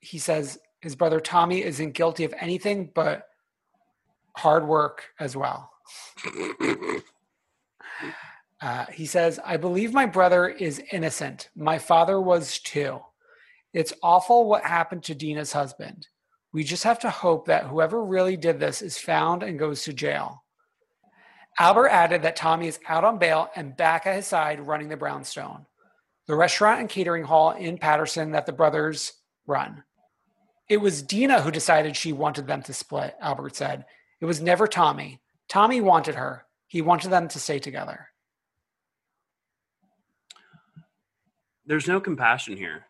he 0.00 0.18
says 0.18 0.58
his 0.80 0.96
brother 0.96 1.20
Tommy 1.20 1.62
isn't 1.62 1.92
guilty 1.92 2.24
of 2.24 2.34
anything 2.40 2.90
but 2.92 3.28
hard 4.36 4.66
work 4.66 5.04
as 5.20 5.36
well. 5.36 5.70
Uh, 8.62 8.84
he 8.92 9.06
says, 9.06 9.40
I 9.42 9.56
believe 9.56 9.94
my 9.94 10.04
brother 10.04 10.46
is 10.46 10.82
innocent. 10.92 11.48
My 11.56 11.78
father 11.78 12.20
was 12.20 12.58
too. 12.58 13.00
It's 13.72 13.92
awful 14.02 14.48
what 14.48 14.64
happened 14.64 15.04
to 15.04 15.14
Dina's 15.14 15.52
husband. 15.52 16.08
We 16.52 16.64
just 16.64 16.84
have 16.84 16.98
to 17.00 17.10
hope 17.10 17.46
that 17.46 17.64
whoever 17.64 18.04
really 18.04 18.36
did 18.36 18.58
this 18.58 18.82
is 18.82 18.98
found 18.98 19.42
and 19.42 19.58
goes 19.58 19.84
to 19.84 19.92
jail. 19.92 20.44
Albert 21.58 21.88
added 21.88 22.22
that 22.22 22.36
Tommy 22.36 22.66
is 22.66 22.80
out 22.88 23.04
on 23.04 23.18
bail 23.18 23.50
and 23.54 23.76
back 23.76 24.06
at 24.06 24.16
his 24.16 24.26
side 24.26 24.60
running 24.60 24.88
the 24.88 24.96
Brownstone, 24.96 25.66
the 26.26 26.34
restaurant 26.34 26.80
and 26.80 26.88
catering 26.88 27.24
hall 27.24 27.52
in 27.52 27.78
Paterson 27.78 28.32
that 28.32 28.46
the 28.46 28.52
brothers 28.52 29.12
run. 29.46 29.84
It 30.68 30.78
was 30.78 31.02
Dina 31.02 31.42
who 31.42 31.50
decided 31.50 31.96
she 31.96 32.12
wanted 32.12 32.46
them 32.46 32.62
to 32.62 32.72
split, 32.72 33.14
Albert 33.20 33.56
said. 33.56 33.84
It 34.20 34.24
was 34.24 34.40
never 34.40 34.66
Tommy. 34.66 35.20
Tommy 35.48 35.80
wanted 35.80 36.14
her. 36.14 36.46
He 36.66 36.82
wanted 36.82 37.10
them 37.10 37.28
to 37.28 37.40
stay 37.40 37.58
together. 37.58 38.10
there's 41.70 41.86
no 41.86 42.00
compassion 42.00 42.56
here. 42.56 42.86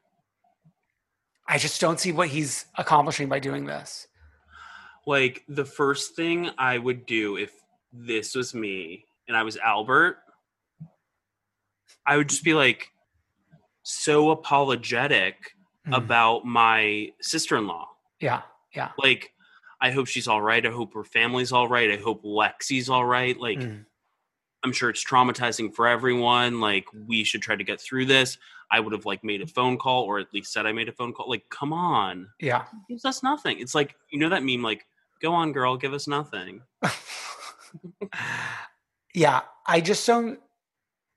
I 1.50 1.58
just 1.58 1.80
don't 1.80 1.98
see 1.98 2.12
what 2.12 2.28
he's 2.28 2.66
accomplishing 2.76 3.28
by 3.28 3.40
doing 3.40 3.64
this. 3.66 4.06
Like, 5.04 5.42
the 5.48 5.64
first 5.64 6.14
thing 6.14 6.50
I 6.56 6.78
would 6.78 7.06
do 7.06 7.36
if 7.36 7.50
this 7.92 8.36
was 8.36 8.54
me 8.54 9.04
and 9.26 9.36
I 9.36 9.42
was 9.42 9.56
Albert, 9.56 10.18
I 12.06 12.16
would 12.16 12.28
just 12.28 12.44
be 12.44 12.54
like 12.54 12.92
so 13.82 14.30
apologetic 14.30 15.56
Mhm. 15.88 15.96
about 15.96 16.44
my 16.44 17.12
sister 17.20 17.56
in 17.56 17.66
law. 17.66 17.88
Yeah, 18.20 18.42
yeah. 18.72 18.92
Like, 18.96 19.32
I 19.80 19.90
hope 19.90 20.06
she's 20.06 20.28
all 20.28 20.42
right. 20.42 20.64
I 20.64 20.70
hope 20.70 20.94
her 20.94 21.02
family's 21.04 21.50
all 21.50 21.66
right. 21.66 21.90
I 21.90 21.96
hope 21.96 22.22
Lexi's 22.22 22.88
all 22.88 23.04
right. 23.04 23.36
Like, 23.36 23.58
Mm. 23.58 23.86
I'm 24.62 24.72
sure 24.72 24.90
it's 24.90 25.02
traumatizing 25.02 25.74
for 25.74 25.88
everyone. 25.88 26.60
Like, 26.60 26.84
we 26.92 27.24
should 27.24 27.42
try 27.42 27.56
to 27.56 27.64
get 27.64 27.80
through 27.80 28.04
this. 28.04 28.38
I 28.70 28.80
would 28.80 28.92
have 28.92 29.06
like 29.06 29.24
made 29.24 29.42
a 29.42 29.46
phone 29.46 29.76
call 29.76 30.04
or 30.04 30.18
at 30.18 30.32
least 30.32 30.52
said 30.52 30.66
I 30.66 30.72
made 30.72 30.88
a 30.88 30.92
phone 30.92 31.12
call. 31.12 31.28
Like, 31.28 31.44
come 31.50 31.72
on. 31.72 32.28
Yeah. 32.40 32.64
Gives 32.88 33.04
us 33.04 33.22
nothing. 33.22 33.58
It's 33.58 33.74
like, 33.74 33.96
you 34.10 34.18
know 34.18 34.28
that 34.28 34.44
meme, 34.44 34.62
like, 34.62 34.86
go 35.20 35.32
on, 35.32 35.52
girl, 35.52 35.76
give 35.76 35.92
us 35.92 36.06
nothing. 36.06 36.62
yeah, 39.14 39.42
I 39.66 39.80
just 39.80 40.06
don't 40.06 40.38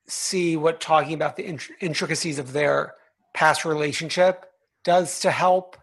see 0.06 0.56
what 0.56 0.80
talking 0.80 1.14
about 1.14 1.36
the 1.36 1.46
int- 1.46 1.70
intricacies 1.80 2.38
of 2.38 2.52
their 2.52 2.94
past 3.32 3.64
relationship 3.64 4.46
does 4.84 5.20
to 5.20 5.30
help 5.30 5.76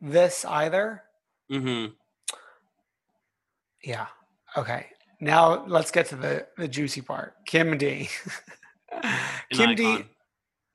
this 0.00 0.44
either. 0.44 1.02
Mm-hmm. 1.52 1.92
Yeah. 3.84 4.06
Okay. 4.56 4.86
Now 5.20 5.66
let's 5.66 5.90
get 5.90 6.06
to 6.06 6.16
the 6.16 6.46
the 6.56 6.66
juicy 6.68 7.02
part. 7.02 7.34
Kim 7.46 7.76
D. 7.76 8.08
Kim 9.52 9.74
D. 9.74 10.04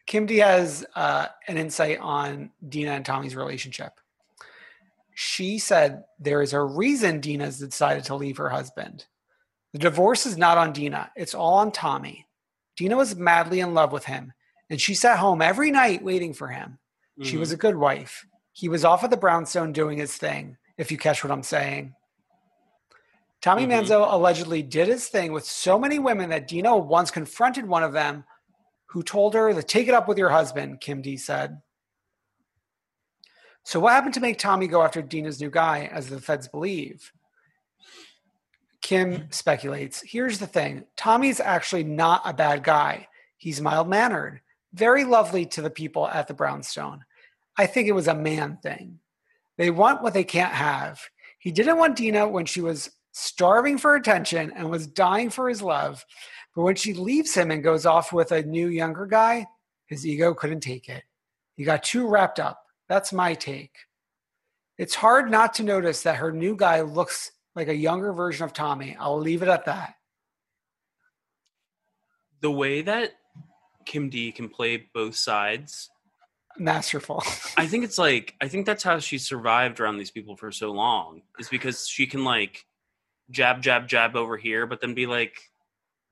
Kim 0.06 0.26
D 0.26 0.38
has 0.38 0.86
uh, 0.96 1.28
an 1.48 1.58
insight 1.58 2.00
on 2.00 2.52
Dina 2.68 2.92
and 2.92 3.06
Tommy's 3.06 3.36
relationship. 3.36 4.00
She 5.16 5.58
said 5.60 6.04
there 6.20 6.42
is 6.42 6.54
a 6.54 6.62
reason 6.62 7.22
Dina's 7.22 7.60
decided 7.60 8.04
to 8.06 8.16
leave 8.16 8.38
her 8.38 8.50
husband. 8.50 9.06
The 9.74 9.80
divorce 9.80 10.26
is 10.26 10.38
not 10.38 10.58
on 10.58 10.74
Dina, 10.74 11.12
it's 11.16 11.34
all 11.34 11.56
on 11.56 11.72
Tommy. 11.72 12.28
Dina 12.76 12.98
was 12.98 13.16
madly 13.16 13.62
in 13.62 13.74
love 13.74 13.92
with 13.92 14.06
him, 14.06 14.34
and 14.70 14.80
she 14.80 14.94
sat 14.94 15.18
home 15.20 15.42
every 15.42 15.72
night 15.72 16.04
waiting 16.04 16.34
for 16.34 16.48
him. 16.48 16.78
She 17.22 17.38
was 17.38 17.54
a 17.54 17.58
good 17.58 17.78
wife. 17.78 18.26
He 18.52 18.68
was 18.68 18.84
off 18.84 19.04
at 19.06 19.10
the 19.10 19.18
brownstone 19.18 19.72
doing 19.72 19.98
his 19.98 20.18
thing, 20.18 20.58
if 20.78 20.92
you 20.92 20.98
catch 20.98 21.24
what 21.24 21.32
I'm 21.32 21.44
saying. 21.44 21.96
Tommy 23.42 23.66
Mhm. 23.66 23.86
Manzo 23.86 24.12
allegedly 24.12 24.62
did 24.62 24.88
his 24.88 25.08
thing 25.08 25.32
with 25.32 25.46
so 25.46 25.80
many 25.80 25.98
women 26.00 26.30
that 26.32 26.48
Dina 26.48 26.76
once 26.76 27.12
confronted 27.12 27.66
one 27.66 27.84
of 27.84 27.94
them 27.94 28.26
who 28.88 29.04
told 29.04 29.34
her 29.34 29.54
to 29.54 29.64
take 29.64 29.88
it 29.88 29.94
up 29.94 30.08
with 30.08 30.18
your 30.18 30.30
husband, 30.30 30.82
Kim 30.82 31.02
D 31.02 31.18
said. 31.18 31.62
So, 33.64 33.80
what 33.80 33.94
happened 33.94 34.14
to 34.14 34.20
make 34.20 34.38
Tommy 34.38 34.68
go 34.68 34.84
after 34.84 35.02
Dina's 35.02 35.42
new 35.42 35.50
guy, 35.50 35.90
as 35.92 36.08
the 36.08 36.22
feds 36.22 36.48
believe? 36.48 37.12
Kim 38.82 39.28
speculates. 39.32 40.04
Here's 40.06 40.38
the 40.38 40.46
thing 40.46 40.86
Tommy's 40.96 41.40
actually 41.40 41.84
not 41.84 42.22
a 42.24 42.34
bad 42.34 42.64
guy. 42.64 43.08
He's 43.38 43.60
mild 43.60 43.90
mannered, 43.90 44.42
very 44.74 45.04
lovely 45.04 45.46
to 45.48 45.62
the 45.64 45.72
people 45.72 46.08
at 46.08 46.28
the 46.28 46.36
Brownstone. 46.36 47.04
I 47.58 47.66
think 47.66 47.88
it 47.88 47.94
was 47.94 48.08
a 48.08 48.14
man 48.14 48.58
thing. 48.62 49.00
They 49.58 49.72
want 49.72 50.04
what 50.04 50.14
they 50.14 50.24
can't 50.24 50.54
have. 50.54 51.02
He 51.40 51.52
didn't 51.52 51.78
want 51.78 51.96
Dina 51.96 52.28
when 52.28 52.46
she 52.46 52.62
was 52.62 52.92
starving 53.12 53.78
for 53.78 53.96
attention 53.96 54.52
and 54.56 54.70
was 54.70 54.88
dying 54.88 55.30
for 55.30 55.50
his 55.50 55.62
love. 55.62 56.06
But 56.56 56.64
when 56.64 56.76
she 56.76 56.94
leaves 56.94 57.34
him 57.34 57.52
and 57.52 57.64
goes 57.64 57.86
off 57.86 58.14
with 58.14 58.32
a 58.32 58.44
new 58.44 58.68
younger 58.68 59.06
guy, 59.06 59.48
his 59.88 60.06
ego 60.06 60.34
couldn't 60.34 60.62
take 60.62 60.90
it. 60.90 61.04
He 61.56 61.64
got 61.64 61.84
too 61.84 62.08
wrapped 62.08 62.40
up. 62.40 62.64
That's 62.88 63.14
my 63.14 63.34
take. 63.34 63.76
It's 64.78 64.96
hard 64.96 65.30
not 65.30 65.54
to 65.56 65.64
notice 65.64 66.02
that 66.04 66.18
her 66.18 66.32
new 66.32 66.56
guy 66.56 66.82
looks 66.82 67.32
like 67.56 67.68
a 67.68 67.76
younger 67.76 68.14
version 68.14 68.46
of 68.46 68.54
Tommy. 68.54 68.96
I'll 69.00 69.20
leave 69.20 69.42
it 69.42 69.48
at 69.48 69.66
that. 69.66 69.96
The 72.42 72.52
way 72.52 72.82
that 72.82 73.14
Kim 73.86 74.10
D 74.10 74.32
can 74.32 74.50
play 74.50 74.88
both 74.94 75.16
sides, 75.16 75.90
Masterful. 76.58 77.22
I 77.58 77.68
think 77.68 77.84
it's 77.84 77.98
like 77.98 78.36
I 78.40 78.48
think 78.48 78.66
that's 78.66 78.84
how 78.84 79.00
she 79.00 79.18
survived 79.18 79.80
around 79.80 79.98
these 79.98 80.12
people 80.12 80.36
for 80.38 80.52
so 80.52 80.72
long. 80.72 81.22
Is 81.40 81.50
because 81.50 81.88
she 81.88 82.08
can 82.08 82.24
like 82.24 82.66
jab, 83.30 83.62
jab, 83.62 83.88
jab 83.88 84.16
over 84.16 84.38
here, 84.38 84.66
but 84.66 84.82
then 84.82 84.94
be 84.94 85.06
like 85.06 85.38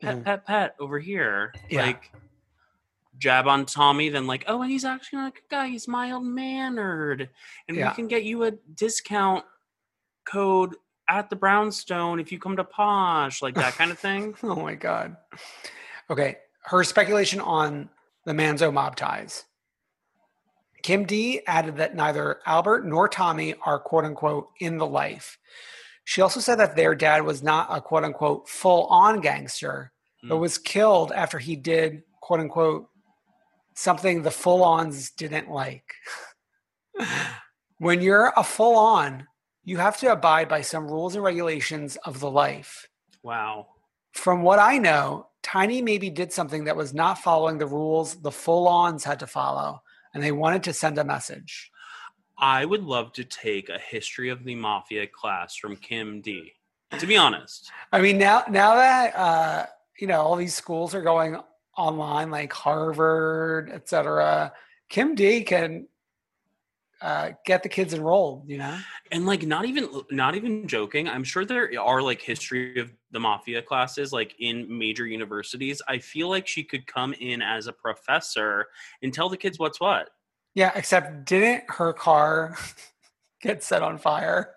pet, 0.04 0.16
Mhm. 0.18 0.24
pet, 0.24 0.46
pet 0.46 0.76
over 0.80 1.00
here. 1.00 1.54
Yeah. 1.70 1.86
Like 1.88 2.12
jab 3.18 3.48
on 3.48 3.66
Tommy, 3.66 4.10
then 4.10 4.28
like, 4.28 4.44
oh, 4.48 4.62
and 4.62 4.72
he's 4.72 4.86
actually 4.86 5.20
not 5.20 5.30
a 5.30 5.36
good 5.36 5.50
guy. 5.50 5.68
He's 5.68 5.88
mild 5.88 6.26
mannered, 6.26 7.30
and 7.68 7.78
Yeah. 7.78 7.90
we 7.90 7.96
can 7.96 8.08
get 8.08 8.24
you 8.24 8.44
a 8.44 8.52
discount 8.52 9.46
code 10.26 10.76
at 11.10 11.30
the 11.30 11.36
Brownstone 11.36 12.20
if 12.20 12.32
you 12.32 12.40
come 12.40 12.56
to 12.58 12.64
Posh, 12.64 13.42
like 13.42 13.56
that 13.56 13.74
kind 13.74 13.92
of 13.92 14.00
thing. 14.08 14.36
oh 14.44 14.56
my 14.56 14.76
God. 14.76 15.16
Okay. 16.10 16.38
Her 16.66 16.84
speculation 16.84 17.40
on 17.42 17.90
the 18.26 18.32
Manzo 18.34 18.72
mob 18.74 18.96
ties. 18.96 19.46
Kim 20.82 21.06
D 21.06 21.42
added 21.48 21.78
that 21.78 21.96
neither 21.96 22.42
Albert 22.46 22.86
nor 22.86 23.08
Tommy 23.08 23.54
are 23.66 23.80
quote 23.80 24.04
unquote 24.06 24.50
in 24.60 24.78
the 24.78 24.86
life. 24.88 25.38
She 26.04 26.22
also 26.22 26.42
said 26.42 26.56
that 26.60 26.76
their 26.76 26.94
dad 26.96 27.24
was 27.24 27.42
not 27.42 27.68
a 27.70 27.80
quote 27.80 28.04
unquote 28.04 28.50
full 28.50 28.86
on 28.88 29.22
gangster, 29.22 29.93
but 30.24 30.36
Hmm. 30.36 30.42
was 30.42 30.58
killed 30.58 31.12
after 31.12 31.38
he 31.38 31.56
did 31.56 32.04
quote 32.22 32.40
unquote 32.40 32.90
something 33.76 34.22
the 34.22 34.32
full 34.32 34.64
ons 34.64 35.12
didn't 35.12 35.50
like. 35.50 35.96
when 37.78 38.02
you're 38.02 38.32
a 38.38 38.44
full 38.44 38.78
on, 38.78 39.28
you 39.64 39.78
have 39.78 39.98
to 39.98 40.12
abide 40.12 40.48
by 40.48 40.62
some 40.62 40.88
rules 40.88 41.16
and 41.16 41.24
regulations 41.24 41.96
of 42.06 42.20
the 42.20 42.30
life. 42.30 42.88
Wow. 43.24 43.68
From 44.14 44.44
what 44.44 44.60
I 44.60 44.78
know, 44.78 45.28
Tiny 45.42 45.82
maybe 45.82 46.10
did 46.10 46.32
something 46.32 46.64
that 46.66 46.76
was 46.76 46.94
not 46.94 47.18
following 47.18 47.58
the 47.58 47.66
rules 47.66 48.16
the 48.22 48.32
full 48.32 48.68
ons 48.68 49.04
had 49.04 49.20
to 49.20 49.28
follow, 49.28 49.82
and 50.14 50.24
they 50.24 50.32
wanted 50.32 50.64
to 50.64 50.74
send 50.74 50.98
a 50.98 51.04
message. 51.04 51.72
I 52.38 52.64
would 52.66 52.84
love 52.84 53.12
to 53.14 53.24
take 53.24 53.70
a 53.70 53.80
history 53.80 54.30
of 54.30 54.44
the 54.44 54.56
mafia 54.56 55.08
class 55.08 55.56
from 55.56 55.76
Kim 55.76 56.22
D. 56.22 56.54
To 57.00 57.08
be 57.08 57.18
honest, 57.18 57.72
I 57.92 58.02
mean, 58.02 58.18
now 58.20 58.44
now 58.50 58.76
that 58.76 59.16
uh, 59.16 59.66
you 60.00 60.08
know 60.08 60.22
all 60.22 60.36
these 60.36 60.56
schools 60.56 60.96
are 60.96 61.02
going 61.02 61.38
online, 61.78 62.32
like 62.32 62.54
Harvard, 62.54 63.70
et 63.74 63.90
cetera, 63.90 64.54
Kim 64.90 65.16
D 65.16 65.44
can 65.44 65.88
uh, 67.02 67.32
get 67.46 67.64
the 67.64 67.70
kids 67.70 67.94
enrolled. 67.94 68.48
You 68.48 68.60
know, 68.60 68.78
and 69.12 69.26
like 69.26 69.44
not 69.46 69.66
even 69.66 69.90
not 70.12 70.36
even 70.36 70.68
joking, 70.68 71.08
I'm 71.08 71.24
sure 71.24 71.46
there 71.46 71.70
are 71.82 72.02
like 72.02 72.22
history 72.22 72.80
of 72.80 72.92
the 73.12 73.20
mafia 73.20 73.62
classes 73.62 74.12
like 74.12 74.36
in 74.40 74.66
major 74.76 75.06
universities. 75.06 75.82
I 75.88 76.00
feel 76.00 76.30
like 76.30 76.48
she 76.48 76.64
could 76.64 76.88
come 76.88 77.14
in 77.14 77.42
as 77.42 77.68
a 77.68 77.74
professor 77.74 78.68
and 79.02 79.14
tell 79.14 79.30
the 79.30 79.38
kids 79.38 79.60
what's 79.60 79.80
what. 79.80 80.10
yeah. 80.56 80.72
Except, 80.76 81.26
didn't 81.26 81.64
her 81.70 81.94
car 81.94 82.56
get 83.42 83.64
set 83.64 83.84
on 83.84 83.98
fire? 83.98 84.52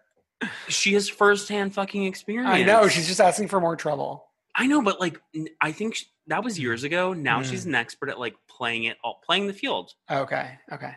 She 0.68 0.92
has 0.94 1.08
firsthand 1.08 1.74
fucking 1.74 2.04
experience. 2.04 2.48
I 2.50 2.62
know. 2.62 2.88
She's 2.88 3.08
just 3.08 3.20
asking 3.20 3.48
for 3.48 3.60
more 3.60 3.74
trouble. 3.74 4.26
I 4.56 4.66
know, 4.66 4.80
but 4.82 4.98
like 5.00 5.20
I 5.60 5.72
think 5.72 5.96
sh- 5.96 6.04
that 6.28 6.42
was 6.42 6.58
years 6.58 6.82
ago. 6.82 7.12
Now 7.12 7.40
Mm. 7.40 7.44
she's 7.44 7.66
an 7.66 7.74
expert 7.74 8.08
at 8.08 8.18
like 8.18 8.34
playing 8.48 8.84
it, 8.84 8.96
all 9.04 9.20
playing 9.24 9.46
the 9.46 9.52
field. 9.52 9.92
Okay. 10.10 10.58
Okay. 10.72 10.92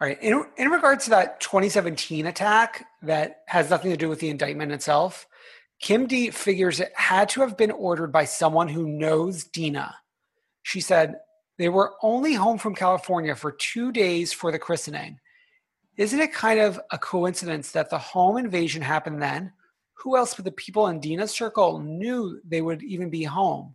All 0.00 0.06
right. 0.08 0.18
In, 0.22 0.44
in 0.56 0.68
regards 0.68 1.04
to 1.04 1.10
that 1.10 1.40
2017 1.40 2.26
attack 2.26 2.86
that 3.02 3.40
has 3.48 3.70
nothing 3.70 3.90
to 3.90 3.96
do 3.96 4.08
with 4.08 4.20
the 4.20 4.28
indictment 4.30 4.70
itself, 4.72 5.26
Kim 5.80 6.06
D 6.06 6.30
figures 6.30 6.80
it 6.80 6.92
had 6.94 7.28
to 7.30 7.40
have 7.40 7.56
been 7.56 7.70
ordered 7.70 8.12
by 8.12 8.24
someone 8.24 8.68
who 8.68 8.86
knows 8.86 9.44
Dina. 9.44 9.94
She 10.62 10.80
said 10.80 11.16
they 11.58 11.68
were 11.68 11.94
only 12.02 12.34
home 12.34 12.58
from 12.58 12.74
California 12.74 13.34
for 13.34 13.50
two 13.52 13.90
days 13.90 14.32
for 14.32 14.52
the 14.52 14.58
christening. 14.58 15.18
Isn't 15.96 16.20
it 16.20 16.32
kind 16.32 16.60
of 16.60 16.78
a 16.90 16.98
coincidence 16.98 17.72
that 17.72 17.88
the 17.90 17.98
home 17.98 18.36
invasion 18.36 18.82
happened 18.82 19.22
then? 19.22 19.52
Who 19.98 20.16
else 20.16 20.34
but 20.34 20.44
the 20.44 20.52
people 20.52 20.88
in 20.88 21.00
Dina's 21.00 21.30
circle 21.30 21.80
knew 21.80 22.40
they 22.46 22.60
would 22.60 22.82
even 22.82 23.10
be 23.10 23.24
home? 23.24 23.74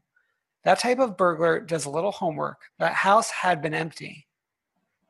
That 0.64 0.80
type 0.80 1.00
of 1.00 1.18
burglar 1.18 1.60
does 1.60 1.86
a 1.86 1.90
little 1.90 2.12
homework. 2.12 2.60
That 2.80 2.94
house 2.94 3.32
had 3.32 3.62
been 3.62 3.74
empty. 3.74 4.28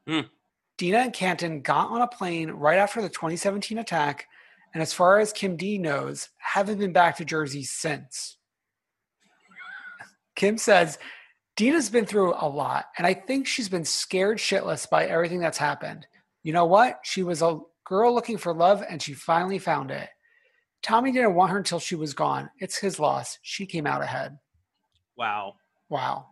Hmm. 0.07 0.21
Dina 0.77 0.99
and 0.99 1.13
Canton 1.13 1.61
got 1.61 1.91
on 1.91 2.01
a 2.01 2.07
plane 2.07 2.49
right 2.51 2.79
after 2.79 3.01
the 3.01 3.09
2017 3.09 3.77
attack, 3.77 4.27
and 4.73 4.81
as 4.81 4.93
far 4.93 5.19
as 5.19 5.33
Kim 5.33 5.57
D 5.57 5.77
knows, 5.77 6.29
haven't 6.37 6.79
been 6.79 6.93
back 6.93 7.17
to 7.17 7.25
Jersey 7.25 7.63
since. 7.63 8.37
Kim 10.35 10.57
says, 10.57 10.97
Dina's 11.57 11.89
been 11.89 12.05
through 12.05 12.33
a 12.33 12.47
lot, 12.47 12.85
and 12.97 13.05
I 13.05 13.13
think 13.13 13.45
she's 13.45 13.69
been 13.69 13.85
scared 13.85 14.37
shitless 14.37 14.89
by 14.89 15.05
everything 15.05 15.39
that's 15.39 15.57
happened. 15.57 16.07
You 16.41 16.53
know 16.53 16.65
what? 16.65 17.01
She 17.03 17.21
was 17.21 17.41
a 17.41 17.59
girl 17.85 18.15
looking 18.15 18.37
for 18.37 18.53
love, 18.53 18.83
and 18.89 19.01
she 19.01 19.13
finally 19.13 19.59
found 19.59 19.91
it. 19.91 20.09
Tommy 20.81 21.11
didn't 21.11 21.35
want 21.35 21.51
her 21.51 21.57
until 21.57 21.79
she 21.79 21.95
was 21.95 22.13
gone. 22.13 22.49
It's 22.59 22.77
his 22.77 22.99
loss. 22.99 23.37
She 23.41 23.65
came 23.65 23.85
out 23.85 24.01
ahead. 24.01 24.39
Wow. 25.15 25.55
Wow. 25.89 26.27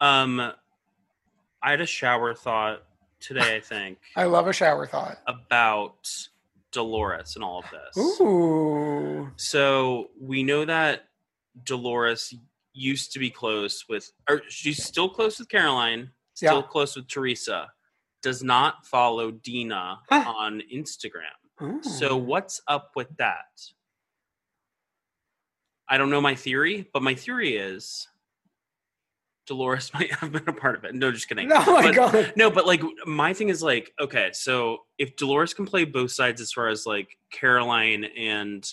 Um, 0.00 0.52
I 1.62 1.70
had 1.70 1.80
a 1.80 1.86
shower 1.86 2.34
thought 2.34 2.82
today. 3.20 3.56
I 3.56 3.60
think 3.60 3.98
I 4.16 4.24
love 4.24 4.46
a 4.46 4.52
shower 4.52 4.86
thought. 4.86 5.18
about 5.26 6.08
Dolores 6.70 7.34
and 7.34 7.44
all 7.44 7.60
of 7.60 7.64
this. 7.70 8.20
Ooh. 8.20 9.30
So 9.36 10.10
we 10.20 10.42
know 10.42 10.64
that 10.64 11.08
Dolores 11.64 12.34
used 12.74 13.12
to 13.12 13.18
be 13.18 13.30
close 13.30 13.86
with, 13.88 14.12
or 14.28 14.42
she's 14.48 14.84
still 14.84 15.08
close 15.08 15.38
with 15.38 15.48
Caroline, 15.48 16.10
still 16.34 16.56
Yeah. 16.56 16.62
close 16.62 16.94
with 16.94 17.08
Teresa. 17.08 17.68
Does 18.22 18.42
not 18.42 18.86
follow 18.86 19.30
Dina 19.30 19.98
Huh. 20.10 20.24
on 20.36 20.60
Instagram. 20.72 21.22
So 21.82 22.10
oh. 22.10 22.16
what's 22.16 22.60
up 22.68 22.92
with 22.96 23.08
that? 23.16 23.44
I 25.88 25.98
don't 25.98 26.10
know 26.10 26.20
my 26.20 26.34
theory, 26.34 26.88
but 26.92 27.02
my 27.02 27.14
theory 27.14 27.56
is 27.56 28.08
Dolores 29.46 29.90
might 29.94 30.12
have 30.14 30.32
been 30.32 30.48
a 30.48 30.52
part 30.52 30.76
of 30.76 30.84
it. 30.84 30.94
No, 30.94 31.10
just 31.12 31.28
kidding. 31.28 31.50
Oh 31.52 31.72
my 31.72 31.82
But- 31.82 31.94
god. 31.94 32.32
No, 32.36 32.50
but 32.50 32.66
like 32.66 32.82
my 33.06 33.32
thing 33.32 33.48
is 33.48 33.62
like, 33.62 33.92
okay, 34.00 34.30
so 34.32 34.78
if 34.98 35.16
Dolores 35.16 35.54
can 35.54 35.66
play 35.66 35.84
both 35.84 36.10
sides 36.10 36.40
as 36.40 36.52
far 36.52 36.68
as 36.68 36.86
like 36.86 37.16
Caroline 37.30 38.04
and 38.04 38.68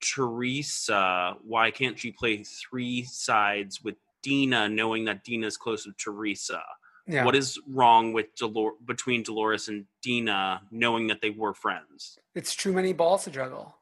Teresa, 0.00 1.34
why 1.42 1.70
can't 1.70 1.98
she 1.98 2.10
play 2.10 2.42
three 2.42 3.04
sides 3.04 3.82
with 3.82 3.94
Dina, 4.22 4.68
knowing 4.68 5.04
that 5.06 5.24
Dina's 5.24 5.56
close 5.56 5.84
to 5.84 5.92
Teresa? 5.92 6.62
Yeah. 7.06 7.24
What 7.24 7.34
is 7.36 7.58
wrong 7.68 8.12
with 8.14 8.34
Dolor- 8.34 8.76
between 8.84 9.22
Dolores 9.22 9.68
and 9.68 9.84
Dina, 10.02 10.62
knowing 10.70 11.08
that 11.08 11.20
they 11.20 11.30
were 11.30 11.52
friends? 11.54 12.18
it's 12.34 12.56
too 12.56 12.72
many 12.72 12.92
balls 12.92 13.24
to 13.24 13.30
juggle. 13.30 13.76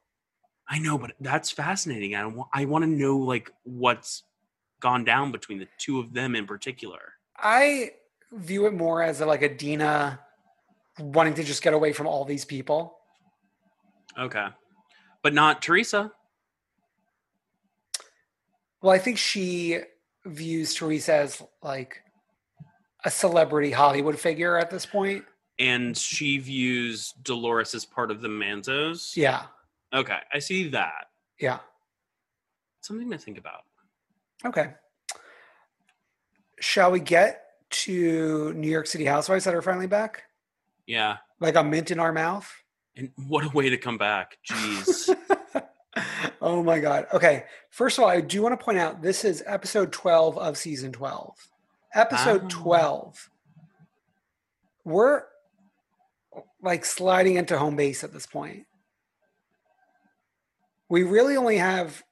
I 0.69 0.79
know, 0.79 0.99
but 0.99 1.13
that's 1.21 1.51
fascinating. 1.51 2.15
I 2.15 2.27
wa- 2.27 2.49
I 2.53 2.65
want 2.65 2.83
to 2.85 2.91
know 2.91 3.17
like 3.19 3.51
what's 3.65 4.25
gone 4.81 5.05
down 5.05 5.31
between 5.33 5.59
the 5.59 5.69
two 5.79 6.01
of 6.01 6.13
them 6.13 6.35
in 6.35 6.47
particular. 6.47 7.15
I 7.37 7.93
view 8.33 8.67
it 8.67 8.73
more 8.75 9.03
as 9.03 9.21
a, 9.21 9.27
like 9.27 9.43
a 9.43 9.55
Dina 9.55 10.19
wanting 10.99 11.35
to 11.35 11.45
just 11.45 11.63
get 11.63 11.75
away 11.75 11.93
from 11.93 12.07
all 12.07 12.25
these 12.25 12.45
people. 12.45 12.99
Okay, 14.19 14.47
but 15.23 15.33
not 15.33 15.63
Teresa. 15.63 16.11
Well, 18.81 18.93
I 18.93 18.99
think 18.99 19.19
she 19.19 19.79
views 20.25 20.75
Teresa 20.75 21.15
as 21.15 21.43
like 21.63 22.03
a 23.05 23.11
celebrity 23.11 23.71
Hollywood 23.71 24.19
figure 24.19 24.57
at 24.59 24.71
this 24.71 24.87
point. 24.87 25.25
and 25.59 25.97
she 25.97 26.39
views 26.39 27.13
Dolores 27.23 27.75
as 27.75 27.85
part 27.85 28.11
of 28.11 28.21
the 28.23 28.29
Manzos. 28.29 29.17
Yeah. 29.17 29.45
Okay, 29.93 30.19
I 30.33 30.39
see 30.39 30.69
that. 30.71 31.09
Yeah. 31.39 31.59
Something 32.81 33.11
to 33.11 33.19
think 33.19 33.39
about. 33.39 33.63
Okay. 34.45 34.71
shall 36.59 36.91
we 36.91 37.01
get 37.01 37.45
to 37.71 38.53
New 38.55 38.69
York 38.71 38.87
City 38.87 39.05
Housewives 39.05 39.45
that 39.45 39.55
are 39.55 39.63
finally 39.63 39.87
back? 39.87 40.25
Yeah. 40.87 41.19
Like 41.41 41.55
a 41.57 41.63
mint 41.65 41.91
in 41.91 41.99
our 42.01 42.13
mouth? 42.13 42.51
And 42.97 43.11
what 43.29 43.45
a 43.45 43.49
way 43.51 43.71
to 43.71 43.77
come 43.77 43.99
back. 43.99 44.39
Jeez. 44.49 45.15
oh 46.43 46.63
my 46.63 46.81
God. 46.81 47.07
Okay. 47.15 47.45
First 47.71 47.99
of 47.99 48.05
all, 48.05 48.11
I 48.11 48.21
do 48.21 48.43
want 48.43 48.59
to 48.59 48.63
point 48.63 48.79
out 48.79 49.01
this 49.03 49.25
is 49.25 49.43
episode 49.47 49.93
12 49.93 50.39
of 50.39 50.57
season 50.57 50.93
12. 50.93 51.35
Episode 51.95 52.43
Ah. 52.45 52.49
12. 52.51 53.31
We're 54.85 55.23
like 56.63 56.85
sliding 56.85 57.37
into 57.37 57.59
home 57.59 57.77
base 57.77 58.03
at 58.05 58.13
this 58.13 58.27
point. 58.27 58.67
We 60.89 61.03
really 61.03 61.37
only 61.37 61.59
have 61.59 62.03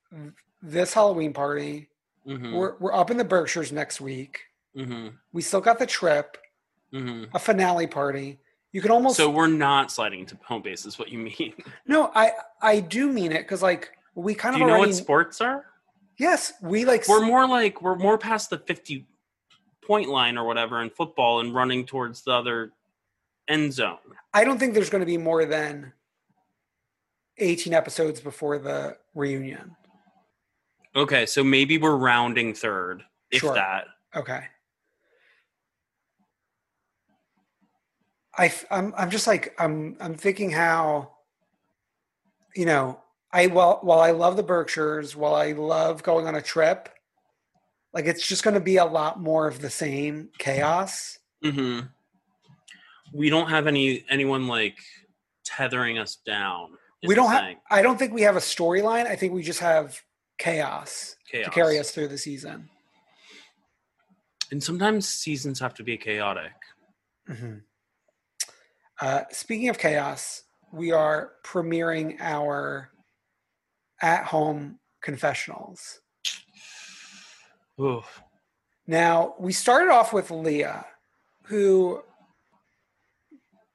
this 0.62 0.92
Halloween 0.94 1.32
party. 1.32 1.88
hmm 2.24 2.52
We're, 2.54 2.76
we're 2.78 2.94
up 2.94 3.10
in 3.10 3.16
the 3.16 3.24
Berkshires 3.24 3.72
next 3.72 4.00
week. 4.00 4.40
hmm 4.74 5.08
We 5.32 5.42
still 5.42 5.60
got 5.60 5.78
the 5.78 5.86
trip, 5.86 6.36
hmm 6.92 7.24
a 7.34 7.38
finale 7.38 7.86
party. 7.86 8.38
You 8.72 8.80
can 8.80 8.90
almost 8.92 9.16
So 9.16 9.28
we're 9.28 9.48
not 9.48 9.90
sliding 9.90 10.20
into 10.20 10.38
home 10.44 10.62
base, 10.62 10.86
is 10.86 10.98
what 10.98 11.08
you 11.08 11.18
mean. 11.18 11.54
no. 11.86 12.10
I 12.14 12.32
I 12.62 12.80
do 12.80 13.10
mean 13.10 13.32
it 13.32 13.38
because 13.42 13.62
like 13.62 13.90
we 14.14 14.34
kind 14.34 14.54
Do 14.54 14.56
of 14.56 14.60
you 14.60 14.66
know 14.68 14.72
already 14.78 14.92
what 14.92 14.96
sports 14.98 15.40
are? 15.40 15.64
yes 16.18 16.52
we 16.62 16.84
like 16.84 17.08
We're 17.08 17.24
more 17.24 17.46
like 17.48 17.80
we're 17.82 17.96
more 17.96 18.18
past 18.18 18.50
the 18.50 18.58
fifty 18.58 19.06
point 19.90 20.08
line 20.08 20.38
or 20.38 20.44
whatever 20.44 20.80
in 20.82 20.88
football 20.88 21.40
and 21.40 21.52
running 21.52 21.84
towards 21.84 22.22
the 22.22 22.30
other 22.30 22.70
end 23.48 23.72
zone. 23.72 23.98
I 24.32 24.44
don't 24.44 24.56
think 24.56 24.72
there's 24.72 24.88
going 24.88 25.00
to 25.00 25.06
be 25.06 25.18
more 25.18 25.44
than 25.44 25.92
18 27.38 27.74
episodes 27.74 28.20
before 28.20 28.58
the 28.58 28.96
reunion. 29.16 29.74
Okay, 30.94 31.26
so 31.26 31.42
maybe 31.42 31.76
we're 31.76 31.96
rounding 31.96 32.54
third, 32.54 33.02
if 33.32 33.40
Sure. 33.40 33.54
that. 33.54 33.86
Okay. 34.14 34.44
I 38.38 38.52
am 38.70 38.94
I'm 38.96 39.10
just 39.10 39.26
like 39.26 39.54
I'm 39.58 39.96
I'm 40.00 40.14
thinking 40.14 40.50
how 40.50 41.10
you 42.54 42.64
know 42.64 43.00
I 43.32 43.48
while 43.48 43.80
while 43.82 43.98
I 43.98 44.12
love 44.12 44.36
the 44.36 44.44
Berkshires 44.44 45.16
while 45.16 45.34
I 45.34 45.50
love 45.50 46.04
going 46.04 46.28
on 46.28 46.36
a 46.36 46.42
trip 46.42 46.88
like 47.92 48.06
it's 48.06 48.26
just 48.26 48.42
going 48.42 48.54
to 48.54 48.60
be 48.60 48.76
a 48.76 48.84
lot 48.84 49.20
more 49.20 49.48
of 49.48 49.60
the 49.60 49.70
same 49.70 50.30
chaos. 50.38 51.18
hmm 51.42 51.80
We 53.12 53.30
don't 53.30 53.48
have 53.48 53.66
any 53.66 54.04
anyone 54.08 54.46
like 54.46 54.78
tethering 55.44 55.98
us 55.98 56.16
down. 56.24 56.70
we 57.04 57.14
don't 57.14 57.30
have. 57.32 57.56
I 57.70 57.82
don't 57.82 57.98
think 57.98 58.12
we 58.12 58.22
have 58.22 58.36
a 58.36 58.40
storyline. 58.40 59.06
I 59.06 59.16
think 59.16 59.32
we 59.32 59.42
just 59.42 59.60
have 59.60 60.00
chaos, 60.38 61.16
to 61.32 61.50
carry 61.50 61.78
us 61.78 61.90
through 61.90 62.08
the 62.08 62.18
season. 62.18 62.68
And 64.50 64.62
sometimes 64.62 65.08
seasons 65.08 65.60
have 65.60 65.74
to 65.74 65.82
be 65.84 65.96
chaotic. 65.96 66.52
Mhm. 67.28 67.62
Uh, 69.00 69.22
speaking 69.30 69.68
of 69.68 69.78
chaos, 69.78 70.42
we 70.72 70.92
are 70.92 71.32
premiering 71.44 72.16
our 72.20 72.90
at 74.02 74.24
home 74.24 74.78
confessionals. 75.02 75.99
Oof. 77.80 78.22
Now, 78.86 79.34
we 79.38 79.52
started 79.52 79.90
off 79.90 80.12
with 80.12 80.30
Leah, 80.30 80.84
who 81.44 82.02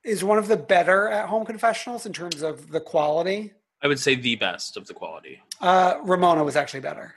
is 0.03 0.23
one 0.23 0.37
of 0.37 0.47
the 0.47 0.57
better 0.57 1.09
at 1.09 1.27
home 1.27 1.45
confessionals 1.45 2.05
in 2.05 2.13
terms 2.13 2.41
of 2.41 2.69
the 2.69 2.79
quality. 2.79 3.53
I 3.81 3.87
would 3.87 3.99
say 3.99 4.15
the 4.15 4.35
best 4.35 4.77
of 4.77 4.87
the 4.87 4.93
quality. 4.93 5.41
Uh, 5.61 5.95
Ramona 6.03 6.43
was 6.43 6.55
actually 6.55 6.81
better. 6.81 7.15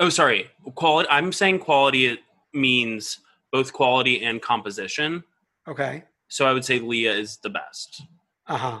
Oh, 0.00 0.08
sorry. 0.08 0.50
Quality. 0.74 1.08
I'm 1.10 1.32
saying 1.32 1.60
quality 1.60 2.18
means 2.52 3.20
both 3.52 3.72
quality 3.72 4.24
and 4.24 4.40
composition. 4.40 5.24
Okay. 5.66 6.04
So 6.28 6.46
I 6.46 6.52
would 6.52 6.64
say 6.64 6.80
Leah 6.80 7.12
is 7.12 7.36
the 7.38 7.50
best. 7.50 8.02
Uh 8.46 8.56
huh. 8.56 8.80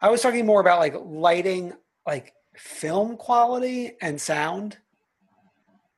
I 0.00 0.10
was 0.10 0.20
talking 0.20 0.44
more 0.44 0.60
about 0.60 0.78
like 0.78 0.94
lighting, 1.04 1.72
like 2.06 2.34
film 2.56 3.16
quality 3.16 3.92
and 4.00 4.20
sound. 4.20 4.78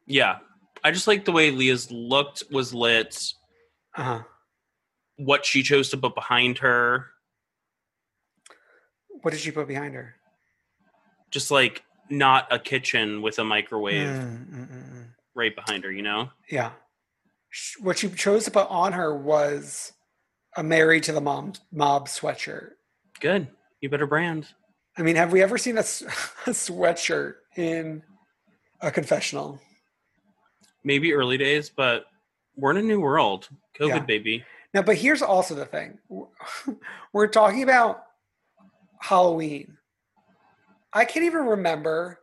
Yeah. 0.08 0.38
I 0.82 0.90
just 0.90 1.06
like 1.06 1.24
the 1.24 1.32
way 1.32 1.50
Leah's 1.50 1.90
looked, 1.90 2.44
was 2.50 2.72
lit, 2.72 3.32
Uh 3.96 4.02
huh. 4.02 4.22
what 5.16 5.44
she 5.44 5.62
chose 5.62 5.90
to 5.90 5.96
put 5.96 6.14
behind 6.14 6.58
her. 6.58 7.06
What 9.22 9.32
did 9.32 9.40
she 9.40 9.50
put 9.50 9.66
behind 9.68 9.94
her? 9.94 10.14
Just 11.30 11.50
like 11.50 11.82
not 12.08 12.46
a 12.50 12.58
kitchen 12.58 13.20
with 13.22 13.38
a 13.38 13.44
microwave 13.44 14.06
Mm, 14.08 14.46
mm, 14.48 14.68
mm, 14.70 14.92
mm. 14.96 15.06
right 15.34 15.54
behind 15.54 15.84
her, 15.84 15.92
you 15.92 16.02
know? 16.02 16.30
Yeah. 16.50 16.70
What 17.80 17.98
she 17.98 18.08
chose 18.10 18.44
to 18.44 18.50
put 18.50 18.68
on 18.70 18.92
her 18.92 19.14
was 19.14 19.92
a 20.56 20.62
married 20.62 21.02
to 21.04 21.12
the 21.12 21.20
mom 21.20 21.52
mob 21.72 22.08
sweatshirt. 22.08 22.70
Good. 23.20 23.48
You 23.80 23.88
better 23.90 24.06
brand. 24.06 24.46
I 24.96 25.02
mean, 25.02 25.16
have 25.16 25.32
we 25.32 25.42
ever 25.42 25.58
seen 25.58 25.76
a 25.78 25.82
sweatshirt 25.82 27.34
in 27.56 28.02
a 28.80 28.90
confessional? 28.90 29.60
Maybe 30.84 31.12
early 31.12 31.36
days, 31.38 31.70
but 31.70 32.04
we're 32.56 32.70
in 32.72 32.76
a 32.78 32.82
new 32.82 33.00
world. 33.00 33.48
COVID, 33.78 33.88
Yeah. 33.88 33.98
baby. 34.00 34.44
Now, 34.74 34.82
but 34.82 34.96
here's 34.96 35.22
also 35.22 35.54
the 35.54 35.64
thing 35.66 35.98
we're 37.12 37.26
talking 37.28 37.62
about 37.62 38.02
Halloween. 39.00 39.76
I 40.92 41.04
can't 41.04 41.24
even 41.24 41.46
remember 41.46 42.20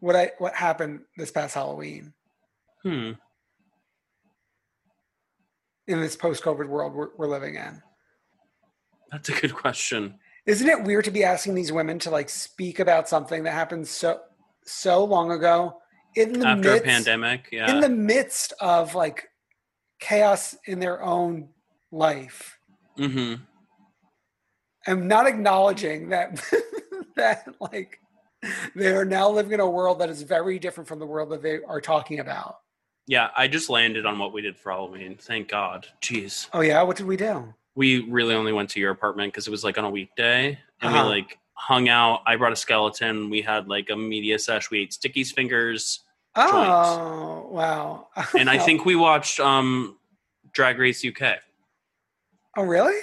what 0.00 0.16
I 0.16 0.32
what 0.38 0.54
happened 0.54 1.00
this 1.16 1.30
past 1.30 1.54
Halloween 1.54 2.12
Hmm. 2.82 3.12
in 5.86 6.00
this 6.00 6.16
post-COVID 6.16 6.66
world 6.66 6.94
we're, 6.94 7.08
we're 7.16 7.28
living 7.28 7.54
in. 7.54 7.82
That's 9.10 9.28
a 9.28 9.40
good 9.40 9.54
question. 9.54 10.18
Isn't 10.46 10.68
it 10.68 10.82
weird 10.84 11.04
to 11.04 11.10
be 11.10 11.22
asking 11.22 11.54
these 11.54 11.70
women 11.72 11.98
to 12.00 12.10
like 12.10 12.28
speak 12.28 12.80
about 12.80 13.08
something 13.08 13.44
that 13.44 13.52
happened 13.52 13.86
so 13.86 14.20
so 14.64 15.04
long 15.04 15.30
ago 15.32 15.78
in 16.14 16.40
the 16.40 16.46
After 16.46 16.70
midst, 16.70 16.84
a 16.84 16.86
pandemic, 16.86 17.48
yeah. 17.52 17.70
in 17.70 17.80
the 17.80 17.88
midst 17.88 18.52
of 18.60 18.94
like 18.94 19.28
chaos 20.00 20.56
in 20.66 20.80
their 20.80 21.02
own 21.02 21.48
life 21.92 22.58
hmm 22.96 23.34
and 24.86 25.06
not 25.06 25.26
acknowledging 25.26 26.08
that 26.08 26.42
that 27.16 27.46
like 27.60 28.00
they 28.74 28.88
are 28.88 29.04
now 29.04 29.28
living 29.30 29.52
in 29.52 29.60
a 29.60 29.70
world 29.70 30.00
that 30.00 30.10
is 30.10 30.22
very 30.22 30.58
different 30.58 30.88
from 30.88 30.98
the 30.98 31.06
world 31.06 31.30
that 31.30 31.42
they 31.42 31.60
are 31.62 31.80
talking 31.80 32.18
about. 32.18 32.56
Yeah, 33.06 33.30
I 33.36 33.46
just 33.46 33.70
landed 33.70 34.04
on 34.06 34.18
what 34.18 34.32
we 34.32 34.42
did 34.42 34.56
for 34.58 34.72
Halloween. 34.72 35.16
Thank 35.20 35.48
God. 35.48 35.86
Jeez. 36.02 36.48
Oh 36.52 36.60
yeah, 36.60 36.82
what 36.82 36.96
did 36.96 37.06
we 37.06 37.16
do? 37.16 37.54
We 37.76 38.00
really 38.10 38.34
only 38.34 38.52
went 38.52 38.70
to 38.70 38.80
your 38.80 38.90
apartment 38.90 39.32
because 39.32 39.46
it 39.46 39.50
was 39.50 39.62
like 39.64 39.78
on 39.78 39.84
a 39.84 39.90
weekday. 39.90 40.58
And 40.80 40.92
Uh-huh. 40.94 41.04
we 41.04 41.10
like 41.10 41.38
hung 41.54 41.88
out. 41.88 42.22
I 42.26 42.36
brought 42.36 42.52
a 42.52 42.56
skeleton. 42.56 43.30
We 43.30 43.42
had 43.42 43.68
like 43.68 43.90
a 43.90 43.96
media 43.96 44.38
sesh. 44.38 44.70
We 44.70 44.80
ate 44.80 44.92
Sticky's 44.92 45.32
fingers. 45.32 46.00
Oh 46.34 47.48
wow! 47.50 48.08
And 48.38 48.48
I 48.48 48.56
think 48.58 48.84
we 48.84 48.96
watched 48.96 49.38
um 49.40 49.98
Drag 50.52 50.78
Race 50.78 51.04
UK. 51.04 51.38
Oh 52.56 52.62
really? 52.62 52.98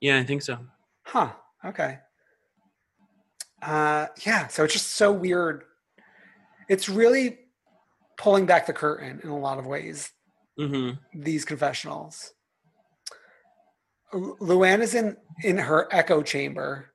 Yeah, 0.00 0.18
I 0.18 0.24
think 0.24 0.42
so. 0.42 0.58
Huh. 1.04 1.30
Okay. 1.64 1.98
Uh, 3.62 4.06
yeah. 4.26 4.48
So 4.48 4.64
it's 4.64 4.72
just 4.72 4.90
so 4.92 5.12
weird. 5.12 5.62
It's 6.68 6.88
really 6.88 7.38
pulling 8.16 8.46
back 8.46 8.66
the 8.66 8.72
curtain 8.72 9.20
in 9.22 9.28
a 9.30 9.38
lot 9.38 9.58
of 9.58 9.66
ways. 9.66 10.10
hmm 10.58 10.90
These 11.14 11.44
confessionals. 11.44 12.32
Lu- 14.12 14.36
Luann 14.40 14.80
is 14.80 14.94
in 14.94 15.16
in 15.44 15.58
her 15.58 15.88
echo 15.92 16.22
chamber. 16.22 16.91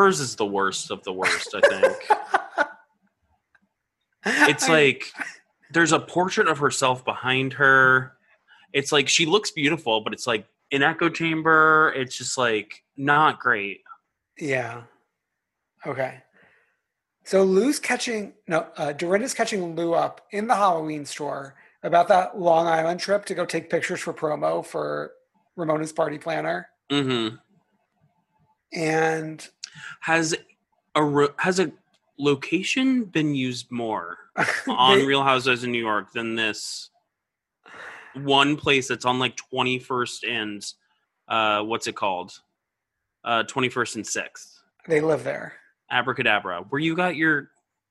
Hers 0.00 0.18
is 0.18 0.34
the 0.34 0.46
worst 0.46 0.90
of 0.90 1.04
the 1.04 1.12
worst, 1.12 1.54
I 1.54 1.60
think. 1.60 2.66
it's 4.48 4.66
like 4.66 5.12
there's 5.70 5.92
a 5.92 6.00
portrait 6.00 6.48
of 6.48 6.56
herself 6.56 7.04
behind 7.04 7.52
her. 7.52 8.14
It's 8.72 8.92
like 8.92 9.10
she 9.10 9.26
looks 9.26 9.50
beautiful, 9.50 10.00
but 10.00 10.14
it's 10.14 10.26
like 10.26 10.46
an 10.72 10.82
echo 10.82 11.10
chamber. 11.10 11.92
It's 11.94 12.16
just 12.16 12.38
like 12.38 12.82
not 12.96 13.40
great. 13.40 13.82
Yeah. 14.38 14.84
Okay. 15.86 16.22
So 17.24 17.42
Lou's 17.42 17.78
catching 17.78 18.32
no, 18.48 18.68
uh, 18.78 18.94
Dorinda's 18.94 19.34
catching 19.34 19.76
Lou 19.76 19.92
up 19.92 20.26
in 20.30 20.46
the 20.46 20.56
Halloween 20.56 21.04
store 21.04 21.56
about 21.82 22.08
that 22.08 22.40
Long 22.40 22.66
Island 22.66 23.00
trip 23.00 23.26
to 23.26 23.34
go 23.34 23.44
take 23.44 23.68
pictures 23.68 24.00
for 24.00 24.14
promo 24.14 24.64
for 24.64 25.12
Ramona's 25.56 25.92
party 25.92 26.16
planner, 26.16 26.68
hmm 26.90 27.28
and 28.72 29.46
Has 30.00 30.34
a 30.94 31.02
ro- 31.04 31.34
has 31.38 31.58
a 31.60 31.70
location 32.18 33.04
been 33.04 33.34
used 33.34 33.70
more 33.70 34.18
on 34.68 34.98
they- 34.98 35.06
Real 35.06 35.22
Housewives 35.22 35.62
of 35.64 35.70
New 35.70 35.78
York 35.82 36.12
than 36.12 36.34
this 36.34 36.90
one 38.14 38.56
place 38.56 38.88
that's 38.88 39.04
on 39.04 39.18
like 39.18 39.36
21st 39.52 40.28
and 40.28 40.66
uh 41.28 41.62
what's 41.62 41.86
it 41.86 41.94
called? 41.94 42.32
Uh 43.24 43.44
21st 43.44 43.96
and 43.96 44.04
6th. 44.04 44.58
they 44.88 45.00
live 45.00 45.22
there. 45.24 45.54
Abracadabra. 45.90 46.64
Where 46.68 46.80
you 46.80 46.94
got 46.96 47.16
your 47.16 47.50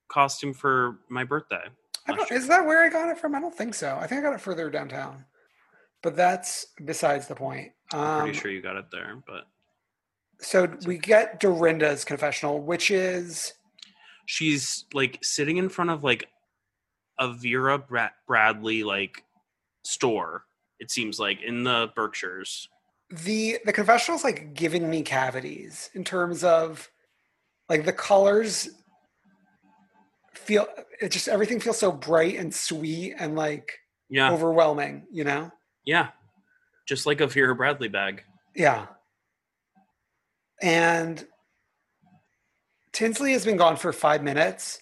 costume 0.10 0.54
for 0.54 1.00
my 1.10 1.24
birthday. 1.24 1.64
I 2.08 2.14
don't, 2.14 2.32
is 2.32 2.48
that 2.48 2.66
where 2.66 2.84
I 2.84 2.90
got 2.90 3.10
it 3.10 3.18
from? 3.20 3.36
I 3.36 3.40
don't 3.40 3.54
think 3.56 3.76
so. 3.76 3.98
I 4.00 4.08
think 4.08 4.20
I 4.20 4.24
got 4.24 4.34
it 4.34 4.42
further 4.42 4.70
downtown. 4.70 5.26
But 6.02 6.16
that's 6.16 6.68
besides 6.86 7.28
the 7.28 7.36
point. 7.36 7.72
I'm 7.94 8.00
Um, 8.00 8.22
pretty 8.24 8.38
sure 8.40 8.52
you 8.52 8.62
got 8.62 8.78
it 8.78 8.86
there, 8.92 9.22
but 9.28 9.44
So 10.42 10.72
we 10.86 10.98
get 10.98 11.40
Dorinda's 11.40 12.06
confessional, 12.06 12.62
which 12.62 12.92
is 12.92 13.54
she's 14.26 14.86
like 14.94 15.20
sitting 15.22 15.58
in 15.58 15.70
front 15.70 15.90
of 15.90 16.04
like 16.04 16.28
a 17.20 17.34
Vera 17.34 17.78
Bra- 17.78 18.10
Bradley 18.28 18.84
like 18.84 19.24
store. 19.84 20.46
It 20.80 20.92
seems 20.92 21.20
like 21.20 21.42
in 21.42 21.64
the 21.64 21.90
Berkshires. 21.96 22.70
the 23.12 23.58
the 23.66 23.74
confessional 23.74 24.18
is 24.18 24.24
like 24.24 24.54
giving 24.54 24.90
me 24.90 25.02
cavities 25.02 25.90
in 25.94 26.04
terms 26.06 26.44
of 26.44 26.90
like 27.68 27.84
the 27.86 27.92
colors 27.94 28.70
feel 30.34 30.68
it 31.02 31.10
just 31.12 31.28
everything 31.28 31.60
feels 31.60 31.78
so 31.78 31.92
bright 31.92 32.36
and 32.38 32.54
sweet 32.56 33.14
and 33.20 33.36
like 33.36 33.80
Yeah, 34.10 34.32
overwhelming, 34.32 35.06
you 35.12 35.24
know? 35.26 35.52
yeah, 35.86 36.10
just 36.88 37.06
like 37.06 37.20
a 37.20 37.28
Vera 37.28 37.56
Bradley 37.56 37.90
bag. 37.90 38.24
Yeah. 38.56 38.86
And 40.62 41.26
Tinsley 42.92 43.32
has 43.34 43.46
been 43.46 43.58
gone 43.58 43.78
for 43.78 43.94
five 43.94 44.24
minutes, 44.24 44.82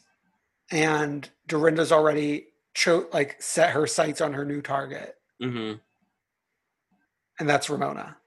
and 0.71 1.29
Dorinda's 1.47 1.91
already 1.91 2.47
cho- 2.73 3.07
like 3.13 3.41
set 3.41 3.71
her 3.71 3.85
sights 3.87 4.21
on 4.21 4.33
her 4.33 4.45
new 4.45 4.61
target, 4.61 5.15
hmm 5.41 5.73
and 7.39 7.47
that's 7.47 7.69
Ramona. 7.69 8.17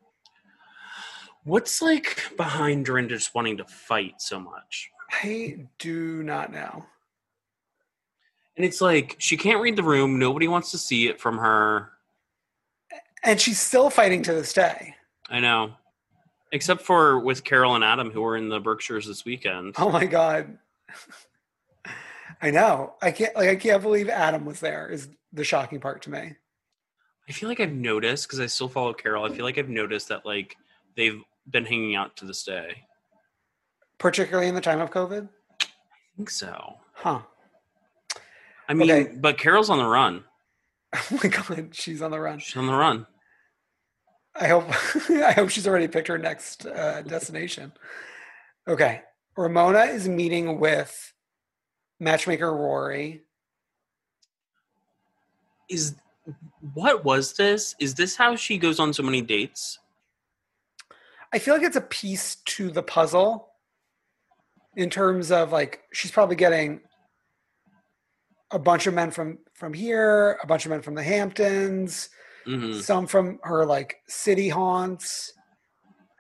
What's 1.44 1.82
like 1.82 2.32
behind 2.36 2.86
Dorinda 2.86 3.14
just 3.16 3.34
wanting 3.34 3.57
to 3.57 3.64
fight 3.64 4.14
so 4.18 4.38
much? 4.38 4.90
I 5.11 5.66
do 5.78 6.22
not 6.22 6.53
know. 6.53 6.84
And 8.57 8.64
it's 8.64 8.80
like 8.80 9.16
she 9.18 9.36
can't 9.36 9.61
read 9.61 9.74
the 9.76 9.82
room. 9.82 10.18
Nobody 10.18 10.46
wants 10.46 10.70
to 10.72 10.78
see 10.78 11.09
it 11.09 11.20
from 11.20 11.38
her. 11.38 11.90
And 13.24 13.40
she's 13.40 13.59
still 13.59 13.90
fighting 13.90 14.22
to 14.22 14.32
this 14.32 14.53
day. 14.53 14.94
I 15.28 15.40
know, 15.40 15.72
except 16.53 16.82
for 16.82 17.20
with 17.20 17.44
Carole 17.44 17.74
and 17.74 17.84
Adam, 17.84 18.11
who 18.11 18.20
were 18.22 18.36
in 18.36 18.48
the 18.48 18.61
Berkshires 18.61 19.07
this 19.07 19.24
weekend. 19.24 19.74
Oh 19.78 19.90
my 19.90 20.07
god. 20.07 20.59
I 22.42 22.51
know. 22.51 22.94
I 23.03 23.11
can't 23.11 23.34
like 23.36 23.48
I 23.48 23.57
can't 23.57 23.82
believe 23.82 24.09
Adam 24.09 24.44
was 24.44 24.61
there 24.61 24.88
is 24.88 25.09
the 25.32 25.44
shocking 25.44 25.80
part 25.80 26.03
to 26.03 26.11
me. 26.11 26.36
I 27.28 27.32
feel 27.32 27.48
like 27.48 27.61
I've 27.61 27.72
noticed 27.72 28.26
because 28.26 28.40
I 28.40 28.46
still 28.46 28.68
follow 28.68 28.92
Carole. 28.92 29.24
I 29.24 29.34
feel 29.34 29.44
like 29.44 29.59
I've 29.59 29.68
noticed 29.68 30.09
that 30.09 30.24
like 30.26 30.57
they've 30.96 31.20
been 31.48 31.64
hanging 31.64 31.94
out 31.94 32.16
to 32.16 32.24
this 32.24 32.42
day. 32.42 32.84
Particularly 33.98 34.48
in 34.48 34.55
the 34.55 34.61
time 34.61 34.80
of 34.80 34.90
COVID. 34.90 35.28
I 35.62 35.66
think 36.16 36.30
so. 36.30 36.74
Huh. 36.94 37.20
I 38.68 38.74
mean, 38.74 38.90
Okay. 38.90 39.12
but 39.16 39.36
Carole's 39.38 39.70
on 39.70 39.78
the 39.78 39.86
run. 39.86 40.24
Oh 41.12 41.20
my 41.22 41.28
god, 41.30 41.68
she's 41.72 42.03
on 42.03 42.11
the 42.11 42.18
run. 42.18 42.38
She's 42.40 42.57
on 42.57 42.66
the 42.66 42.72
run. 42.74 43.07
I 44.35 44.49
hope 44.49 44.64
I 45.11 45.33
hope 45.33 45.51
she's 45.51 45.66
already 45.66 45.89
picked 45.89 46.09
her 46.09 46.18
next 46.18 46.66
uh, 46.66 47.03
destination. 47.03 47.72
Okay, 48.68 49.03
Ramona 49.37 49.85
is 49.85 50.09
meeting 50.09 50.61
with 50.61 51.12
matchmaker 51.99 52.55
Rory. 52.55 53.22
Is 55.68 55.95
what 56.74 57.05
was 57.05 57.35
this? 57.35 57.74
Is 57.81 57.95
this 57.95 58.16
how 58.16 58.37
she 58.37 58.59
goes 58.59 58.78
on 58.78 58.93
so 58.93 59.03
many 59.03 59.22
dates? 59.22 59.78
I 61.33 61.39
feel 61.39 61.55
like 61.55 61.62
it's 61.62 61.76
a 61.76 61.83
piece 61.83 62.37
to 62.37 62.70
the 62.70 62.83
puzzle 62.83 63.49
in 64.76 64.91
terms 64.91 65.31
of 65.31 65.53
like 65.53 65.83
she's 65.93 66.11
probably 66.11 66.37
getting 66.37 66.81
a 68.51 68.59
bunch 68.59 68.87
of 68.87 68.95
men 68.95 69.11
from 69.11 69.39
from 69.55 69.72
here, 69.72 70.39
a 70.43 70.47
bunch 70.47 70.64
of 70.64 70.70
men 70.70 70.83
from 70.83 70.95
the 70.95 71.03
Hamptons, 71.03 72.11
hmm 72.45 72.80
some 72.80 73.07
from 73.07 73.38
her 73.43 73.66
like 73.66 73.97
city 74.09 74.49
haunts, 74.49 75.32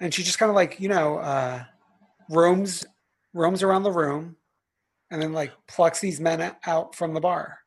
and 0.00 0.12
she 0.12 0.22
just 0.22 0.38
kind 0.38 0.50
of 0.50 0.56
like 0.56 0.80
you 0.80 0.88
know 0.88 1.18
uh, 1.18 1.64
roams 2.28 2.84
roams 3.34 3.62
around 3.62 3.82
the 3.82 3.92
room, 3.92 4.36
and 5.10 5.20
then 5.22 5.32
like 5.32 5.52
plucks 5.68 6.00
these 6.00 6.20
men 6.20 6.54
out 6.66 6.94
from 6.94 7.14
the 7.14 7.20
bar. 7.20 7.58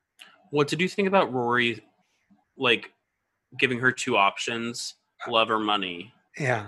What 0.51 0.67
did 0.67 0.81
you 0.81 0.87
think 0.87 1.07
about 1.07 1.33
Rory, 1.33 1.83
like 2.57 2.91
giving 3.57 3.79
her 3.79 3.91
two 3.91 4.17
options, 4.17 4.95
love 5.27 5.49
or 5.49 5.59
money? 5.59 6.13
Yeah. 6.37 6.67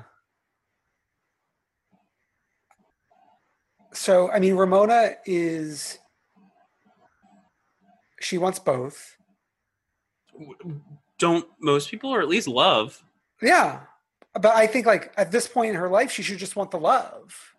So 3.94 4.32
I 4.32 4.40
mean, 4.40 4.56
Ramona 4.56 5.16
is 5.26 6.00
she 8.20 8.38
wants 8.38 8.60
both. 8.60 9.18
Don't 11.18 11.48
most 11.60 11.90
people, 11.90 12.14
or 12.14 12.22
at 12.22 12.28
least 12.28 12.48
love? 12.48 13.04
Yeah. 13.42 13.82
But 14.34 14.56
I 14.56 14.68
think 14.68 14.86
like 14.86 15.14
at 15.18 15.32
this 15.32 15.48
point 15.48 15.70
in 15.70 15.76
her 15.76 15.90
life, 15.90 16.12
she 16.12 16.24
should 16.24 16.38
just 16.38 16.56
want 16.56 16.72
the 16.72 16.80
love. 16.80 17.56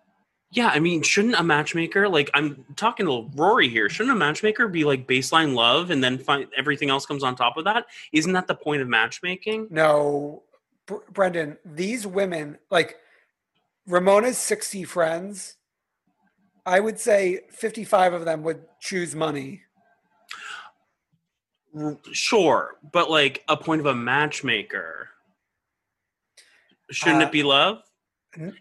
Yeah, 0.52 0.68
I 0.68 0.78
mean, 0.78 1.02
shouldn't 1.02 1.34
a 1.34 1.42
matchmaker 1.42 2.08
like 2.08 2.30
I'm 2.32 2.64
talking 2.76 3.06
to 3.06 3.28
Rory 3.34 3.68
here? 3.68 3.88
Shouldn't 3.88 4.14
a 4.14 4.18
matchmaker 4.18 4.68
be 4.68 4.84
like 4.84 5.06
baseline 5.06 5.54
love 5.54 5.90
and 5.90 6.02
then 6.02 6.18
find 6.18 6.46
everything 6.56 6.88
else 6.88 7.04
comes 7.04 7.22
on 7.22 7.34
top 7.34 7.56
of 7.56 7.64
that? 7.64 7.86
Isn't 8.12 8.32
that 8.32 8.46
the 8.46 8.54
point 8.54 8.80
of 8.80 8.88
matchmaking? 8.88 9.68
No, 9.70 10.44
Br- 10.86 10.96
Brendan, 11.12 11.58
these 11.64 12.06
women, 12.06 12.58
like 12.70 12.96
Ramona's 13.86 14.38
60 14.38 14.84
friends, 14.84 15.56
I 16.64 16.80
would 16.80 16.98
say 16.98 17.40
55 17.50 18.12
of 18.12 18.24
them 18.24 18.42
would 18.44 18.62
choose 18.80 19.14
money. 19.14 19.62
Sure, 22.12 22.76
but 22.92 23.10
like 23.10 23.44
a 23.48 23.56
point 23.56 23.80
of 23.80 23.86
a 23.86 23.94
matchmaker, 23.94 25.10
shouldn't 26.90 27.22
Uh, 27.22 27.26
it 27.26 27.32
be 27.32 27.42
love? 27.42 27.82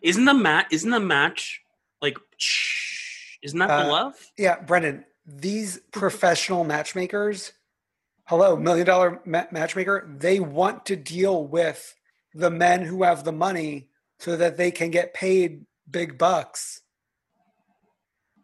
Isn't 0.02 0.26
the 0.26 0.34
mat? 0.34 0.68
Isn't 0.72 0.90
the 0.92 1.00
match 1.00 1.62
like? 2.02 2.18
Shh, 2.38 3.38
isn't 3.42 3.60
that 3.60 3.68
the 3.68 3.86
Uh, 3.86 3.88
love? 3.88 4.32
Yeah, 4.38 4.60
Brendan, 4.60 5.06
these 5.26 5.80
professional 5.92 6.64
matchmakers, 6.64 7.54
hello, 8.26 8.56
million 8.56 8.86
dollar 8.86 9.22
ma- 9.26 9.48
matchmaker, 9.52 10.06
they 10.18 10.40
want 10.40 10.86
to 10.88 10.96
deal 10.96 11.46
with 11.46 11.96
the 12.34 12.50
men 12.50 12.82
who 12.84 13.04
have 13.04 13.24
the 13.24 13.32
money 13.32 13.90
so 14.20 14.36
that 14.38 14.58
they 14.58 14.72
can 14.72 14.92
get 14.92 15.14
paid 15.14 15.66
big 15.90 16.18
bucks. 16.18 16.82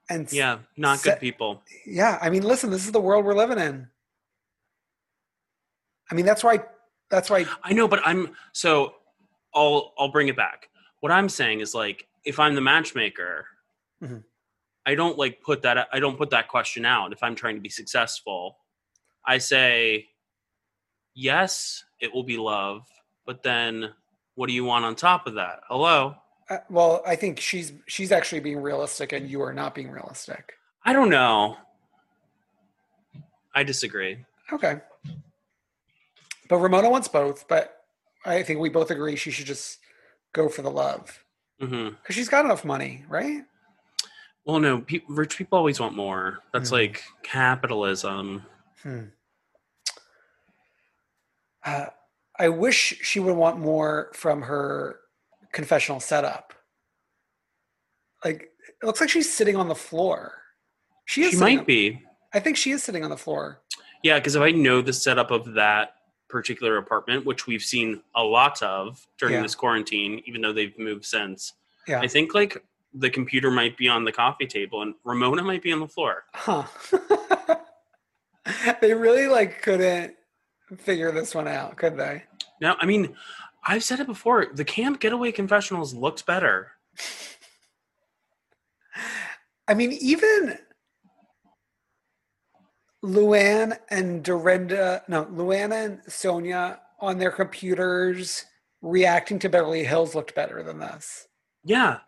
And 0.09 0.31
Yeah, 0.31 0.59
not 0.77 0.99
se- 0.99 1.11
good 1.11 1.19
people. 1.19 1.63
yeah, 1.85 2.19
I 2.21 2.29
mean, 2.29 2.43
listen, 2.43 2.69
this 2.69 2.85
is 2.85 2.91
the 2.91 2.99
world 3.01 3.23
we're 3.25 3.33
living 3.33 3.59
in. 3.59 3.89
I 6.11 6.13
mean, 6.15 6.25
that's 6.25 6.43
why 6.43 6.59
that's 7.09 7.29
why 7.29 7.45
I 7.63 7.73
know, 7.73 7.87
but 7.87 8.01
I'm 8.05 8.35
so. 8.51 8.95
I'll 9.53 9.93
I'll 9.97 10.11
bring 10.11 10.27
it 10.27 10.35
back. 10.35 10.69
What 10.99 11.11
I'm 11.11 11.29
saying 11.29 11.61
is 11.61 11.73
like, 11.73 12.07
if 12.25 12.39
I'm 12.39 12.55
the 12.55 12.61
matchmaker, 12.61 13.45
Mhm. 14.03 14.23
I 14.85 14.95
don't 14.95 15.17
like 15.17 15.41
put 15.41 15.61
that. 15.63 15.87
I 15.91 15.99
don't 15.99 16.17
put 16.17 16.29
that 16.31 16.47
question 16.47 16.85
out. 16.85 17.11
If 17.13 17.21
I'm 17.23 17.35
trying 17.35 17.55
to 17.55 17.61
be 17.61 17.69
successful, 17.69 18.57
I 19.25 19.37
say, 19.37 20.07
yes, 21.13 21.83
it 21.99 22.13
will 22.13 22.23
be 22.23 22.37
love. 22.37 22.87
But 23.25 23.43
then, 23.43 23.93
what 24.35 24.47
do 24.47 24.53
you 24.53 24.63
want 24.65 24.85
on 24.85 24.95
top 24.95 25.27
of 25.27 25.35
that? 25.35 25.61
Hello. 25.67 26.15
uh, 26.49 26.57
well, 26.69 27.01
I 27.05 27.15
think 27.15 27.39
she's 27.39 27.73
she's 27.87 28.11
actually 28.11 28.39
being 28.41 28.61
realistic 28.61 29.11
and 29.13 29.29
you 29.29 29.41
are 29.41 29.53
not 29.53 29.75
being 29.75 29.89
realistic. 29.91 30.53
I 30.85 30.93
don't 30.93 31.09
know. 31.09 31.57
I 33.53 33.63
disagree. 33.63 34.25
Okay. 34.51 34.79
But 36.51 36.57
Ramona 36.57 36.89
wants 36.89 37.07
both, 37.07 37.47
but 37.47 37.77
I 38.25 38.43
think 38.43 38.59
we 38.59 38.67
both 38.67 38.91
agree 38.91 39.15
she 39.15 39.31
should 39.31 39.45
just 39.45 39.79
go 40.33 40.49
for 40.49 40.61
the 40.63 40.69
love 40.69 41.23
because 41.57 41.95
she's 42.09 42.27
got 42.27 42.43
enough 42.43 42.65
money, 42.65 43.05
right? 43.07 43.43
Well, 44.43 44.59
no, 44.59 44.81
pe- 44.81 44.99
rich 45.07 45.37
people 45.37 45.57
always 45.57 45.79
want 45.79 45.95
more. 45.95 46.39
That's 46.51 46.67
Mhm. 46.67 46.73
like 46.73 47.03
capitalism. 47.23 48.45
Hmm. 48.83 49.03
Uh, 51.63 51.85
I 52.37 52.49
wish 52.49 52.99
she 53.01 53.21
would 53.21 53.37
want 53.37 53.57
more 53.59 54.11
from 54.13 54.41
her 54.41 54.99
confessional 55.53 56.01
setup. 56.01 56.53
Like 58.25 58.51
it 58.81 58.85
looks 58.85 58.99
like 58.99 59.09
she's 59.09 59.33
sitting 59.33 59.55
on 59.55 59.69
the 59.69 59.75
floor. 59.75 60.33
She 61.05 61.23
is. 61.23 61.31
She 61.31 61.37
might 61.37 61.59
on- 61.59 61.65
be. 61.65 62.05
I 62.33 62.41
think 62.41 62.57
she 62.57 62.71
is 62.71 62.83
sitting 62.83 63.05
on 63.05 63.09
the 63.09 63.17
floor. 63.17 63.61
Yeah, 64.03 64.19
because 64.19 64.35
if 64.35 64.41
I 64.41 64.51
know 64.51 64.81
the 64.81 64.91
setup 64.91 65.31
of 65.31 65.53
that 65.53 65.95
particular 66.31 66.77
apartment, 66.77 67.25
which 67.25 67.47
we've 67.47 67.63
seen 67.63 68.01
a 68.15 68.23
lot 68.23 68.61
of 68.63 69.05
during 69.17 69.35
Yeah. 69.35 69.41
this 69.43 69.55
quarantine, 69.55 70.21
even 70.25 70.41
though 70.41 70.53
they've 70.53 70.77
moved 70.79 71.05
since, 71.05 71.53
Yeah. 71.87 71.99
I 71.99 72.07
think 72.07 72.33
like 72.33 72.63
the 72.93 73.09
computer 73.09 73.51
might 73.51 73.77
be 73.77 73.87
on 73.87 74.03
the 74.03 74.11
coffee 74.11 74.47
table 74.47 74.81
and 74.81 74.95
Ramona 75.03 75.43
might 75.43 75.61
be 75.61 75.71
on 75.71 75.79
the 75.79 75.87
floor. 75.87 76.23
Huh. 76.33 76.63
they 78.81 78.93
really 78.93 79.27
like 79.27 79.61
couldn't 79.61 80.15
figure 80.77 81.11
this 81.11 81.35
one 81.35 81.47
out, 81.47 81.77
could 81.77 81.97
they? 81.97 82.23
Now, 82.59 82.75
I 82.79 82.85
mean, 82.85 83.15
I've 83.63 83.83
said 83.83 83.99
it 83.99 84.07
before. 84.07 84.47
The 84.53 84.65
camp 84.65 84.99
getaway 84.99 85.31
confessionals 85.31 85.93
looked 85.93 86.25
better. 86.25 86.71
I 89.67 89.73
mean, 89.73 89.91
even 89.93 90.57
Luann 93.03 93.77
and 93.89 94.23
Dorinda, 94.23 95.03
no, 95.07 95.25
Luann 95.25 95.71
and 95.73 96.01
Sonja 96.05 96.79
on 96.99 97.17
their 97.17 97.31
computers 97.31 98.45
reacting 98.81 99.39
to 99.39 99.49
Beverly 99.49 99.83
Hills 99.83 100.13
looked 100.15 100.35
better 100.35 100.61
than 100.63 100.79
this. 100.79 101.27
Yeah. 101.63 101.99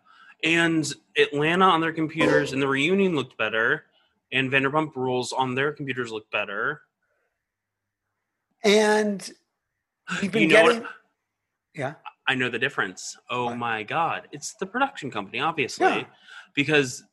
And 0.43 0.91
Atlanta 1.17 1.65
on 1.65 1.81
their 1.81 1.93
computers 1.93 2.51
and 2.53 2.61
the 2.61 2.67
reunion 2.67 3.15
looked 3.15 3.37
better. 3.37 3.85
And 4.31 4.51
Vanderpump 4.51 4.95
Rules 4.95 5.31
on 5.31 5.55
their 5.55 5.71
computers 5.71 6.11
looked 6.11 6.31
better. 6.31 6.81
And 8.63 9.27
you've 10.21 10.31
been 10.31 10.43
You 10.43 10.47
know 10.49 10.63
what- 10.63 10.73
getting, 10.73 10.87
yeah, 11.75 11.93
I 12.27 12.35
know 12.35 12.49
the 12.49 12.59
difference. 12.59 13.17
Oh 13.29 13.45
What? 13.45 13.57
my 13.57 13.83
god. 13.83 14.27
It's 14.31 14.53
the 14.55 14.65
production 14.65 15.11
company, 15.11 15.39
obviously. 15.39 15.85
Yeah. 15.85 16.05
Because 16.55 17.03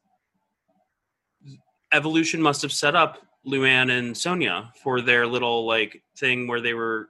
Evolution 1.92 2.40
must 2.40 2.62
have 2.62 2.72
set 2.72 2.94
up 2.94 3.18
Luann 3.46 3.90
and 3.96 4.14
Sonja 4.14 4.74
for 4.82 5.00
their 5.00 5.26
little 5.26 5.66
like 5.66 6.02
thing 6.16 6.46
where 6.46 6.60
they 6.60 6.74
were 6.74 7.08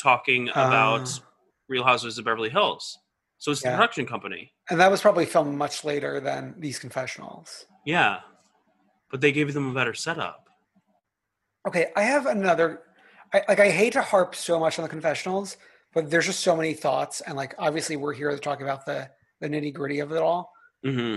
talking 0.00 0.48
about 0.50 1.08
Ah. 1.08 1.26
Real 1.68 1.84
Housewives 1.84 2.18
of 2.18 2.24
Beverly 2.24 2.50
Hills. 2.50 2.98
So 3.38 3.50
it's 3.52 3.62
the 3.62 3.68
Yeah. 3.68 3.76
production 3.76 4.06
company. 4.06 4.52
and 4.70 4.80
that 4.80 4.90
was 4.90 5.00
probably 5.00 5.26
filmed 5.26 5.56
much 5.56 5.84
later 5.84 6.18
than 6.18 6.54
these 6.58 6.78
confessionals. 6.80 7.66
Yeah. 7.84 8.20
But 9.12 9.20
they 9.20 9.30
gave 9.30 9.54
them 9.54 9.70
a 9.70 9.74
better 9.74 9.94
setup. 9.94 10.48
Okay, 11.68 11.92
I 11.94 12.02
have 12.02 12.26
another. 12.26 12.82
I, 13.32 13.42
like, 13.48 13.60
I 13.60 13.70
hate 13.70 13.92
to 13.92 14.02
harp 14.02 14.34
so 14.34 14.58
much 14.58 14.78
on 14.78 14.82
the 14.84 14.88
confessionals, 14.88 15.56
but 15.92 16.10
there's 16.10 16.26
just 16.26 16.40
so 16.40 16.56
many 16.56 16.74
thoughts, 16.74 17.20
and 17.20 17.36
like, 17.36 17.54
obviously, 17.58 17.96
we're 17.96 18.12
here 18.12 18.30
to 18.30 18.38
talk 18.38 18.60
about 18.60 18.86
the 18.86 19.08
the 19.40 19.48
nitty 19.48 19.72
gritty 19.74 20.00
of 20.00 20.10
it 20.12 20.18
all. 20.22 20.50
hmm 20.84 21.16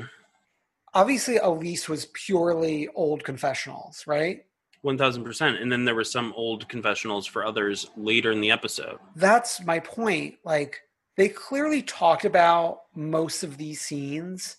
Obviously, 0.93 1.37
Elise 1.37 1.87
was 1.87 2.07
purely 2.07 2.87
old 2.89 3.23
confessionals, 3.23 4.03
right? 4.07 4.45
One 4.81 4.97
thousand 4.97 5.23
percent. 5.23 5.57
And 5.57 5.71
then 5.71 5.85
there 5.85 5.95
were 5.95 6.03
some 6.03 6.33
old 6.35 6.67
confessionals 6.69 7.27
for 7.27 7.45
others 7.45 7.89
later 7.97 8.31
in 8.31 8.41
the 8.41 8.51
episode. 8.51 8.97
That's 9.15 9.63
my 9.65 9.79
point. 9.79 10.35
Like, 10.43 10.81
they 11.17 11.29
clearly 11.29 11.81
talked 11.81 12.25
about 12.25 12.81
most 12.95 13.43
of 13.43 13.57
these 13.57 13.81
scenes. 13.81 14.57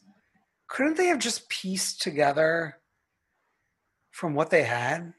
Couldn't 0.69 0.97
they 0.97 1.07
have 1.07 1.19
just 1.19 1.49
pieced 1.49 2.03
together 2.03 2.77
from 4.11 4.35
what 4.35 4.51
they 4.51 4.63
had? 4.63 5.15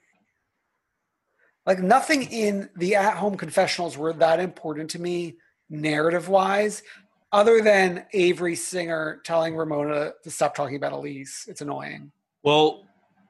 Like, 1.66 1.80
nothing 1.80 2.24
in 2.24 2.70
the 2.76 2.96
at 2.96 3.18
home 3.18 3.38
confessionals 3.38 3.98
were 3.98 4.14
that 4.14 4.40
important 4.40 4.92
to 4.92 5.02
me, 5.02 5.38
narrative 5.70 6.30
wise, 6.30 6.84
other 7.32 7.62
than 7.62 8.06
Avery 8.14 8.56
Singer 8.56 9.22
telling 9.24 9.56
Ramona 9.56 10.14
to 10.24 10.32
stop 10.32 10.56
talking 10.56 10.76
about 10.76 10.92
Elise. 10.92 11.46
It's 11.48 11.62
annoying. 11.62 12.12
Well, 12.44 12.86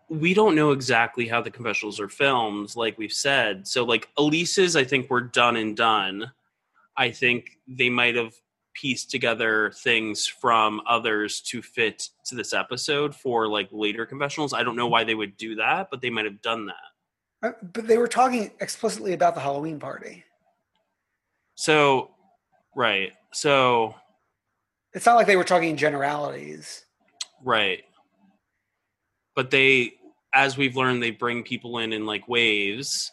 we 0.09 0.33
don't 0.33 0.55
know 0.55 0.71
exactly 0.71 1.27
how 1.27 1.41
the 1.41 1.51
confessionals 1.51 1.99
are 1.99 2.09
filmed, 2.09 2.75
like 2.75 2.97
we've 2.97 3.13
said. 3.13 3.67
So, 3.67 3.83
like 3.83 4.09
Elise's, 4.17 4.75
I 4.75 4.83
think 4.83 5.09
were 5.09 5.21
done 5.21 5.55
and 5.55 5.75
done. 5.75 6.31
I 6.97 7.11
think 7.11 7.59
they 7.67 7.89
might 7.89 8.15
have 8.15 8.33
pieced 8.73 9.11
together 9.11 9.71
things 9.83 10.27
from 10.27 10.81
others 10.87 11.41
to 11.41 11.61
fit 11.61 12.09
to 12.25 12.35
this 12.35 12.53
episode 12.53 13.15
for 13.15 13.47
like 13.47 13.69
later 13.71 14.05
confessionals. 14.05 14.53
I 14.53 14.63
don't 14.63 14.75
know 14.75 14.87
why 14.87 15.03
they 15.03 15.15
would 15.15 15.37
do 15.37 15.55
that, 15.55 15.89
but 15.91 16.01
they 16.01 16.09
might 16.09 16.25
have 16.25 16.41
done 16.41 16.67
that. 16.67 17.47
Uh, 17.49 17.51
But 17.73 17.87
they 17.87 17.97
were 17.97 18.07
talking 18.07 18.51
explicitly 18.59 19.13
about 19.13 19.35
the 19.35 19.41
Halloween 19.41 19.79
party. 19.79 20.23
So, 21.55 22.11
right. 22.75 23.11
So, 23.33 23.95
It's 24.93 25.05
not 25.05 25.15
like 25.15 25.27
they 25.27 25.37
were 25.37 25.43
talking 25.43 25.77
generalities. 25.77 26.85
Right. 27.43 27.83
But 29.35 29.51
they, 29.51 29.93
as 30.33 30.57
we've 30.57 30.75
learned, 30.75 31.01
they 31.01 31.11
bring 31.11 31.43
people 31.43 31.77
in 31.79 31.93
in 31.93 32.05
like 32.05 32.27
waves 32.27 33.11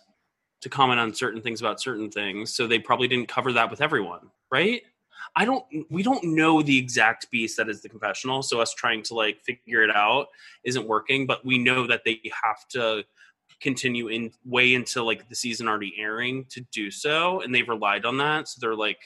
to 0.61 0.69
comment 0.69 0.99
on 0.99 1.15
certain 1.15 1.41
things 1.41 1.61
about 1.61 1.81
certain 1.81 2.11
things. 2.11 2.55
So 2.55 2.67
they 2.67 2.79
probably 2.79 3.09
didn't 3.09 3.29
cover 3.29 3.53
that 3.53 3.71
with 3.71 3.81
everyone, 3.81 4.31
right? 4.51 4.83
I 5.37 5.45
don't, 5.45 5.65
we 5.91 6.03
don't 6.03 6.25
know 6.25 6.63
the 6.63 6.77
exact 6.77 7.31
beast 7.31 7.57
that 7.59 7.69
is 7.69 7.83
the 7.83 7.89
confessional. 7.89 8.43
So 8.43 8.61
us 8.61 8.75
trying 8.75 9.03
to 9.05 9.15
like 9.15 9.41
figure 9.43 9.83
it 9.83 9.95
out 9.95 10.29
isn't 10.65 10.89
working, 10.89 11.27
but 11.27 11.45
we 11.45 11.59
know 11.59 11.87
that 11.87 12.03
they 12.05 12.21
have 12.43 12.67
to 12.71 13.05
continue 13.61 14.09
in 14.09 14.33
way 14.45 14.75
into 14.75 15.03
like 15.03 15.29
the 15.29 15.37
season 15.37 15.69
already 15.69 15.95
airing 15.99 16.47
to 16.51 16.61
do 16.73 16.91
so. 16.91 17.41
And 17.41 17.55
they've 17.55 17.69
relied 17.69 18.05
on 18.05 18.19
that. 18.19 18.49
So 18.49 18.59
they're 18.61 18.75
like 18.75 18.99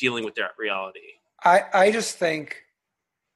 dealing 0.00 0.24
with 0.24 0.34
that 0.36 0.52
reality. 0.58 1.00
I 1.44 1.64
I 1.72 1.90
just 1.92 2.16
think, 2.16 2.64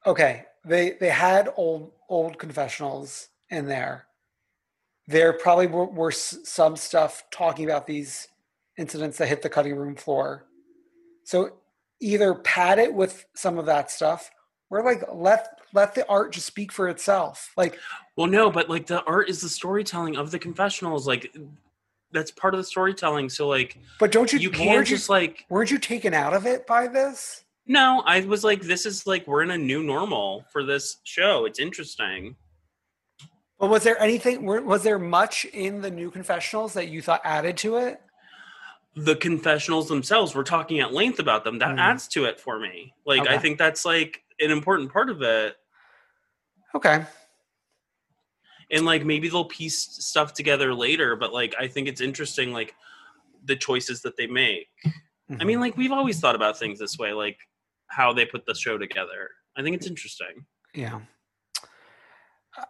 okay, 0.05 0.45
they 0.65 0.91
they 0.99 1.09
had 1.09 1.53
old 1.55 1.91
old 2.09 2.37
confessionals 2.37 3.29
in 3.49 3.67
there. 3.67 4.07
There 5.07 5.33
probably 5.33 5.67
were, 5.67 5.85
were 5.85 6.11
some 6.11 6.75
stuff 6.75 7.23
talking 7.31 7.65
about 7.65 7.85
these 7.85 8.27
incidents 8.77 9.17
that 9.19 9.27
hit 9.27 9.41
the 9.41 9.49
cutting 9.49 9.75
room 9.75 9.95
floor. 9.95 10.45
So 11.23 11.57
either 12.01 12.33
pad 12.33 12.79
it 12.79 12.93
with 12.93 13.25
some 13.35 13.57
of 13.57 13.67
that 13.67 13.91
stuff, 13.91 14.31
or 14.69 14.83
like 14.83 15.03
let 15.13 15.59
let 15.73 15.93
the 15.93 16.07
art 16.09 16.33
just 16.33 16.47
speak 16.47 16.71
for 16.71 16.89
itself. 16.89 17.51
Like 17.55 17.79
Well, 18.17 18.27
no, 18.27 18.49
but 18.49 18.69
like 18.69 18.87
the 18.87 19.03
art 19.03 19.29
is 19.29 19.41
the 19.41 19.49
storytelling 19.49 20.17
of 20.17 20.31
the 20.31 20.39
confessionals. 20.39 21.07
Like 21.07 21.35
that's 22.11 22.31
part 22.31 22.53
of 22.53 22.59
the 22.59 22.63
storytelling. 22.63 23.29
So 23.29 23.47
like 23.47 23.77
But 23.99 24.11
don't 24.11 24.31
you? 24.31 24.39
you 24.39 24.49
can't 24.49 24.87
you- 24.87 24.95
just 24.95 25.09
like 25.09 25.45
Weren't 25.49 25.71
you 25.71 25.77
taken 25.77 26.13
out 26.13 26.33
of 26.33 26.45
it 26.45 26.65
by 26.67 26.87
this? 26.87 27.43
no. 27.67 28.03
I 28.05 28.21
was 28.21 28.43
like, 28.43 28.61
this 28.61 28.85
is 28.85 29.05
like 29.07 29.27
we're 29.27 29.41
in 29.43 29.51
a 29.51 29.57
new 29.57 29.83
normal 29.83 30.45
for 30.51 30.63
this 30.63 30.97
show. 31.03 31.45
It's 31.45 31.59
interesting. 31.59 32.35
But 33.59 33.69
was 33.69 33.83
there 33.83 33.99
anything? 34.01 34.45
Was 34.45 34.83
there 34.83 34.99
much 34.99 35.45
in 35.45 35.81
the 35.81 35.89
new 35.89 36.11
confessionals 36.11 36.73
that 36.73 36.89
you 36.89 37.01
thought 37.01 37.21
added 37.23 37.55
to 37.57 37.77
it? 37.77 38.01
The 38.97 39.15
confessionals 39.15 39.87
themselves, 39.87 40.35
we're 40.35 40.43
talking 40.43 40.79
at 40.81 40.93
length 40.93 41.19
about 41.19 41.43
them. 41.43 41.59
That 41.59 41.75
Mhm. 41.75 41.79
adds 41.79 42.07
to 42.09 42.25
it 42.25 42.39
for 42.39 42.59
me. 42.59 42.93
Like 43.05 43.27
I 43.27 43.37
think 43.37 43.57
that's 43.57 43.83
like 43.85 44.23
an 44.39 44.51
important 44.51 44.91
part 44.91 45.09
of 45.09 45.21
it. 45.21 45.55
Okay. 46.75 47.05
And 48.71 48.85
like 48.85 49.05
maybe 49.05 49.29
they'll 49.29 49.45
piece 49.45 49.77
stuff 49.79 50.33
together 50.33 50.73
later 50.73 51.15
but 51.15 51.31
like 51.31 51.53
i 51.59 51.67
think 51.67 51.87
it's 51.87 52.01
interesting 52.01 52.51
like 52.51 52.73
the 53.45 53.55
choices 53.55 54.01
that 54.01 54.17
they 54.17 54.27
make 54.27 54.67
i 55.39 55.43
mean 55.43 55.59
like 55.59 55.77
we've 55.77 55.91
always 55.91 56.19
thought 56.19 56.35
about 56.35 56.57
things 56.57 56.79
this 56.79 56.97
way 56.97 57.13
like 57.13 57.37
how 57.87 58.11
they 58.11 58.25
put 58.25 58.45
the 58.45 58.55
show 58.55 58.77
together 58.77 59.29
i 59.55 59.61
think 59.61 59.75
it's 59.75 59.87
interesting 59.87 60.45
Yeah. 60.73 60.99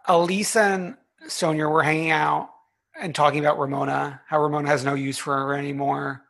Elise 0.06 0.56
and 0.56 0.96
Sonja 1.26 1.70
were 1.70 1.82
hanging 1.82 2.10
out 2.10 2.50
and 3.00 3.14
talking 3.14 3.40
about 3.40 3.58
Ramona, 3.58 4.20
how 4.26 4.40
Ramona 4.40 4.68
has 4.68 4.84
no 4.84 4.94
use 4.94 5.18
for 5.18 5.36
her 5.36 5.54
anymore. 5.54 6.24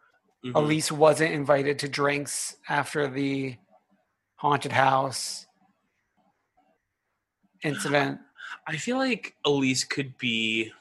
Mhm. 0.45 0.55
Elise 0.55 0.93
wasn't 0.93 1.33
invited 1.33 1.79
to 1.81 1.89
drinks 1.89 2.57
after 2.69 3.09
the 3.09 3.57
haunted 4.37 4.73
house 4.73 5.47
incident. 7.63 8.21
I 8.67 8.77
feel 8.77 8.97
like 8.99 9.35
elise 9.45 9.85
could 9.85 10.17
be 10.19 10.73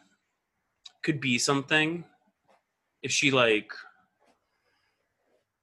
could 1.04 1.20
be 1.20 1.38
something 1.38 2.04
if 3.04 3.12
she 3.12 3.32
like 3.32 3.72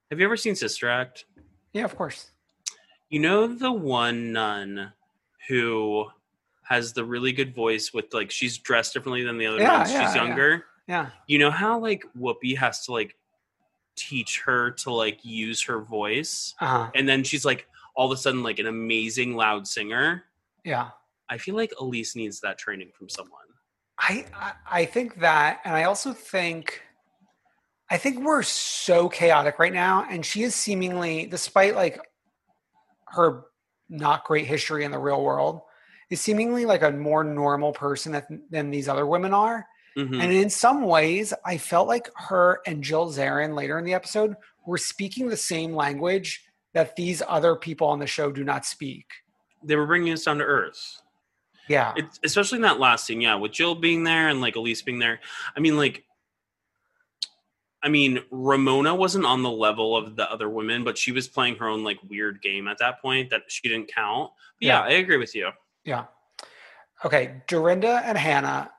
have 0.09 0.19
you 0.19 0.25
ever 0.25 0.37
seen 0.37 0.55
sister 0.55 0.89
act 0.89 1.25
Yeah, 1.73 1.85
of 1.85 1.95
course. 1.95 2.29
You 3.09 3.19
know 3.19 3.47
the 3.47 3.71
one 3.71 4.31
nun 4.31 4.91
who 5.47 6.05
has 6.63 6.93
the 6.93 7.03
really 7.03 7.31
good 7.31 7.53
voice 7.53 7.91
with 7.93 8.13
like 8.13 8.31
she's 8.31 8.57
dressed 8.57 8.93
differently 8.93 9.23
than 9.23 9.37
the 9.37 9.45
other 9.47 9.59
Yeah, 9.59 9.77
nuns. 9.79 9.91
yeah, 9.91 10.05
she's 10.07 10.15
yeah. 10.15 10.23
younger. 10.25 10.65
Yeah. 10.87 11.09
You 11.27 11.39
know 11.39 11.51
how 11.51 11.79
like 11.79 12.05
Whoopi 12.19 12.55
has 12.57 12.85
to 12.85 12.91
like 12.93 13.15
teach 13.95 14.41
her 14.45 14.71
to 14.71 14.91
like 14.91 15.23
use 15.23 15.61
her 15.63 15.79
voice, 15.81 16.55
Uh-huh. 16.59 16.89
and 16.95 17.07
then 17.07 17.23
she's 17.23 17.43
like 17.45 17.67
all 17.95 18.11
of 18.11 18.17
a 18.17 18.21
sudden 18.21 18.41
like 18.43 18.59
an 18.59 18.65
amazing 18.67 19.35
loud 19.35 19.67
singer. 19.67 20.23
Yeah. 20.63 20.89
I 21.33 21.39
feel 21.39 21.55
like 21.55 21.73
Elise 21.79 22.15
needs 22.15 22.39
that 22.41 22.59
training 22.59 22.91
from 22.97 23.09
someone. 23.09 23.39
I, 23.97 24.25
I 24.35 24.53
I 24.81 24.85
think 24.85 25.19
that, 25.21 25.61
and 25.65 25.75
I 25.75 25.85
also 25.85 26.13
think, 26.13 26.81
I 27.89 27.97
think 27.97 28.23
we're 28.23 28.43
so 28.43 29.09
chaotic 29.09 29.57
right 29.57 29.73
now, 29.73 30.05
and 30.09 30.23
she 30.23 30.43
is 30.43 30.53
seemingly, 30.53 31.25
despite 31.25 31.75
like 31.75 31.99
her 33.07 33.45
not 33.89 34.25
great 34.25 34.45
history 34.45 34.83
in 34.85 34.91
the 34.91 34.99
real 34.99 35.23
world, 35.23 35.61
is 36.11 36.21
seemingly 36.21 36.65
like 36.65 36.83
a 36.83 36.91
more 36.91 37.23
normal 37.23 37.71
person 37.73 38.11
than, 38.11 38.43
than 38.51 38.69
these 38.69 38.87
other 38.87 39.07
women 39.07 39.33
are. 39.33 39.65
Mhm. 39.97 40.21
And 40.21 40.31
in 40.31 40.49
some 40.51 40.83
ways, 40.83 41.33
I 41.45 41.57
felt 41.57 41.87
like 41.87 42.09
her 42.15 42.61
and 42.67 42.83
Jill 42.83 43.11
Zarin 43.11 43.55
later 43.55 43.79
in 43.79 43.85
the 43.85 43.93
episode 43.95 44.35
were 44.67 44.77
speaking 44.77 45.29
the 45.29 45.37
same 45.37 45.73
language 45.73 46.45
that 46.73 46.95
these 46.95 47.21
other 47.27 47.55
people 47.55 47.87
on 47.87 47.99
the 47.99 48.07
show 48.07 48.31
do 48.31 48.43
not 48.43 48.65
speak. 48.65 49.05
They 49.63 49.75
were 49.75 49.85
bringing 49.85 50.13
us 50.13 50.23
down 50.23 50.39
to 50.39 50.43
earth. 50.43 51.02
Yeah. 51.67 51.93
It's, 51.95 52.19
especially 52.23 52.57
in 52.57 52.63
that 52.63 52.79
last 52.79 53.05
scene, 53.05 53.21
yeah, 53.21 53.35
with 53.35 53.51
Jill 53.51 53.75
being 53.75 54.03
there 54.03 54.29
and 54.29 54.41
like 54.41 54.55
Elise 54.55 54.81
being 54.81 54.99
there. 54.99 55.19
I 55.55 55.59
mean, 55.59 55.77
like, 55.77 56.03
I 57.81 57.89
mean, 57.89 58.19
Ramona 58.31 58.95
wasn't 58.95 59.25
on 59.25 59.43
the 59.43 59.51
level 59.51 59.97
of 59.97 60.15
the 60.15 60.29
other 60.31 60.49
women, 60.49 60.83
but 60.83 60.97
she 60.97 61.11
was 61.11 61.27
playing 61.27 61.57
her 61.57 61.67
own 61.67 61.83
like 61.83 61.97
weird 62.07 62.41
game 62.41 62.67
at 62.67 62.77
that 62.79 63.01
point 63.01 63.29
that 63.31 63.43
she 63.47 63.67
didn't 63.67 63.93
count. 63.93 64.31
Yeah, 64.59 64.79
Yeah. 64.79 64.95
I 64.95 64.97
agree 64.99 65.17
with 65.17 65.35
you. 65.35 65.51
Yeah. 65.83 66.05
Okay. 67.03 67.41
Dorinda 67.47 68.01
and 68.05 68.17
Hannah 68.17 68.71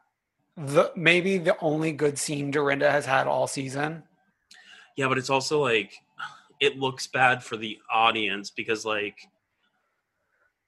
the 0.57 0.93
maybe 0.95 1.39
the 1.39 1.57
only 1.61 1.93
good 1.93 2.18
scene 2.18 2.51
Dorinda 2.51 2.91
has 2.91 3.07
had 3.07 3.26
all 3.26 3.47
season. 3.47 4.05
Yeah, 4.97 5.09
but 5.09 5.18
it's 5.18 5.30
also 5.30 5.61
like 5.61 5.95
it 6.61 6.78
looks 6.78 7.07
bad 7.07 7.43
for 7.43 7.57
the 7.57 7.78
audience 7.93 8.51
because 8.51 8.85
like 8.85 9.18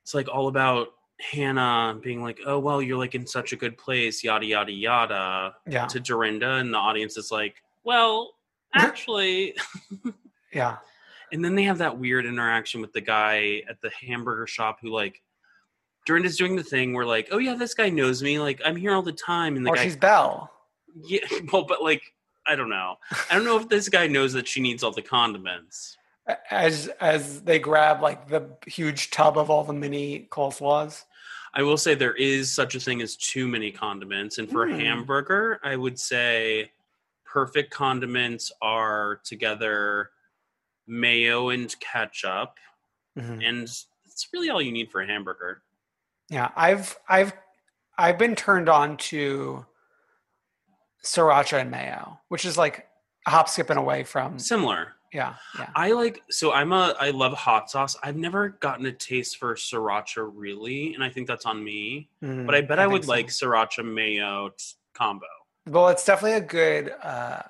it's 0.03 0.15
like 0.15 0.29
all 0.29 0.49
about 0.49 0.89
Hannah 1.21 1.99
being 2.03 2.23
like, 2.23 2.41
"Oh 2.47 2.59
well, 2.59 2.83
you're 2.83 2.99
like 2.99 3.15
in 3.15 3.27
such 3.27 3.53
a 3.53 3.57
good 3.57 3.79
place," 3.79 4.23
yada 4.23 4.45
yada 4.47 4.73
yada, 4.73 5.55
Yeah. 5.67 5.87
to 5.87 6.01
Dorinda, 6.01 6.55
and 6.55 6.73
the 6.73 6.79
audience 6.79 7.17
is 7.17 7.31
like, 7.31 7.63
"Well, 7.85 8.35
actually." 8.75 9.55
Yeah. 10.53 10.77
and 11.33 11.45
then 11.45 11.55
they 11.55 11.65
have 11.65 11.79
that 11.79 11.99
weird 11.99 12.25
interaction 12.27 12.81
with 12.81 12.93
the 12.93 13.01
guy 13.01 13.63
at 13.69 13.81
the 13.81 13.91
hamburger 13.91 14.47
shop 14.47 14.79
who 14.81 14.91
like 14.91 15.23
Dorinda's 16.07 16.37
doing 16.37 16.55
the 16.57 16.63
thing 16.63 16.93
where 16.95 17.05
like, 17.07 17.29
"Oh 17.33 17.39
yeah, 17.39 17.55
this 17.55 17.75
guy 17.75 17.89
knows 17.91 18.23
me. 18.23 18.39
Like 18.39 18.61
I'm 18.65 18.77
here 18.77 18.93
all 18.95 19.03
the 19.03 19.13
time," 19.13 19.57
and 19.57 19.65
the 19.67 19.71
Or 19.71 19.77
guy, 19.77 19.85
she's 19.85 19.97
Belle. 19.97 20.51
yeah, 20.95 21.21
well, 21.53 21.65
but 21.65 21.83
like. 21.83 22.03
I 22.49 22.55
don't 22.55 22.69
know. 22.69 22.95
I 23.29 23.35
don't 23.35 23.45
know 23.45 23.59
if 23.59 23.69
this 23.69 23.89
guy 23.89 24.07
knows 24.07 24.33
that 24.35 24.47
she 24.47 24.61
needs 24.61 24.85
all 24.85 24.93
the 24.93 25.03
condiments. 25.03 25.96
As 26.51 26.89
as 27.01 27.43
they 27.43 27.59
grab 27.59 28.03
like 28.03 28.29
the 28.29 28.49
huge 28.67 29.11
tub 29.11 29.39
of 29.39 29.49
all 29.51 29.63
the 29.65 29.73
mini 29.73 30.27
coleslaws. 30.31 31.05
I 31.55 31.63
will 31.63 31.77
say 31.79 31.95
there 31.95 32.15
is 32.15 32.53
such 32.53 32.75
a 32.75 32.81
thing 32.81 33.01
as 33.01 33.17
too 33.17 33.47
many 33.49 33.71
condiments. 33.71 34.39
And 34.39 34.51
for 34.51 34.65
a 34.67 34.73
Hmm. 34.73 34.79
hamburger, 34.81 35.61
I 35.63 35.77
would 35.77 35.99
say 35.99 36.73
perfect 37.25 37.71
condiments 37.73 38.51
are 38.61 39.21
together 39.25 40.11
mayo 40.87 41.49
and 41.51 41.75
ketchup. 41.81 42.57
Mhm. 43.17 43.43
And 43.49 43.63
it's 43.63 44.29
really 44.33 44.51
all 44.51 44.61
you 44.61 44.73
need 44.73 44.91
for 44.91 45.01
a 45.01 45.07
hamburger. 45.07 45.63
Yeah, 46.29 46.51
I've 46.57 46.99
I've 47.09 47.33
I've 47.97 48.19
been 48.19 48.35
turned 48.35 48.69
on 48.69 48.97
to 48.99 49.65
sriracha 51.05 51.61
and 51.61 51.71
mayo, 51.71 52.19
which 52.29 52.45
is 52.45 52.59
like 52.59 52.89
a 53.27 53.31
hop 53.31 53.49
skipping 53.49 53.77
away 53.77 54.03
from 54.03 54.39
Similar. 54.41 54.96
Yeah, 55.13 55.35
yeah. 55.59 55.71
I 55.75 55.93
like 55.93 56.23
so 56.31 56.53
I'm 56.53 56.73
a 56.73 56.95
I 57.01 57.11
love 57.11 57.33
hot 57.33 57.71
sauce. 57.71 57.97
I've 58.03 58.17
never 58.17 58.51
gotten 58.51 58.85
a 58.87 58.93
taste 58.93 59.39
for 59.39 59.55
sriracha 59.55 60.29
really, 60.35 60.95
and 60.95 61.03
I 61.05 61.09
think 61.11 61.27
that's 61.29 61.47
on 61.47 61.63
me. 61.63 62.09
Mhm, 62.23 62.47
But 62.47 62.55
I 62.55 62.61
bet 62.61 62.79
I, 62.79 62.83
think 62.85 62.93
would 62.93 63.05
so. 63.05 63.11
like 63.11 63.27
sriracha 63.29 63.85
mayo 63.85 64.51
t- 64.51 64.65
combo. 64.95 65.27
Well, 65.67 65.89
it's 65.89 66.05
definitely 66.05 66.39
a 66.39 66.41
good 66.43 66.93
uh, 67.03 67.43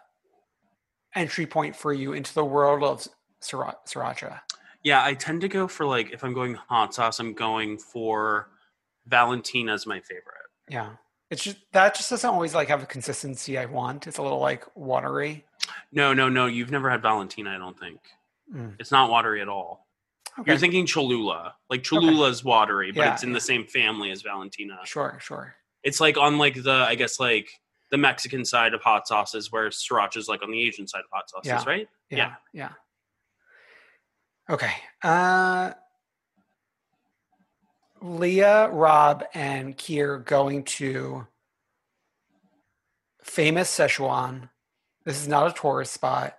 entry 1.14 1.46
point 1.46 1.74
for 1.76 1.92
you 1.92 2.12
into 2.12 2.32
the 2.34 2.44
world 2.44 2.82
of 2.82 3.06
srira- 3.40 3.76
sriracha. 3.86 4.40
Yeah, 4.82 5.04
I 5.04 5.14
tend 5.14 5.40
to 5.40 5.48
go 5.48 5.66
for 5.66 5.84
like 5.86 6.12
if 6.12 6.22
I'm 6.24 6.32
going 6.32 6.54
hot 6.54 6.94
sauce, 6.94 7.18
I'm 7.18 7.32
going 7.34 7.78
for 7.78 8.50
Valentina's 9.06 9.86
my 9.86 10.00
favorite. 10.00 10.24
Yeah, 10.68 10.90
it's 11.30 11.42
just 11.42 11.56
that 11.72 11.94
just 11.94 12.10
doesn't 12.10 12.28
always 12.28 12.54
like 12.54 12.68
have 12.68 12.82
a 12.82 12.86
consistency 12.86 13.58
I 13.58 13.66
want. 13.66 14.06
It's 14.06 14.18
a 14.18 14.22
little 14.22 14.38
like 14.40 14.64
watery. 14.76 15.44
No, 15.96 16.12
no, 16.12 16.28
no. 16.28 16.46
You've 16.46 16.70
never 16.70 16.88
had 16.90 17.02
Valentina, 17.02 17.50
I 17.54 17.58
don't 17.58 17.78
think. 17.80 17.98
Mm. 18.54 18.76
It's 18.78 18.92
not 18.92 19.10
watery 19.10 19.40
at 19.40 19.48
all. 19.48 19.88
Okay, 20.38 20.52
You're 20.52 20.58
thinking 20.58 20.84
Cholula. 20.86 21.54
Like 21.70 21.82
Cholula 21.82 22.28
is 22.28 22.44
watery, 22.44 22.92
but 22.92 23.00
Yeah, 23.00 23.12
it's 23.14 23.22
in 23.22 23.32
the 23.32 23.40
same 23.40 23.64
family 23.64 24.10
as 24.10 24.20
Valentina. 24.22 24.78
sure, 24.84 25.18
sure. 25.20 25.56
It's 25.82 25.98
like 25.98 26.18
on 26.18 26.36
like 26.36 26.62
the 26.62 26.70
I 26.86 26.94
guess 26.96 27.18
like 27.18 27.48
the 27.90 27.96
Mexican 27.96 28.44
side 28.44 28.74
of 28.74 28.82
hot 28.82 29.08
sauces, 29.08 29.50
where 29.50 29.70
sriracha 29.70 30.18
is 30.18 30.28
like 30.28 30.42
on 30.42 30.50
the 30.50 30.60
Asian 30.60 30.86
side 30.86 30.98
of 31.00 31.06
hot 31.10 31.30
sauces, 31.30 31.46
Yeah. 31.48 31.64
right? 31.66 31.88
Yeah, 32.10 32.34
yeah. 32.52 32.72
Okay. 34.50 34.72
Uh 35.02 35.72
Leah, 38.02 38.68
Rob, 38.68 39.24
and 39.32 39.76
Kier 39.76 40.22
going 40.24 40.64
to 40.64 41.26
famous 43.22 43.70
Szechuan. 43.74 44.50
This 45.06 45.22
is 45.22 45.28
not 45.28 45.50
a 45.50 45.54
tourist 45.54 45.94
spot. 45.94 46.36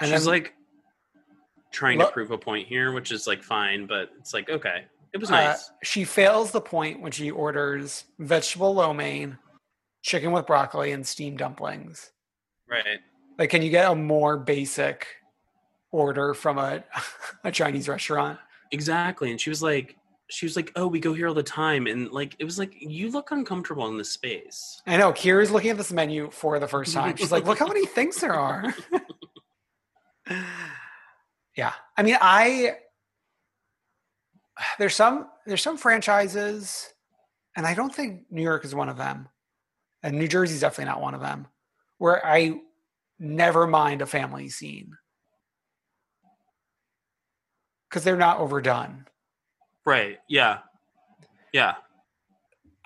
And 0.00 0.10
She's 0.10 0.24
then, 0.24 0.32
like 0.32 0.54
trying 1.70 2.00
to 2.00 2.06
prove 2.06 2.32
a 2.32 2.38
point 2.38 2.66
here, 2.66 2.92
which 2.92 3.12
is 3.12 3.28
like 3.28 3.42
fine, 3.42 3.86
but 3.86 4.10
it's 4.18 4.34
like 4.34 4.50
okay, 4.50 4.86
it 5.12 5.18
was 5.18 5.30
uh, 5.30 5.34
nice. 5.34 5.70
she 5.84 6.04
fails 6.04 6.50
the 6.50 6.60
point 6.60 7.00
when 7.00 7.12
she 7.12 7.30
orders 7.30 8.04
vegetable 8.18 8.74
lo 8.74 8.92
mein, 8.92 9.38
chicken 10.00 10.32
with 10.32 10.46
broccoli, 10.46 10.92
and 10.92 11.06
steamed 11.06 11.38
dumplings. 11.38 12.10
right. 12.68 13.00
Like, 13.38 13.50
can 13.50 13.62
you 13.62 13.70
get 13.70 13.90
a 13.90 13.94
more 13.94 14.36
basic 14.36 15.06
order 15.90 16.34
from 16.34 16.58
a, 16.58 16.84
a 17.44 17.52
Chinese 17.52 17.88
restaurant? 17.88 18.38
Exactly. 18.72 19.30
And 19.30 19.40
she 19.40 19.50
was 19.50 19.62
like, 19.62 19.96
she 20.32 20.46
was 20.46 20.56
like, 20.56 20.72
oh, 20.76 20.86
we 20.86 20.98
go 20.98 21.12
here 21.12 21.28
all 21.28 21.34
the 21.34 21.42
time. 21.42 21.86
And 21.86 22.10
like, 22.10 22.34
it 22.38 22.44
was 22.44 22.58
like, 22.58 22.74
you 22.80 23.10
look 23.10 23.30
uncomfortable 23.30 23.86
in 23.88 23.98
this 23.98 24.10
space. 24.10 24.80
I 24.86 24.96
know. 24.96 25.12
Kira's 25.12 25.50
looking 25.50 25.70
at 25.70 25.76
this 25.76 25.92
menu 25.92 26.30
for 26.30 26.58
the 26.58 26.66
first 26.66 26.94
time. 26.94 27.16
She's 27.16 27.30
like, 27.30 27.44
look 27.44 27.58
how 27.58 27.66
many 27.66 27.84
things 27.84 28.16
there 28.16 28.34
are. 28.34 28.74
yeah. 31.56 31.74
I 31.96 32.02
mean, 32.02 32.16
I 32.20 32.76
there's 34.78 34.94
some 34.94 35.28
there's 35.46 35.62
some 35.62 35.76
franchises, 35.76 36.88
and 37.56 37.66
I 37.66 37.74
don't 37.74 37.94
think 37.94 38.22
New 38.30 38.42
York 38.42 38.64
is 38.64 38.74
one 38.74 38.88
of 38.88 38.96
them. 38.96 39.28
And 40.02 40.18
New 40.18 40.28
Jersey's 40.28 40.60
definitely 40.60 40.86
not 40.86 41.00
one 41.00 41.14
of 41.14 41.20
them, 41.20 41.46
where 41.98 42.24
I 42.24 42.60
never 43.18 43.66
mind 43.66 44.02
a 44.02 44.06
family 44.06 44.48
scene. 44.48 44.96
Because 47.88 48.02
they're 48.02 48.16
not 48.16 48.38
overdone. 48.38 49.06
Right. 49.84 50.18
Yeah. 50.28 50.58
Yeah. 51.52 51.74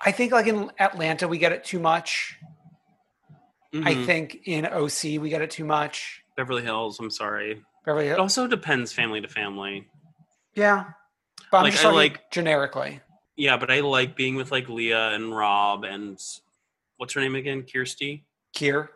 I 0.01 0.11
think 0.11 0.31
like 0.31 0.47
in 0.47 0.71
Atlanta 0.79 1.27
we 1.27 1.37
get 1.37 1.51
it 1.51 1.63
too 1.63 1.79
much. 1.79 2.37
I 3.73 3.93
Mhm. 3.93 4.05
think 4.05 4.37
in 4.45 4.65
OC 4.65 5.19
we 5.19 5.29
get 5.29 5.41
it 5.41 5.51
too 5.51 5.65
much. 5.65 6.23
Beverly 6.35 6.63
Hills, 6.63 6.99
I'm 6.99 7.11
sorry. 7.11 7.63
Beverly 7.85 8.05
Hills. 8.07 8.17
It 8.17 8.21
also 8.21 8.47
depends 8.47 8.93
family 8.93 9.21
to 9.21 9.27
family. 9.27 9.87
Yeah. 10.55 10.85
But 11.51 11.57
I'm 11.59 11.63
Like, 11.65 11.73
just 11.73 11.85
I 11.85 11.91
like- 11.91 12.31
generically. 12.31 13.01
Yeah, 13.35 13.57
but 13.57 13.69
I 13.69 13.81
like 13.81 14.15
being 14.15 14.35
with 14.35 14.51
like 14.51 14.67
Leah 14.67 15.09
and 15.11 15.35
Rob 15.35 15.83
and 15.83 16.19
what's 16.97 17.13
her 17.13 17.21
name 17.21 17.35
again? 17.35 17.63
Kirsty? 17.71 18.25
Kier. 18.55 18.89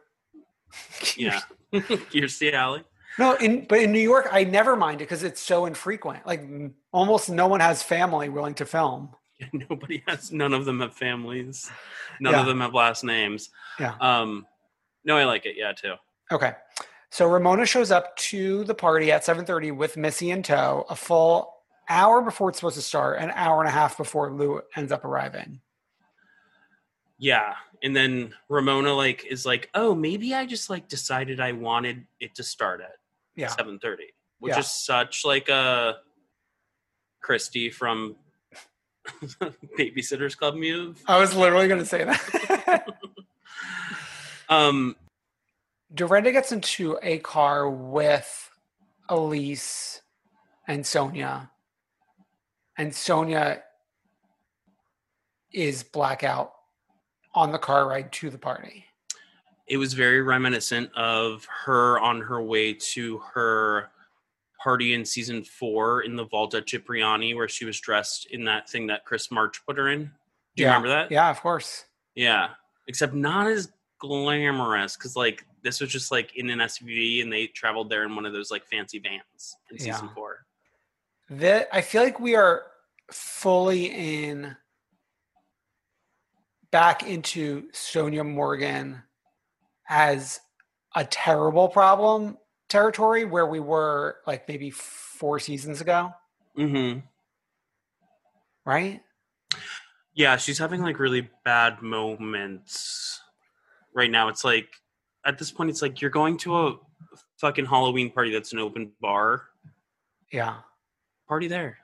Yeah. 1.16 1.41
Kirstie 1.74 2.54
Alley. 2.54 2.84
No, 3.22 3.34
in 3.36 3.65
but 3.65 3.80
in 3.80 3.91
New 3.91 3.99
York, 3.99 4.28
I 4.32 4.43
never 4.45 4.76
mind 4.76 4.99
it 4.99 5.03
because 5.05 5.22
it's 5.22 5.39
so 5.39 5.67
infrequent. 5.67 6.26
Like 6.26 6.41
almost 6.91 7.30
no 7.30 7.45
one 7.47 7.59
has 7.59 7.84
family 7.84 8.30
willing 8.30 8.55
to 8.55 8.65
film. 8.65 9.15
Yeah, 9.39 9.47
nobody 9.69 10.03
has 10.07 10.32
none 10.32 10.53
of 10.55 10.65
them 10.65 10.80
have 10.80 10.95
families. 10.95 11.69
None 12.19 12.34
Yeah. 12.34 12.39
of 12.41 12.47
them 12.47 12.61
have 12.61 12.74
last 12.74 13.03
names. 13.03 13.51
Yeah. 13.80 13.93
Um 14.01 14.47
no, 15.05 15.17
I 15.17 15.26
like 15.26 15.45
it, 15.45 15.55
yeah, 15.55 15.72
too. 15.74 15.93
Okay. 16.32 16.53
So 17.11 17.28
Ramona 17.28 17.65
shows 17.67 17.91
up 17.91 18.15
to 18.32 18.63
the 18.63 18.74
party 18.74 19.11
at 19.11 19.24
7:30 19.24 19.72
with 19.76 19.97
Missy 19.97 20.32
in 20.32 20.41
tow, 20.41 20.86
a 20.89 20.95
full 20.95 21.53
hour 21.89 22.22
before 22.24 22.49
it's 22.49 22.57
supposed 22.57 22.78
to 22.78 22.82
start, 22.82 23.19
an 23.19 23.30
hour 23.36 23.59
and 23.59 23.67
a 23.67 23.72
half 23.72 23.97
before 23.97 24.32
Lou 24.32 24.61
ends 24.76 24.91
up 24.91 25.05
arriving. 25.05 25.61
Yeah. 27.19 27.53
And 27.84 27.95
then 27.95 28.34
Ramona 28.49 28.93
like 28.93 29.26
is 29.26 29.45
like, 29.45 29.69
oh, 29.76 29.93
maybe 29.93 30.34
I 30.34 30.47
just 30.47 30.72
like 30.72 30.88
decided 30.88 31.39
I 31.39 31.51
wanted 31.51 32.07
it 32.19 32.34
to 32.36 32.43
start 32.43 32.82
at 32.82 32.95
Yeah. 33.36 33.48
seven 33.48 33.80
thirty, 33.80 34.08
which 34.40 34.54
Yeah. 34.54 34.60
is 34.60 34.70
such 34.72 35.24
like 35.26 35.50
a 35.50 35.98
Kristy 37.28 37.74
from 37.74 38.16
Babysitters 39.80 40.38
Club 40.38 40.56
move. 40.56 41.02
I 41.08 41.20
was 41.20 41.36
literally 41.36 41.68
going 41.68 41.80
to 41.82 41.86
say 41.86 42.04
that. 42.04 42.88
Um, 44.50 44.98
Dorinda 45.94 46.34
gets 46.34 46.52
into 46.52 47.00
a 47.02 47.20
car 47.20 47.70
with 47.70 48.50
Elise 49.08 50.02
and 50.68 50.84
Sonja. 50.84 51.50
And 52.78 52.92
Sonja 52.92 53.62
is 55.54 55.84
blackout 55.84 56.52
on 57.34 57.54
the 57.54 57.58
car 57.60 57.88
ride 57.88 58.12
to 58.12 58.30
the 58.30 58.38
party. 58.38 58.84
It 59.72 59.78
was 59.78 59.93
very 59.93 60.22
reminiscent 60.22 60.93
of 60.95 61.47
her 61.63 61.97
on 62.01 62.19
her 62.19 62.41
way 62.41 62.74
to 62.74 63.19
her 63.34 63.89
party 64.61 64.93
in 64.93 65.05
season 65.05 65.45
four 65.45 66.01
in 66.01 66.17
the 66.17 66.26
Vault 66.26 66.53
at 66.55 66.67
Cipriani, 66.67 67.34
where 67.36 67.47
she 67.47 67.63
was 67.63 67.80
dressed 67.80 68.26
in 68.32 68.43
that 68.43 68.69
thing 68.69 68.88
that 68.88 69.05
Chris 69.05 69.32
March 69.32 69.65
put 69.65 69.78
her 69.78 69.88
in. 69.88 70.03
Do 70.03 70.63
you 70.63 70.65
Yeah. 70.65 70.72
remember 70.72 70.89
that? 70.89 71.09
Yeah, 71.09 71.30
of 71.30 71.39
course. 71.39 71.86
Yeah. 72.15 72.49
Except 72.88 73.13
not 73.13 73.47
as 73.47 73.72
glamorous 73.97 74.97
because 74.97 75.15
like 75.15 75.45
this 75.61 75.80
was 75.80 75.89
just 75.89 76.11
like 76.11 76.36
in 76.36 76.49
an 76.49 76.59
SUV 76.59 77.22
and 77.22 77.32
they 77.32 77.47
traveled 77.47 77.89
there 77.89 78.03
in 78.03 78.13
one 78.13 78.26
of 78.26 78.34
those 78.34 78.51
like 78.51 78.65
fancy 78.67 78.99
vans 78.99 79.55
in 79.72 79.80
season 79.80 80.07
Yeah. 80.07 80.13
four. 80.13 80.45
That 81.30 81.69
I 81.72 81.80
feel 81.80 82.03
like 82.03 82.19
we 82.19 82.36
are 82.36 82.65
fully 83.09 83.86
in 83.86 84.57
back 86.72 87.03
into 87.03 87.69
Sonja 87.72 88.26
Morgan 88.30 89.03
as 89.92 90.39
a 90.96 91.04
terrible 91.04 91.68
problem 91.68 92.38
territory 92.70 93.26
where 93.26 93.46
we 93.46 93.60
were 93.60 94.16
like 94.26 94.48
maybe 94.48 94.72
four 94.72 95.38
seasons 95.38 95.82
ago, 95.82 96.12
Mm-hmm. 96.58 97.00
right? 98.66 99.02
Yeah, 100.14 100.38
she's 100.38 100.58
having 100.58 100.82
like 100.82 100.98
really 101.00 101.30
bad 101.46 101.82
moments 101.82 103.20
right 103.94 104.10
now. 104.10 104.30
It's 104.30 104.44
like 104.44 104.68
at 105.26 105.38
this 105.38 105.52
point, 105.52 105.70
it's 105.70 105.82
like 105.82 106.02
you're 106.02 106.10
going 106.10 106.38
to 106.39 106.58
a 106.58 106.76
fucking 107.38 107.66
Halloween 107.66 108.12
party 108.12 108.32
that's 108.32 108.54
an 108.54 108.60
open 108.60 108.92
bar. 109.02 109.44
Yeah. 110.32 110.56
Party 111.28 111.48
there. 111.48 111.78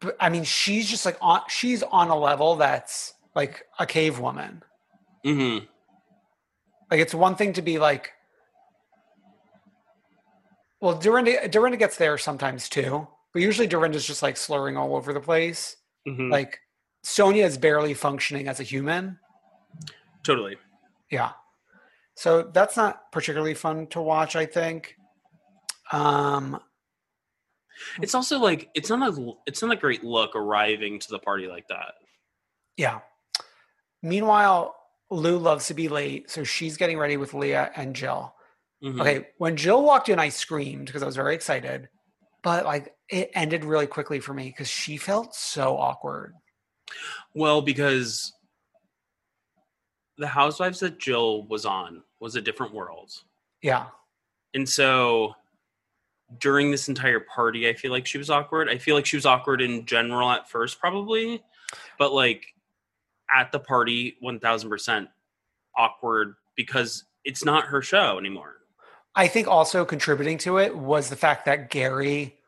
But 0.00 0.16
I 0.20 0.28
mean, 0.28 0.44
she's 0.44 0.88
just 0.88 1.04
like 1.04 1.18
on 1.20 1.42
she's 1.48 1.82
on 1.82 2.08
a 2.08 2.18
level 2.18 2.56
that's 2.56 3.14
like 3.34 3.64
a 3.78 3.86
cave 3.86 4.18
woman. 4.18 4.62
Mm-hmm. 5.24 5.66
Like 6.90 7.00
it's 7.00 7.14
one 7.14 7.36
thing 7.36 7.52
to 7.54 7.62
be 7.62 7.78
like 7.78 8.12
well, 10.80 10.96
Dorinda 10.98 11.46
Dorinda 11.48 11.76
gets 11.76 11.96
there 11.96 12.16
sometimes 12.16 12.68
too, 12.68 13.06
but 13.32 13.42
usually 13.42 13.66
Dorinda's 13.66 14.06
just 14.06 14.22
like 14.22 14.36
slurring 14.36 14.76
all 14.76 14.96
over 14.96 15.12
the 15.12 15.20
place. 15.20 15.76
Mm-hmm. 16.08 16.30
Like 16.30 16.58
Sonja 17.04 17.44
is 17.44 17.58
barely 17.58 17.94
functioning 17.94 18.48
as 18.48 18.60
a 18.60 18.62
human. 18.64 19.18
totally. 20.22 20.56
Yeah. 21.10 21.32
So 22.14 22.42
that's 22.42 22.76
not 22.76 23.10
particularly 23.12 23.54
fun 23.54 23.86
to 23.88 24.00
watch, 24.00 24.36
I 24.36 24.46
think. 24.46 24.96
Um 25.92 26.60
It's 28.00 28.14
also 28.14 28.38
like 28.38 28.70
it's 28.74 28.88
not 28.90 29.16
a 29.18 29.32
it's 29.46 29.62
not 29.62 29.72
a 29.72 29.76
great 29.76 30.02
look 30.02 30.34
arriving 30.34 30.98
to 30.98 31.10
the 31.10 31.18
party 31.18 31.46
like 31.46 31.68
that. 31.68 31.94
yeah. 32.76 33.00
Meanwhile, 34.02 34.74
Lou 35.10 35.38
loves 35.38 35.66
to 35.66 35.74
be 35.74 35.88
late, 35.88 36.30
so 36.30 36.44
she's 36.44 36.76
getting 36.76 36.98
ready 36.98 37.16
with 37.16 37.34
Leah 37.34 37.72
and 37.74 37.94
Jill. 37.94 38.34
Mhm. 38.82 39.00
Okay, 39.00 39.28
when 39.38 39.56
Jill 39.56 39.82
walked 39.82 40.08
in, 40.08 40.18
I 40.18 40.28
screamed 40.28 40.86
because 40.86 41.02
I 41.02 41.06
was 41.06 41.16
very 41.16 41.34
excited. 41.34 41.88
But 42.42 42.64
like 42.64 42.94
it 43.08 43.30
ended 43.34 43.64
really 43.64 43.86
quickly 43.86 44.20
for 44.20 44.32
me 44.32 44.46
because 44.46 44.68
she 44.68 44.96
felt 44.96 45.34
so 45.34 45.76
awkward. 45.76 46.34
Well, 47.34 47.60
because 47.60 48.32
the 50.16 50.28
Housewives 50.28 50.80
that 50.80 50.98
Jill 50.98 51.42
was 51.44 51.66
on 51.66 52.02
was 52.20 52.36
a 52.36 52.40
different 52.40 52.72
world. 52.72 53.12
Yeah. 53.62 53.88
And 54.54 54.68
so 54.68 55.34
during 56.38 56.70
this 56.70 56.88
entire 56.88 57.20
party, 57.20 57.68
I 57.68 57.74
feel 57.74 57.90
like 57.90 58.06
she 58.06 58.18
was 58.18 58.30
awkward. 58.30 58.68
I 58.68 58.78
feel 58.78 58.94
like 58.94 59.06
she 59.06 59.16
was 59.16 59.26
awkward 59.26 59.60
in 59.60 59.84
general 59.86 60.30
at 60.30 60.48
first, 60.48 60.78
probably, 60.78 61.42
but 61.98 62.12
like 62.12 62.54
at 63.34 63.52
the 63.52 63.60
party, 63.60 64.16
1000% 64.22 65.08
awkward 65.76 66.34
because 66.56 67.04
it's 67.24 67.44
not 67.44 67.64
her 67.66 67.82
show 67.82 68.18
anymore. 68.18 68.56
I 69.14 69.28
think 69.28 69.48
also 69.48 69.84
contributing 69.84 70.38
to 70.38 70.58
it 70.58 70.76
was 70.76 71.10
the 71.10 71.16
fact 71.16 71.44
that 71.46 71.70
Gary 71.70 72.38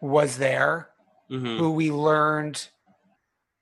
was 0.00 0.38
there, 0.38 0.90
Mhm. 1.30 1.58
who 1.58 1.72
we 1.72 1.90
learned 1.90 2.68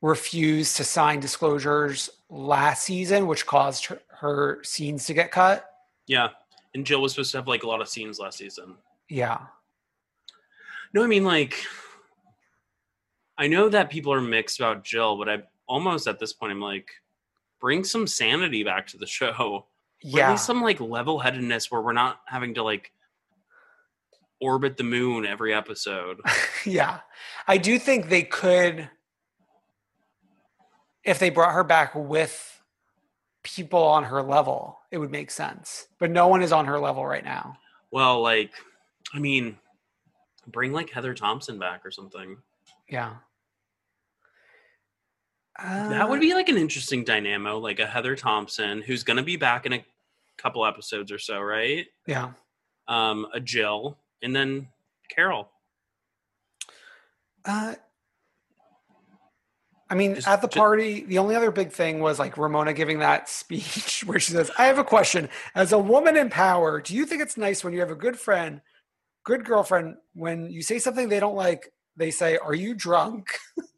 refused 0.00 0.76
to 0.76 0.84
sign 0.84 1.20
disclosures 1.20 2.10
last 2.28 2.84
season, 2.84 3.26
which 3.26 3.46
caused 3.46 3.86
her, 3.86 4.02
her 4.08 4.62
scenes 4.64 5.06
to 5.06 5.14
get 5.14 5.30
cut. 5.30 5.68
Yeah. 6.06 6.30
And 6.74 6.84
Jill 6.84 7.00
was 7.02 7.12
supposed 7.12 7.30
to 7.32 7.38
have 7.38 7.46
like 7.48 7.62
a 7.62 7.68
lot 7.68 7.80
of 7.80 7.88
scenes 7.88 8.18
last 8.18 8.38
season. 8.38 8.76
Yeah. 9.08 9.46
No, 10.92 11.04
I 11.04 11.06
mean 11.06 11.24
like 11.24 11.64
I 13.38 13.46
know 13.46 13.68
that 13.68 13.90
people 13.90 14.12
are 14.12 14.20
mixed 14.20 14.58
about 14.60 14.84
Jill, 14.84 15.16
but 15.16 15.28
I 15.28 15.42
almost 15.72 16.06
at 16.06 16.18
this 16.18 16.32
point 16.34 16.52
I'm 16.52 16.60
like, 16.60 16.90
bring 17.60 17.82
some 17.84 18.06
sanity 18.06 18.62
back 18.62 18.86
to 18.88 18.98
the 18.98 19.06
show. 19.06 19.64
Or 20.04 20.08
at 20.08 20.18
Yeah. 20.18 20.30
least 20.32 20.44
some 20.46 20.62
like 20.62 20.80
level 20.80 21.20
headedness 21.20 21.70
where 21.70 21.80
we're 21.80 21.92
not 21.92 22.20
having 22.26 22.54
to 22.54 22.62
like 22.64 22.92
orbit 24.40 24.76
the 24.76 24.82
moon 24.82 25.24
every 25.24 25.54
episode. 25.54 26.18
yeah. 26.66 27.00
I 27.46 27.56
do 27.58 27.78
think 27.78 28.08
they 28.08 28.22
could, 28.24 28.90
if 31.04 31.18
they 31.20 31.30
brought 31.30 31.54
her 31.54 31.62
back 31.64 31.94
with 31.94 32.60
people 33.44 33.82
on 33.82 34.02
her 34.04 34.22
level, 34.22 34.78
it 34.90 34.98
would 34.98 35.12
make 35.12 35.30
sense. 35.30 35.86
But 36.00 36.10
no 36.10 36.26
one 36.26 36.42
is 36.42 36.50
on 36.52 36.66
her 36.66 36.78
level 36.80 37.06
right 37.06 37.24
now. 37.24 37.56
well, 37.92 38.20
like, 38.20 38.50
I 39.14 39.18
mean, 39.20 39.56
bring 40.48 40.72
like 40.72 40.90
Heather 40.90 41.14
Thompson 41.14 41.58
back 41.60 41.86
or 41.86 41.90
something. 41.92 42.36
Yeah. 42.88 43.14
That 45.62 46.08
would 46.08 46.20
be 46.20 46.34
like 46.34 46.48
an 46.48 46.56
interesting 46.56 47.04
dynamo, 47.04 47.58
like 47.58 47.78
a 47.78 47.86
Heather 47.86 48.16
Thompson 48.16 48.82
who's 48.82 49.04
gonna 49.04 49.22
be 49.22 49.36
back 49.36 49.66
in 49.66 49.72
a 49.72 49.84
couple 50.36 50.66
episodes 50.66 51.12
or 51.12 51.18
so, 51.18 51.40
right? 51.40 51.86
Yeah. 52.06 52.32
Um, 52.88 53.26
a 53.32 53.40
Jill, 53.40 53.96
and 54.22 54.34
then 54.34 54.68
Carole. 55.08 55.48
Uh, 57.44 57.74
I 59.90 59.94
mean, 59.94 60.14
Just- 60.14 60.26
at 60.26 60.40
the 60.40 60.48
party, 60.48 61.04
the 61.04 61.18
only 61.18 61.36
other 61.36 61.50
big 61.50 61.70
thing 61.70 62.00
was 62.00 62.18
like 62.18 62.38
Ramona 62.38 62.72
giving 62.72 63.00
that 63.00 63.28
speech 63.28 64.04
where 64.06 64.18
she 64.18 64.32
says, 64.32 64.50
I 64.58 64.66
have 64.66 64.78
a 64.78 64.84
question. 64.84 65.28
As 65.54 65.72
a 65.72 65.78
woman 65.78 66.16
in 66.16 66.30
power, 66.30 66.80
do 66.80 66.94
you 66.94 67.04
think 67.04 67.20
it's 67.20 67.36
nice 67.36 67.62
when 67.62 67.72
you 67.74 67.80
have 67.80 67.90
a 67.90 67.94
good 67.96 68.18
friend, 68.18 68.62
good 69.24 69.44
girlfriend, 69.44 69.96
when 70.14 70.50
you 70.50 70.62
say 70.62 70.78
something 70.78 71.08
they 71.08 71.20
don't 71.20 71.36
like, 71.36 71.72
they 71.96 72.10
say, 72.10 72.38
Are 72.38 72.54
you 72.54 72.74
drunk? 72.74 73.26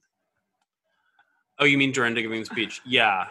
Oh, 1.58 1.64
you 1.64 1.78
mean 1.78 1.92
Dorinda 1.92 2.20
giving 2.22 2.40
the 2.40 2.46
speech? 2.46 2.80
Yeah. 2.84 3.26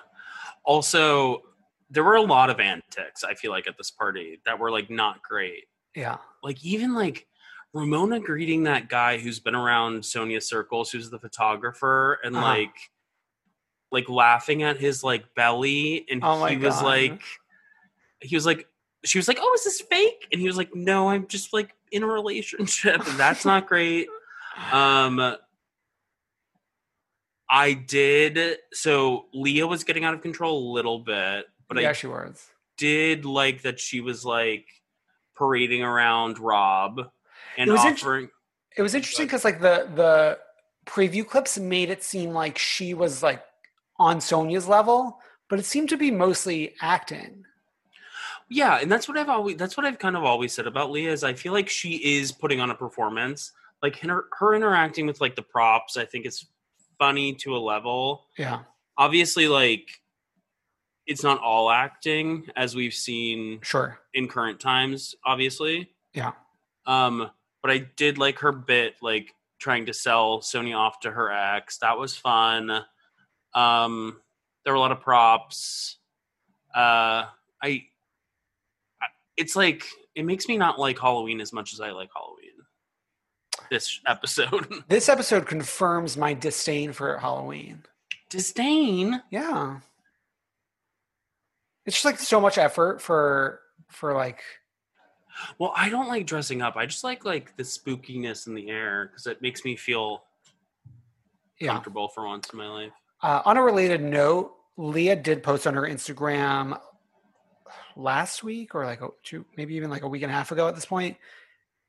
Also, 0.66 1.42
there 1.90 2.04
were 2.04 2.16
a 2.16 2.22
lot 2.22 2.50
of 2.50 2.60
antics, 2.60 3.24
I 3.24 3.34
feel 3.36 3.52
like, 3.52 3.68
at 3.68 3.78
this 3.78 3.92
party 3.92 4.40
that 4.46 4.58
were 4.58 4.72
like 4.72 4.90
not 4.90 5.22
great. 5.22 5.66
Yeah. 5.96 6.18
Like, 6.42 6.64
even 6.64 6.94
like 6.94 7.28
Ramona 7.74 8.20
greeting 8.20 8.64
that 8.64 8.88
guy 8.90 9.18
who's 9.18 9.40
been 9.40 9.56
around 9.56 10.02
Sonja 10.04 10.42
Circles, 10.42 10.92
who's 10.92 11.10
the 11.10 11.20
photographer, 11.20 12.20
and 12.24 12.36
Uh-huh. 12.36 12.46
like, 12.46 12.76
like 13.92 14.10
laughing 14.10 14.64
at 14.64 14.78
his 14.78 15.04
like 15.04 15.36
belly. 15.36 16.06
And 16.10 16.22
Oh 16.24 16.46
he 16.46 16.58
was 16.58 16.76
God. 16.76 16.86
like, 16.86 17.22
he 18.22 18.36
was 18.36 18.46
like, 18.46 18.68
she 19.06 19.18
was 19.20 19.28
like, 19.28 19.38
oh, 19.42 19.52
is 19.54 19.66
this 19.66 19.82
fake? 19.82 20.28
And 20.32 20.40
he 20.40 20.48
was 20.48 20.56
like, 20.58 20.74
no, 20.74 21.10
I'm 21.10 21.28
just 21.28 21.52
like 21.54 21.76
in 21.92 22.04
a 22.04 22.08
relationship. 22.08 23.06
And 23.08 23.20
that's 23.20 23.44
not 23.46 23.68
great. 23.68 24.08
Um, 24.72 25.36
I 27.56 27.74
did. 27.74 28.58
So 28.74 29.28
Leah 29.32 29.68
was 29.68 29.84
getting 29.84 30.04
out 30.04 30.16
of 30.16 30.22
control 30.24 30.72
a 30.72 30.74
little 30.74 30.98
bit, 30.98 31.46
but 31.70 31.80
yeah, 31.80 31.92
I 31.92 31.94
she 31.94 32.08
was. 32.08 32.48
did 32.78 33.26
like 33.26 33.62
that 33.62 33.80
she 33.80 34.02
was 34.02 34.26
like 34.26 34.66
parading 35.38 35.84
around 35.84 36.40
Rob 36.40 37.00
and 37.58 37.70
It 37.70 37.72
was 37.72 37.82
offering. 37.82 38.30
It 38.76 38.82
was 38.82 38.96
interesting 38.96 39.28
because 39.28 39.46
like 39.46 39.62
the 39.62 39.88
the 39.94 40.40
preview 40.88 41.26
clips 41.28 41.60
made 41.60 41.92
it 41.92 42.04
seem 42.04 42.32
like 42.32 42.58
she 42.58 42.96
was 42.96 43.22
like 43.22 43.44
on 44.00 44.18
Sonja's 44.18 44.68
level, 44.68 45.20
but 45.48 45.60
it 45.60 45.66
seemed 45.66 45.90
to 45.90 45.98
be 45.98 46.10
mostly 46.10 46.74
acting. 46.82 47.46
yeah, 48.50 48.80
and 48.82 48.92
that's 48.92 49.08
what 49.08 49.16
I've 49.16 49.30
always. 49.30 49.58
That's 49.58 49.78
what 49.78 49.86
I've 49.86 50.00
kind 50.00 50.18
of 50.18 50.24
always 50.24 50.54
said 50.54 50.66
about 50.66 50.90
Leah 50.90 51.12
is 51.12 51.24
I 51.24 51.34
feel 51.34 51.54
like 51.54 51.70
she 51.70 52.18
is 52.18 52.32
putting 52.32 52.60
on 52.60 52.72
a 52.72 52.76
performance. 52.76 53.52
Like 53.84 54.00
her, 54.00 54.26
her 54.40 54.56
interacting 54.56 55.06
with 55.06 55.22
like 55.22 55.36
the 55.36 55.42
props, 55.44 55.98
I 55.98 56.06
think 56.06 56.26
it's 56.26 56.48
funny 57.04 57.34
to 57.34 57.56
a 57.56 57.60
level. 57.60 58.28
Yeah. 58.38 58.60
Obviously, 58.98 59.48
like 59.48 59.90
it's 61.06 61.24
not 61.24 61.42
all 61.42 61.70
acting 61.70 62.48
as 62.56 62.76
we've 62.76 62.94
seen 62.94 63.60
Sure. 63.62 64.00
in 64.14 64.28
current 64.30 64.60
times, 64.60 65.16
obviously. 65.26 65.90
Yeah. 66.14 66.32
Um, 66.86 67.30
but 67.62 67.72
I 67.72 67.80
did 67.98 68.18
like 68.18 68.40
her 68.40 68.52
bit, 68.54 68.96
like 69.02 69.34
trying 69.60 69.86
to 69.88 69.94
sell 69.94 70.40
Sony 70.40 70.76
off 70.76 71.00
to 71.02 71.12
her 71.12 71.32
ex. 71.32 71.78
That 71.80 71.98
was 71.98 72.16
fun. 72.16 72.72
Um, 73.54 74.22
there 74.64 74.74
were 74.74 74.78
a 74.78 74.80
lot 74.80 74.92
of 74.94 75.02
props. 75.02 75.98
Uh, 76.74 77.28
I, 77.62 77.86
I, 79.02 79.08
it's 79.36 79.56
like 79.56 79.86
it 80.16 80.24
makes 80.24 80.48
me 80.48 80.58
not 80.58 80.80
like 80.80 81.00
Halloween 81.00 81.42
as 81.42 81.52
much 81.52 81.74
as 81.74 81.82
I 81.82 81.92
like 81.92 82.10
Halloween. 82.16 82.33
This 83.70 84.00
episode, 84.08 84.68
This 84.88 85.10
episode 85.10 85.46
confirms 85.48 86.18
my 86.18 86.34
disdain 86.34 86.94
for 86.94 87.18
Halloween. 87.18 87.84
disdain. 88.30 89.22
Yeah. 89.30 89.80
It's 91.86 91.96
just 91.96 92.06
like 92.06 92.20
so 92.20 92.40
much 92.40 92.58
effort 92.58 93.02
for 93.02 93.60
for 93.90 94.14
like 94.14 94.42
Well, 95.60 95.74
I 95.76 95.90
don't 95.90 96.08
like 96.08 96.26
dressing 96.26 96.62
up. 96.62 96.76
I 96.76 96.86
just 96.86 97.04
like 97.04 97.26
like 97.26 97.56
the 97.58 97.64
spookiness 97.64 98.48
in 98.48 98.56
the 98.56 98.70
air 98.70 99.08
because 99.08 99.28
it 99.28 99.42
makes 99.42 99.66
me 99.66 99.76
feel 99.76 100.24
yeah. 101.60 101.74
comfortable 101.74 102.08
for 102.08 102.26
once 102.28 102.50
in 102.52 102.58
my 102.58 102.68
life. 102.68 102.94
Uh, 103.22 103.42
on 103.46 103.58
a 103.58 103.62
related 103.62 104.02
note, 104.02 104.54
Leah 104.78 105.16
did 105.16 105.44
post 105.44 105.66
on 105.68 105.74
her 105.76 105.84
Instagram 105.84 106.80
last 107.96 108.44
week 108.44 108.76
or 108.76 108.86
like 108.86 109.02
a, 109.02 109.10
two, 109.24 109.46
maybe 109.56 109.76
even 109.76 109.90
like 109.90 110.02
a 110.04 110.08
week 110.08 110.24
and 110.24 110.32
a 110.32 110.36
half 110.36 110.52
ago 110.52 110.68
at 110.68 110.76
this 110.76 110.86
point 110.86 111.18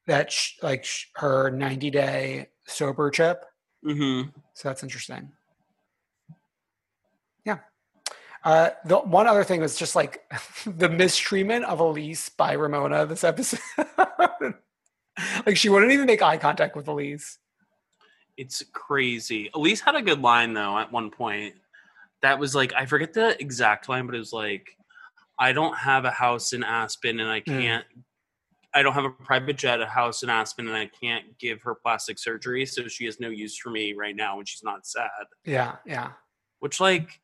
that 0.07 0.31
sh- 0.31 0.55
like 0.63 0.85
sh- 0.85 1.07
her 1.17 1.51
90 1.51 1.91
day 1.91 2.47
sober 2.67 3.11
chip. 3.11 3.45
Mm-hmm. 3.85 4.31
So 4.55 4.69
that's 4.69 4.83
interesting. 4.83 5.31
Yeah. 7.45 7.59
Uh, 8.45 8.71
the 8.85 8.99
one 8.99 9.27
other 9.27 9.45
thing 9.45 9.61
was 9.61 9.77
just 9.77 9.97
like 9.97 10.23
the 10.67 10.89
mistreatment 10.89 11.65
of 11.65 11.81
Elise 11.81 12.29
by 12.29 12.53
Ramona 12.53 13.07
this 13.07 13.25
episode. 13.25 13.61
like 15.47 15.57
she 15.57 15.69
wouldn't 15.69 15.93
even 15.93 16.07
make 16.07 16.23
eye 16.23 16.37
contact 16.37 16.77
with 16.77 16.89
Elise. 16.89 17.39
It's 18.37 18.65
crazy. 18.73 19.51
Elise 19.55 19.81
had 19.81 19.95
a 19.95 20.03
good 20.03 20.21
line 20.21 20.55
though 20.55 20.79
at 20.79 20.93
one 20.93 21.11
point. 21.11 21.55
That 22.23 22.39
was 22.39 22.55
like 22.55 22.73
I 22.75 22.87
forget 22.87 23.13
the 23.13 23.41
exact 23.41 23.89
line, 23.89 24.07
but 24.07 24.15
it 24.15 24.19
was 24.19 24.33
like, 24.33 24.77
"I 25.39 25.53
don't 25.53 25.77
have 25.77 26.05
a 26.05 26.11
house 26.11 26.53
in 26.55 26.65
Aspen, 26.65 27.21
and 27.21 27.31
I 27.31 27.41
can't 27.41 27.85
Mm. 27.97 28.03
I 28.75 28.83
don't 28.83 28.95
have 28.95 29.05
a 29.05 29.11
private 29.11 29.57
jet, 29.57 29.81
a 29.81 29.87
house 29.87 30.23
in 30.23 30.31
Aspen, 30.31 30.67
and 30.67 30.77
I 30.77 30.87
can't 30.87 31.39
give 31.39 31.63
her 31.63 31.75
plastic 31.75 32.19
surgery, 32.19 32.67
so 32.67 32.89
she 32.89 33.05
has 33.07 33.21
no 33.21 33.29
use 33.29 33.57
for 33.57 33.71
me 33.71 33.93
right 33.93 34.17
now 34.17 34.37
when 34.37 34.47
she's 34.47 34.65
not 34.65 34.87
sad." 34.87 35.09
Yeah, 35.45 35.77
yeah. 35.87 36.11
Which, 36.59 36.81
like, 36.81 37.21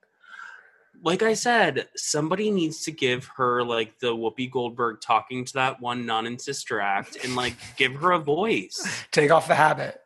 like 1.02 1.22
I 1.22 1.34
said, 1.34 1.88
somebody 1.96 2.50
needs 2.50 2.82
to 2.84 2.92
give 2.92 3.26
her 3.36 3.64
like 3.64 3.98
the 3.98 4.14
Whoopi 4.14 4.50
Goldberg 4.50 5.00
talking 5.00 5.44
to 5.44 5.52
that 5.54 5.80
one 5.80 6.06
nun 6.06 6.26
in 6.26 6.38
Sister 6.38 6.80
Act, 6.80 7.24
and 7.24 7.34
like 7.34 7.54
give 7.76 7.94
her 7.96 8.12
a 8.12 8.18
voice. 8.18 9.04
Take 9.10 9.30
off 9.30 9.48
the 9.48 9.54
habit. 9.54 10.00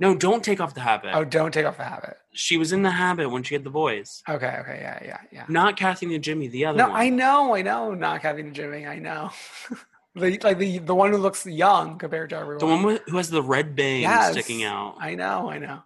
No, 0.00 0.14
don't 0.14 0.42
take 0.42 0.60
off 0.60 0.74
the 0.74 0.80
habit. 0.80 1.12
Oh, 1.14 1.24
don't 1.24 1.54
take 1.54 1.66
off 1.66 1.76
the 1.76 1.84
habit. 1.84 2.16
She 2.32 2.56
was 2.56 2.72
in 2.72 2.82
the 2.82 2.90
habit 2.90 3.30
when 3.30 3.44
she 3.44 3.54
had 3.54 3.62
the 3.62 3.70
voice. 3.70 4.22
Okay, 4.28 4.56
okay, 4.60 4.78
yeah, 4.80 5.00
yeah, 5.04 5.18
yeah. 5.30 5.44
Not 5.48 5.76
Kathy 5.76 6.06
Najimy, 6.06 6.50
the 6.50 6.64
other 6.64 6.78
No, 6.78 6.88
one. 6.88 7.00
I 7.00 7.08
know, 7.10 7.54
I 7.54 7.62
know. 7.62 7.94
Not 7.94 8.20
Kathy 8.20 8.42
Najimy, 8.42 8.88
I 8.88 8.98
know. 8.98 9.30
the 10.14 10.38
like 10.42 10.58
the 10.58 10.78
the 10.78 10.94
one 10.94 11.10
who 11.10 11.18
looks 11.18 11.44
young 11.46 11.98
compared 11.98 12.30
to 12.30 12.36
everyone. 12.36 12.58
the 12.58 12.66
one 12.66 12.82
with, 12.82 13.02
who 13.06 13.16
has 13.16 13.30
the 13.30 13.42
red 13.42 13.74
bang 13.74 14.02
Yes, 14.02 14.32
sticking 14.32 14.64
out. 14.64 14.96
I 15.00 15.14
know, 15.14 15.50
I 15.50 15.58
know. 15.58 15.82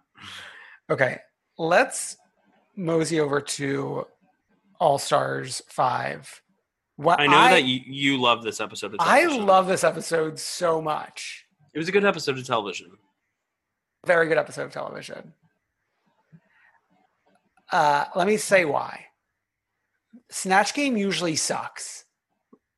Okay, 0.89 1.17
let's 1.57 2.17
mosey 2.75 3.19
over 3.19 3.41
to 3.41 4.05
All 4.79 4.97
Stars 4.97 5.61
Five. 5.67 6.41
What 6.95 7.19
I 7.19 7.27
know 7.27 7.31
that 7.31 7.63
you, 7.63 7.79
you 7.85 8.21
love 8.21 8.43
this 8.43 8.59
episode 8.59 8.93
of 8.93 8.99
I 8.99 9.21
television. 9.21 9.45
love 9.45 9.67
this 9.67 9.83
episode 9.83 10.37
so 10.37 10.81
much. 10.81 11.45
It 11.73 11.77
was 11.77 11.87
a 11.87 11.91
good 11.91 12.03
episode 12.03 12.37
of 12.37 12.45
television. 12.45 12.91
Very 14.05 14.27
good 14.27 14.37
episode 14.37 14.63
of 14.63 14.71
television. 14.73 15.33
Uh, 17.71 18.05
let 18.15 18.27
me 18.27 18.37
say 18.37 18.65
why. 18.65 19.05
Snatch 20.31 20.73
Game 20.73 20.97
usually 20.97 21.35
sucks, 21.35 22.05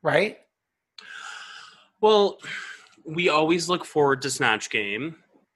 right? 0.04 0.38
Well, 2.02 2.39
we 3.06 3.30
always 3.30 3.70
look 3.70 3.86
forward 3.86 4.22
to 4.24 4.30
Snatch 4.30 4.70
Game, 4.70 5.16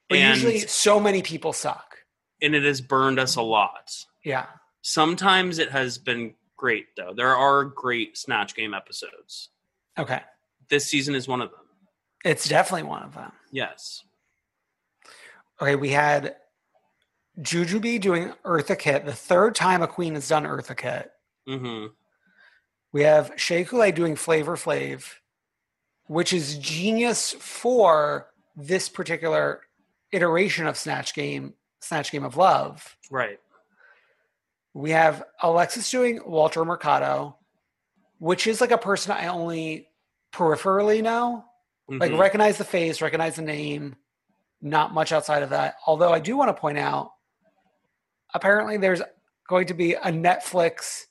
But 0.10 0.20
and 0.20 0.36
usually, 0.36 0.60
so 0.60 1.00
many 1.00 1.22
people 1.22 1.54
suck. 1.54 1.98
and 2.41 2.56
it 2.56 2.64
has 2.64 2.82
burned 2.82 3.20
us 3.20 3.36
a 3.36 3.41
lot. 3.41 3.91
Yeah. 4.24 4.46
Sometimes 4.82 5.58
it 5.60 5.72
has 5.72 5.98
been 5.98 6.36
great 6.58 6.88
though. 6.96 7.14
There 7.16 7.36
are 7.36 7.64
great 7.66 8.18
Snatch 8.18 8.56
Game 8.56 8.74
episodes. 8.74 9.50
Okay. 9.98 10.22
This 10.70 10.86
season 10.86 11.16
is 11.16 11.28
one 11.28 11.41
of 11.41 11.52
them. 11.52 11.60
It's 12.24 12.48
definitely 12.48 12.84
one 12.88 13.04
of 13.04 13.14
them. 13.14 13.32
Yes. 13.52 14.04
Okay, 15.62 15.76
we 15.76 15.89
had 15.89 16.36
Jujubee 17.39 18.00
doing 18.02 18.34
Eartha 18.43 18.78
Kitt, 18.78 19.06
the 19.06 19.14
third 19.14 19.56
time 19.56 19.82
a 19.82 19.88
queen 19.88 20.16
has 20.16 20.28
done 20.28 20.43
Eartha 20.43 20.76
Kitt. 20.76 21.12
Mm-hmm. 21.48 21.88
We 22.91 23.04
have 23.04 23.32
Shea 23.38 23.64
Coulee 23.64 23.91
doing 23.91 24.16
Flavor 24.16 24.56
Flav, 24.56 25.06
which 26.08 26.34
is 26.34 26.58
genius 26.58 27.34
for 27.34 28.28
this 28.56 28.89
particular 28.89 29.62
iteration 30.12 30.68
of 30.68 30.78
Snatch 30.78 31.14
Game, 31.14 31.53
Snatch 31.80 32.12
Game 32.12 32.24
of 32.24 32.38
Love. 32.38 32.95
Right. 33.12 33.39
We 34.74 34.91
have 34.91 35.24
Alexis 35.41 35.89
doing 35.89 36.20
Walter 36.26 36.64
Mercado, 36.66 37.38
which 38.20 38.47
is 38.47 38.62
like 38.62 38.72
a 38.72 38.78
person 38.78 39.14
I 39.14 39.28
only 39.28 39.89
peripherally 40.32 41.01
know. 41.01 41.45
Like 41.88 42.12
Mhm. 42.12 42.20
recognize 42.20 42.58
the 42.58 42.66
face, 42.66 43.01
recognize 43.01 43.36
the 43.36 43.41
name, 43.43 43.95
not 44.62 44.93
much 44.93 45.12
outside 45.12 45.43
of 45.43 45.51
that. 45.51 45.76
Although 45.86 46.12
I 46.12 46.20
do 46.20 46.36
want 46.36 46.49
to 46.49 46.60
point 46.60 46.78
out, 46.80 47.12
apparently 48.34 48.78
there's 48.78 49.01
going 49.47 49.68
to 49.68 49.74
be 49.76 49.93
a 49.93 50.06
Netflix 50.12 51.06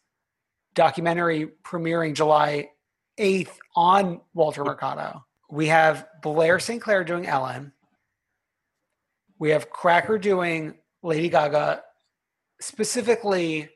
documentary 0.74 1.46
premiering 1.62 2.14
July 2.14 2.70
8th 3.18 3.58
on 3.76 4.20
Walter 4.32 4.64
Mercado. 4.64 5.24
We 5.50 5.66
have 5.68 6.08
Blair 6.22 6.58
St. 6.58 6.80
Clair 6.80 7.04
doing 7.04 7.26
Ellen. 7.26 7.72
We 9.38 9.50
have 9.50 9.70
Cracker 9.70 10.18
doing 10.18 10.74
Lady 11.02 11.28
Gaga, 11.28 11.82
specifically 12.60 13.68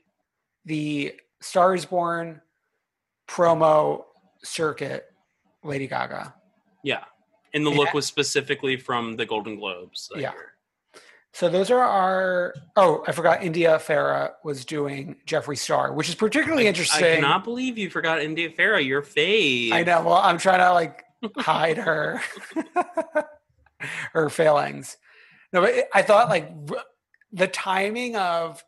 the 0.64 1.14
Star 1.40 1.74
is 1.74 1.84
Born 1.84 2.40
promo 3.28 4.04
circuit, 4.42 5.06
Lady 5.62 5.86
Gaga. 5.86 6.34
Yeah. 6.82 7.04
And 7.54 7.64
the 7.66 7.70
look 7.70 7.88
Yeah. 7.88 7.94
was 7.94 8.06
specifically 8.06 8.76
from 8.76 9.16
the 9.16 9.26
Golden 9.26 9.56
Globes. 9.56 10.10
Yeah. 10.14 10.32
year. 10.32 10.54
So 11.34 11.48
those 11.48 11.70
are 11.70 11.80
our. 11.80 12.54
Oh, 12.76 13.04
I 13.06 13.12
forgot. 13.12 13.42
India 13.42 13.78
Ferrah 13.78 14.32
was 14.44 14.64
doing 14.64 15.16
Jeffree 15.26 15.58
Star, 15.58 15.92
which 15.92 16.08
is 16.08 16.14
particularly 16.14 16.66
interesting. 16.66 17.04
I 17.04 17.14
cannot 17.16 17.44
believe 17.44 17.78
you 17.78 17.90
forgot 17.90 18.20
India 18.22 18.50
Ferrah, 18.50 18.80
your 18.82 19.02
fave. 19.02 19.72
I 19.72 19.84
know. 19.84 20.02
Well, 20.02 20.14
I'm 20.14 20.38
trying 20.38 20.60
to 20.60 20.72
like 20.72 21.04
hide 21.36 21.76
her 21.78 22.20
her 24.12 24.28
failings. 24.30 24.96
No, 25.52 25.60
but 25.60 25.74
I 25.94 26.02
thought 26.02 26.28
like 26.28 26.50
the 27.32 27.46
timing 27.46 28.16
of 28.16 28.64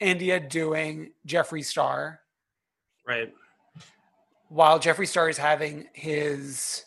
India 0.00 0.40
doing 0.40 1.12
Jeffree 1.26 1.64
Star 1.64 2.20
Right. 3.06 3.32
while 4.48 4.80
Jeffree 4.80 5.06
Star 5.08 5.28
is 5.28 5.38
having 5.38 5.86
his 5.92 6.84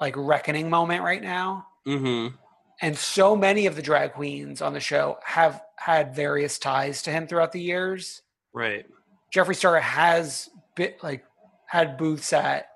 like 0.00 0.14
reckoning 0.16 0.70
moment 0.70 1.02
right 1.04 1.22
now. 1.22 1.66
Mm-hmm. 1.86 2.34
And 2.80 2.96
so 2.96 3.36
many 3.36 3.66
of 3.66 3.76
the 3.76 3.82
drag 3.82 4.14
queens 4.14 4.62
on 4.62 4.72
the 4.72 4.80
show 4.80 5.18
have 5.24 5.62
had 5.76 6.14
various 6.14 6.58
ties 6.58 7.02
to 7.02 7.10
him 7.10 7.26
throughout 7.26 7.52
the 7.52 7.60
years. 7.60 8.22
Right. 8.52 8.86
Jeffree 9.34 9.56
Star 9.56 9.78
has 9.78 10.48
bit 10.74 11.02
like 11.02 11.24
had 11.66 11.96
booths 11.96 12.32
at 12.32 12.68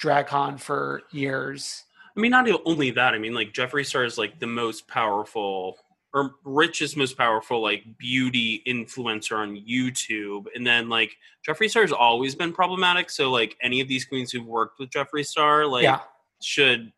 DragCon 0.00 0.58
for 0.58 1.02
years. 1.12 1.84
I 2.16 2.20
mean, 2.20 2.30
not 2.30 2.48
only 2.64 2.90
that. 2.92 3.14
I 3.14 3.18
mean, 3.18 3.34
like 3.34 3.52
Jeffree 3.52 3.86
Star 3.86 4.04
is 4.04 4.18
like 4.18 4.40
the 4.40 4.46
most 4.46 4.88
powerful 4.88 5.76
or 6.14 6.36
richest, 6.44 6.96
most 6.96 7.18
powerful 7.18 7.60
like 7.60 7.84
beauty 7.98 8.62
influencer 8.66 9.36
on 9.36 9.56
YouTube, 9.56 10.46
and 10.54 10.64
then 10.66 10.88
like 10.88 11.16
Jeffree 11.46 11.68
Star 11.68 11.82
has 11.82 11.92
always 11.92 12.34
been 12.34 12.52
problematic. 12.52 13.10
So 13.10 13.30
like 13.30 13.56
any 13.60 13.80
of 13.80 13.88
these 13.88 14.04
queens 14.04 14.30
who've 14.30 14.46
worked 14.46 14.78
with 14.78 14.90
Jeffree 14.90 15.26
Star, 15.26 15.66
like 15.66 15.82
yeah, 15.82 16.00
should 16.40 16.92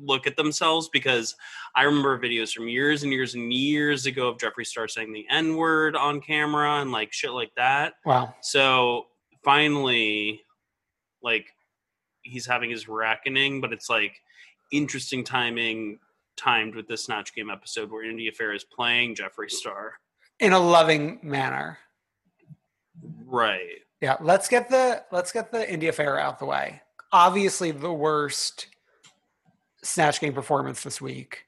look 0.00 0.26
at 0.26 0.36
themselves 0.36 0.88
because 0.92 1.34
I 1.74 1.82
remember 1.84 2.18
videos 2.18 2.52
from 2.52 2.68
years 2.68 3.02
and 3.02 3.12
years 3.12 3.34
and 3.34 3.52
years 3.52 4.06
ago 4.06 4.28
of 4.28 4.38
Jeffree 4.38 4.66
Star 4.66 4.88
saying 4.88 5.12
the 5.12 5.26
N 5.30 5.56
word 5.56 5.96
on 5.96 6.20
camera 6.20 6.80
and 6.80 6.92
like 6.92 7.12
shit 7.12 7.30
like 7.32 7.52
that. 7.56 7.94
wow, 8.04 8.34
So 8.42 9.06
finally, 9.44 10.42
like 11.22 11.46
he's 12.22 12.46
having 12.46 12.70
his 12.70 12.88
reckoning, 12.88 13.60
but 13.60 13.72
it's 13.72 13.88
like 13.88 14.20
interesting 14.72 15.24
timing 15.24 15.98
timed 16.36 16.74
with 16.74 16.86
the 16.88 16.96
Snatch 16.96 17.34
Game 17.34 17.48
episode 17.50 17.90
where 17.90 18.04
India 18.04 18.30
Fair 18.32 18.52
is 18.52 18.64
playing 18.64 19.14
Jeffree 19.14 19.50
Star. 19.50 19.94
in 20.40 20.52
a 20.52 20.58
loving 20.58 21.18
manner. 21.22 21.78
Right. 23.24 23.78
Yeah, 24.00 24.16
let's 24.20 24.48
get 24.48 24.68
the 24.68 25.02
let's 25.10 25.32
get 25.32 25.50
the 25.50 25.70
India 25.70 25.92
Fair 25.92 26.18
out 26.18 26.38
the 26.38 26.44
way. 26.46 26.82
Obviously, 27.12 27.70
the 27.70 27.92
worst 27.92 28.66
snatch 29.86 30.20
game 30.20 30.32
performance 30.32 30.82
this 30.82 31.00
week. 31.00 31.44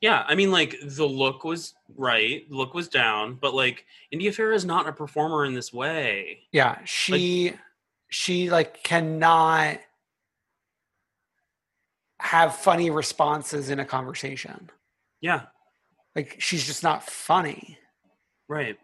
Yeah, 0.00 0.24
I 0.28 0.34
mean, 0.36 0.52
like 0.52 0.76
the 0.82 1.06
look 1.06 1.42
was 1.44 1.74
right, 1.96 2.48
the 2.48 2.56
look 2.56 2.72
was 2.74 2.88
down, 2.88 3.34
but 3.40 3.52
like 3.54 3.84
India 4.12 4.30
Fair 4.32 4.52
is 4.52 4.64
not 4.64 4.88
a 4.88 4.92
performer 4.92 5.44
in 5.44 5.54
this 5.54 5.72
way. 5.72 6.40
Yeah, 6.52 6.78
she 6.84 7.54
she 8.08 8.48
like 8.50 8.82
cannot 8.84 9.78
have 12.20 12.54
funny 12.56 12.90
responses 12.90 13.70
in 13.70 13.80
a 13.80 13.84
conversation. 13.84 14.70
Yeah, 15.20 15.42
Like 16.14 16.36
she's 16.38 16.64
just 16.66 16.82
not 16.82 17.04
funny. 17.04 17.78
right. 18.48 18.78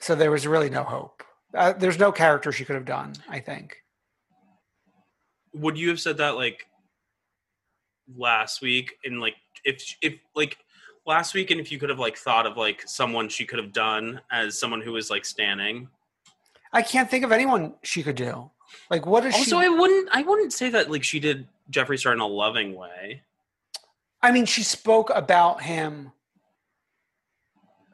So 0.00 0.14
there 0.14 0.30
was 0.30 0.46
really 0.46 0.70
no 0.70 0.82
hope. 0.82 1.22
Uh, 1.52 1.74
there's 1.74 1.98
no 1.98 2.10
character 2.10 2.52
she 2.52 2.64
could 2.64 2.76
have 2.76 2.86
done. 2.86 3.12
I 3.28 3.40
think. 3.40 3.76
Would 5.52 5.76
you 5.76 5.90
have 5.90 6.00
said 6.00 6.16
that 6.16 6.36
like 6.36 6.64
last 8.16 8.60
week? 8.62 8.96
And 9.04 9.20
like 9.20 9.36
if 9.64 9.96
if 10.02 10.14
like 10.34 10.58
last 11.06 11.34
week, 11.34 11.50
and 11.50 11.60
if 11.60 11.70
you 11.72 11.78
could 11.78 11.90
have 11.90 11.98
like 11.98 12.16
thought 12.16 12.46
of 12.46 12.56
like 12.56 12.82
someone 12.86 13.28
she 13.28 13.44
could 13.44 13.58
have 13.58 13.72
done 13.72 14.20
as 14.30 14.58
someone 14.58 14.80
who 14.80 14.92
was 14.92 15.10
like 15.10 15.24
standing. 15.24 15.88
I 16.72 16.82
can't 16.82 17.10
think 17.10 17.24
of 17.24 17.32
anyone 17.32 17.74
she 17.82 18.02
could 18.02 18.16
do. 18.16 18.50
Like 18.90 19.04
what 19.06 19.24
is 19.26 19.34
Also, 19.34 19.60
she? 19.60 19.66
I 19.66 19.68
wouldn't 19.68 20.08
I 20.12 20.22
wouldn't 20.22 20.52
say 20.52 20.70
that 20.70 20.90
like 20.90 21.02
she 21.02 21.18
did 21.18 21.48
Jeffree 21.72 21.98
Star 21.98 22.12
in 22.12 22.20
a 22.20 22.26
loving 22.26 22.74
way. 22.76 23.22
I 24.22 24.30
mean, 24.32 24.44
she 24.46 24.62
spoke 24.62 25.10
about 25.14 25.62
him. 25.62 26.12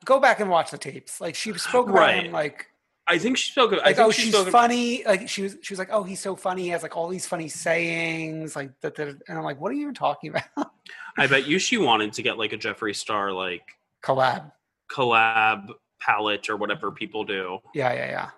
Go 0.04 0.20
back 0.20 0.40
and 0.40 0.50
watch 0.50 0.70
the 0.70 0.78
tapes. 0.78 1.20
Like 1.20 1.34
she 1.34 1.52
spoke 1.54 1.88
about 1.88 1.98
Right. 2.00 2.26
him 2.26 2.32
like 2.32 2.68
I 3.08 3.18
think 3.18 3.36
she 3.36 3.52
spoke. 3.52 3.72
I 3.72 3.76
Like, 3.76 3.96
think 3.96 4.08
oh, 4.08 4.10
she 4.10 4.22
she's 4.22 4.34
spoke. 4.34 4.48
funny. 4.48 5.04
Like 5.06 5.28
she 5.28 5.42
was, 5.42 5.56
she 5.62 5.72
was 5.72 5.78
like, 5.78 5.90
oh, 5.92 6.02
he's 6.02 6.20
so 6.20 6.34
funny. 6.34 6.62
He 6.62 6.68
has 6.70 6.82
like 6.82 6.96
all 6.96 7.08
these 7.08 7.26
funny 7.26 7.48
sayings. 7.48 8.56
Like 8.56 8.72
that, 8.80 8.94
that 8.96 9.08
and 9.28 9.38
I'm 9.38 9.44
like, 9.44 9.60
what 9.60 9.70
are 9.70 9.74
you 9.74 9.82
even 9.82 9.94
talking 9.94 10.30
about? 10.30 10.70
I 11.16 11.26
bet 11.26 11.46
you 11.46 11.58
she 11.58 11.78
wanted 11.78 12.12
to 12.14 12.22
get 12.22 12.36
like 12.38 12.52
a 12.52 12.58
Jeffree 12.58 12.94
Star 12.96 13.32
like 13.32 13.62
Collab. 14.02 14.50
collab 14.90 15.68
palette 16.00 16.50
or 16.50 16.56
whatever 16.56 16.90
people 16.90 17.24
do. 17.24 17.58
Yeah, 17.74 17.92
yeah, 17.92 18.08
yeah. 18.10 18.30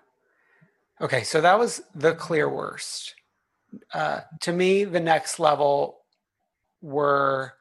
Okay, 1.00 1.22
so 1.22 1.40
that 1.40 1.58
was 1.58 1.80
the 1.94 2.14
clear 2.14 2.48
worst. 2.48 3.14
Uh, 3.94 4.20
to 4.40 4.52
me, 4.52 4.84
the 4.84 5.00
next 5.00 5.38
level 5.38 5.98
were 6.82 7.54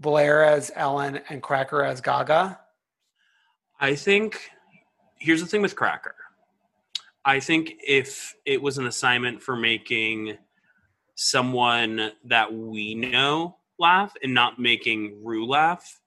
Blair 0.00 0.44
as 0.44 0.70
Ellen 0.74 1.20
and 1.28 1.42
Cracker 1.42 1.82
as 1.82 2.00
Gaga. 2.00 2.58
I 3.80 3.94
think 3.94 4.50
here's 5.24 5.40
the 5.40 5.46
thing 5.46 5.62
with 5.62 5.74
Cracker. 5.74 6.14
I 7.24 7.40
think 7.40 7.76
if 7.86 8.34
it 8.44 8.60
was 8.60 8.76
an 8.76 8.86
assignment 8.86 9.42
for 9.42 9.56
making 9.56 10.36
someone 11.14 12.12
that 12.24 12.52
we 12.52 12.94
know 12.94 13.56
laugh 13.78 14.12
and 14.22 14.34
not 14.34 14.58
making 14.58 15.24
Ru 15.24 15.46
laugh, 15.46 16.00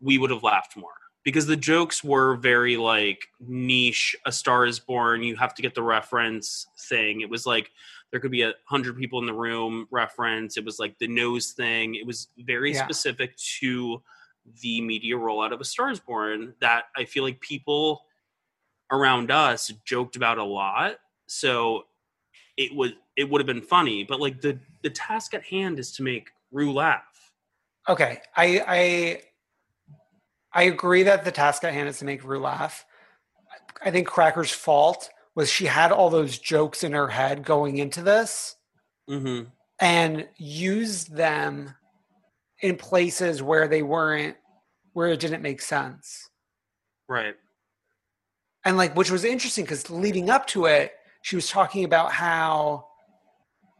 we 0.00 0.18
would 0.18 0.30
have 0.30 0.44
laughed 0.44 0.76
more 0.76 0.92
because 1.24 1.46
the 1.46 1.56
jokes 1.56 2.04
were 2.04 2.36
very 2.36 2.76
like 2.76 3.26
niche. 3.40 4.14
A 4.24 4.30
Star 4.30 4.64
is 4.64 4.78
Born, 4.78 5.24
you 5.24 5.34
have 5.34 5.54
to 5.54 5.62
get 5.62 5.74
the 5.74 5.82
reference 5.82 6.68
thing. 6.88 7.22
It 7.22 7.28
was 7.28 7.46
like 7.46 7.72
there 8.12 8.20
could 8.20 8.30
be 8.30 8.42
a 8.42 8.54
hundred 8.66 8.96
people 8.96 9.18
in 9.18 9.26
the 9.26 9.34
room 9.34 9.88
reference. 9.90 10.56
It 10.56 10.64
was 10.64 10.78
like 10.78 10.96
the 11.00 11.08
nose 11.08 11.50
thing. 11.52 11.96
It 11.96 12.06
was 12.06 12.28
very 12.38 12.72
Yeah. 12.72 12.84
specific 12.84 13.36
to 13.58 14.00
the 14.62 14.80
media 14.80 15.16
rollout 15.16 15.52
of 15.52 15.60
A 15.60 15.64
Star 15.64 15.90
is 15.90 15.98
Born 15.98 16.54
that 16.60 16.84
I 16.96 17.04
feel 17.04 17.24
like 17.24 17.40
people 17.40 18.04
around 18.90 19.30
us 19.30 19.72
joked 19.84 20.16
about 20.16 20.38
a 20.38 20.44
lot. 20.44 20.96
So 21.26 21.84
it 22.56 22.74
was 22.74 22.92
it 23.16 23.28
would 23.28 23.40
have 23.40 23.46
been 23.46 23.62
funny, 23.62 24.04
but 24.04 24.20
like 24.20 24.40
the 24.40 24.58
the 24.82 24.90
task 24.90 25.34
at 25.34 25.44
hand 25.44 25.78
is 25.78 25.92
to 25.92 26.02
make 26.02 26.30
Ru 26.52 26.72
laugh. 26.72 27.32
Okay, 27.88 28.20
I 28.36 28.62
I 28.66 29.22
I 30.52 30.62
agree 30.64 31.02
that 31.04 31.24
the 31.24 31.32
task 31.32 31.64
at 31.64 31.74
hand 31.74 31.88
is 31.88 31.98
to 31.98 32.04
make 32.04 32.24
Ru 32.24 32.40
laugh. 32.40 32.84
I 33.84 33.90
think 33.90 34.06
Cracker's 34.06 34.50
fault 34.50 35.10
was 35.34 35.50
she 35.50 35.66
had 35.66 35.92
all 35.92 36.08
those 36.08 36.38
jokes 36.38 36.82
in 36.82 36.92
her 36.92 37.08
head 37.08 37.44
going 37.44 37.78
into 37.78 38.02
this 38.02 38.56
Mm-hmm. 39.08 39.48
and 39.80 40.26
used 40.36 41.14
them 41.14 41.74
in 42.60 42.76
places 42.76 43.40
where 43.42 43.68
they 43.68 43.82
weren't 43.82 44.36
where 44.94 45.08
it 45.08 45.20
didn't 45.20 45.42
make 45.42 45.60
sense. 45.60 46.28
Right. 47.08 47.36
And 48.66 48.76
like 48.76 48.94
which 48.96 49.10
was 49.10 49.24
interesting 49.24 49.64
because 49.64 49.88
leading 49.90 50.28
up 50.28 50.46
to 50.48 50.66
it 50.66 50.92
she 51.22 51.36
was 51.36 51.48
talking 51.48 51.84
about 51.84 52.12
how 52.12 52.86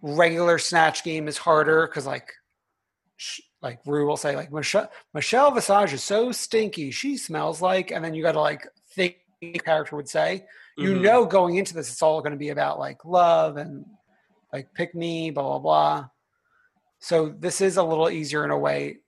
regular 0.01 0.59
snatch 0.59 1.05
game 1.05 1.28
is 1.28 1.37
harder 1.39 1.87
because 1.87 2.07
like 2.07 2.32
sh- 3.16 3.41
like 3.62 3.80
Ru 3.84 4.07
will 4.07 4.16
say 4.16 4.37
like 4.37 4.53
Michelle 4.53 4.91
Michelle 5.12 5.51
Visage 5.51 5.93
is 5.93 6.05
so 6.05 6.30
stinky. 6.32 6.91
She 6.91 7.16
smells 7.16 7.61
like 7.61 7.91
and 7.91 8.05
then 8.05 8.14
you 8.14 8.22
got 8.22 8.32
to 8.32 8.41
like 8.41 8.66
think 8.95 9.16
the 9.41 9.53
character 9.59 9.97
would 9.97 10.09
say. 10.09 10.47
You 10.78 10.91
Mhm. 10.95 11.01
know 11.03 11.24
going 11.26 11.57
into 11.57 11.74
this 11.74 11.91
it's 11.91 12.03
all 12.03 12.20
going 12.20 12.32
to 12.32 12.39
be 12.39 12.51
about 12.51 12.78
like 12.78 13.05
love 13.05 13.57
and 13.57 13.84
like 14.53 14.72
pick 14.74 14.95
me 14.95 15.30
blah 15.30 15.43
blah 15.43 15.59
blah. 15.59 16.09
So 17.01 17.28
this 17.28 17.61
is 17.61 17.76
a 17.76 17.82
little 17.82 18.09
easier 18.11 18.45
in 18.45 18.51
a 18.51 18.59
way 18.59 18.99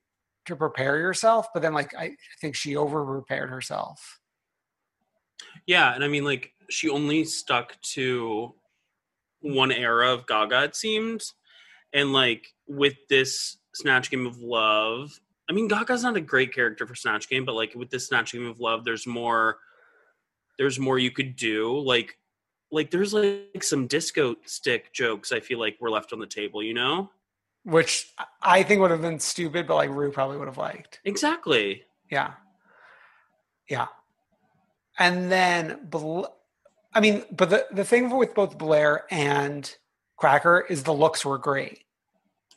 to 0.45 0.55
prepare 0.55 0.97
yourself 0.97 1.47
but 1.53 1.61
then 1.61 1.73
like 1.73 1.93
I, 1.95 2.03
I 2.05 2.15
think 2.41 2.55
she 2.55 2.75
over 2.75 3.05
prepared 3.05 3.49
herself 3.49 4.18
Yeah, 5.65 5.93
and 5.93 6.03
I 6.03 6.07
mean 6.07 6.23
like 6.23 6.53
she 6.69 6.89
only 6.89 7.25
stuck 7.25 7.79
to 7.81 8.53
one 9.41 9.71
era 9.71 10.13
of 10.13 10.27
Gaga 10.27 10.63
it 10.63 10.75
seemed. 10.75 11.23
And 11.93 12.13
like 12.13 12.53
with 12.67 12.95
this 13.09 13.57
Snatch 13.73 14.11
Game 14.11 14.27
of 14.27 14.39
Love, 14.39 15.19
I 15.49 15.53
mean 15.53 15.67
Gaga's 15.67 16.03
not 16.03 16.17
a 16.17 16.21
great 16.21 16.53
character 16.53 16.85
for 16.85 16.95
Snatch 16.95 17.29
Game, 17.29 17.45
but 17.45 17.55
like 17.55 17.73
with 17.75 17.89
this 17.89 18.07
Snatch 18.07 18.33
Game 18.33 18.47
of 18.47 18.59
Love 18.59 18.85
there's 18.85 19.07
more 19.07 19.57
there's 20.57 20.79
more 20.79 20.99
you 20.99 21.11
could 21.11 21.35
do. 21.35 21.79
Like 21.79 22.17
like 22.71 22.91
there's 22.91 23.13
like 23.13 23.63
some 23.63 23.87
disco 23.87 24.35
stick 24.45 24.93
jokes 24.93 25.31
I 25.31 25.39
feel 25.39 25.59
like 25.59 25.77
were 25.79 25.89
left 25.89 26.13
on 26.13 26.19
the 26.19 26.27
table, 26.27 26.61
you 26.61 26.73
know? 26.73 27.09
which 27.63 28.13
I 28.41 28.63
think 28.63 28.81
would 28.81 28.91
have 28.91 29.01
been 29.01 29.19
stupid, 29.19 29.67
but 29.67 29.75
like 29.75 29.89
Ru 29.89 30.11
probably 30.11 30.37
would 30.37 30.47
have 30.47 30.57
liked. 30.57 30.99
Exactly. 31.05 31.83
Yeah. 32.09 32.33
Yeah. 33.69 33.87
And 34.99 35.31
then, 35.31 35.79
Bl- 35.89 36.25
I 36.93 36.99
mean, 36.99 37.23
but 37.31 37.49
the, 37.49 37.65
the 37.71 37.85
thing 37.85 38.09
with 38.15 38.35
both 38.35 38.57
Blair 38.57 39.05
and 39.09 39.73
Cracker 40.17 40.65
is 40.69 40.83
the 40.83 40.93
looks 40.93 41.23
were 41.23 41.37
great. 41.37 41.85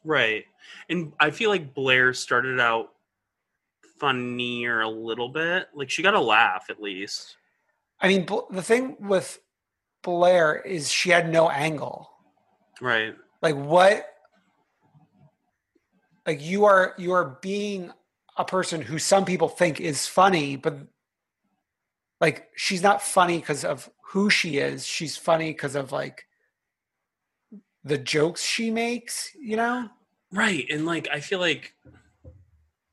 Right. 0.05 0.45
And 0.89 1.13
I 1.21 1.31
feel 1.31 1.51
like 1.51 1.75
Blair 1.75 2.13
started 2.13 2.59
out 2.61 2.91
funnier 3.99 4.81
a 4.81 4.89
little 4.89 5.29
bit. 5.29 5.69
Like 5.75 5.89
she 5.89 6.03
got 6.03 6.15
a 6.15 6.21
laugh 6.21 6.67
at 6.69 6.83
least. 6.83 7.37
I 8.01 8.09
mean, 8.09 8.27
Bl- 8.27 8.51
the 8.51 8.63
thing 8.63 8.97
with 8.99 9.39
Blair 10.03 10.57
is 10.57 10.91
she 10.91 11.11
had 11.11 11.31
no 11.31 11.49
angle. 11.49 12.11
Right. 12.81 13.15
Like 13.41 13.55
what? 13.55 14.09
Like 16.27 16.43
you 16.43 16.65
are 16.65 16.95
you 16.99 17.13
are 17.13 17.39
being 17.43 17.93
a 18.37 18.45
person 18.45 18.81
who 18.81 18.99
some 18.99 19.25
people 19.25 19.49
think 19.49 19.81
is 19.81 20.07
funny, 20.07 20.57
but 20.57 20.79
like 22.23 22.49
she's 22.55 22.83
not 22.83 23.03
funny 23.03 23.39
because 23.39 23.65
of 23.65 23.91
who 24.01 24.31
she 24.31 24.59
is. 24.59 24.87
She's 24.87 25.17
funny 25.17 25.51
because 25.51 25.75
of 25.75 25.91
like 25.91 26.25
the 27.85 27.99
jokes 27.99 28.43
she 28.43 28.71
makes. 28.71 29.33
You 29.39 29.57
know? 29.57 29.89
Right. 30.31 30.65
And 30.71 30.87
like 30.87 31.09
I 31.13 31.19
feel 31.21 31.41
like 31.41 31.75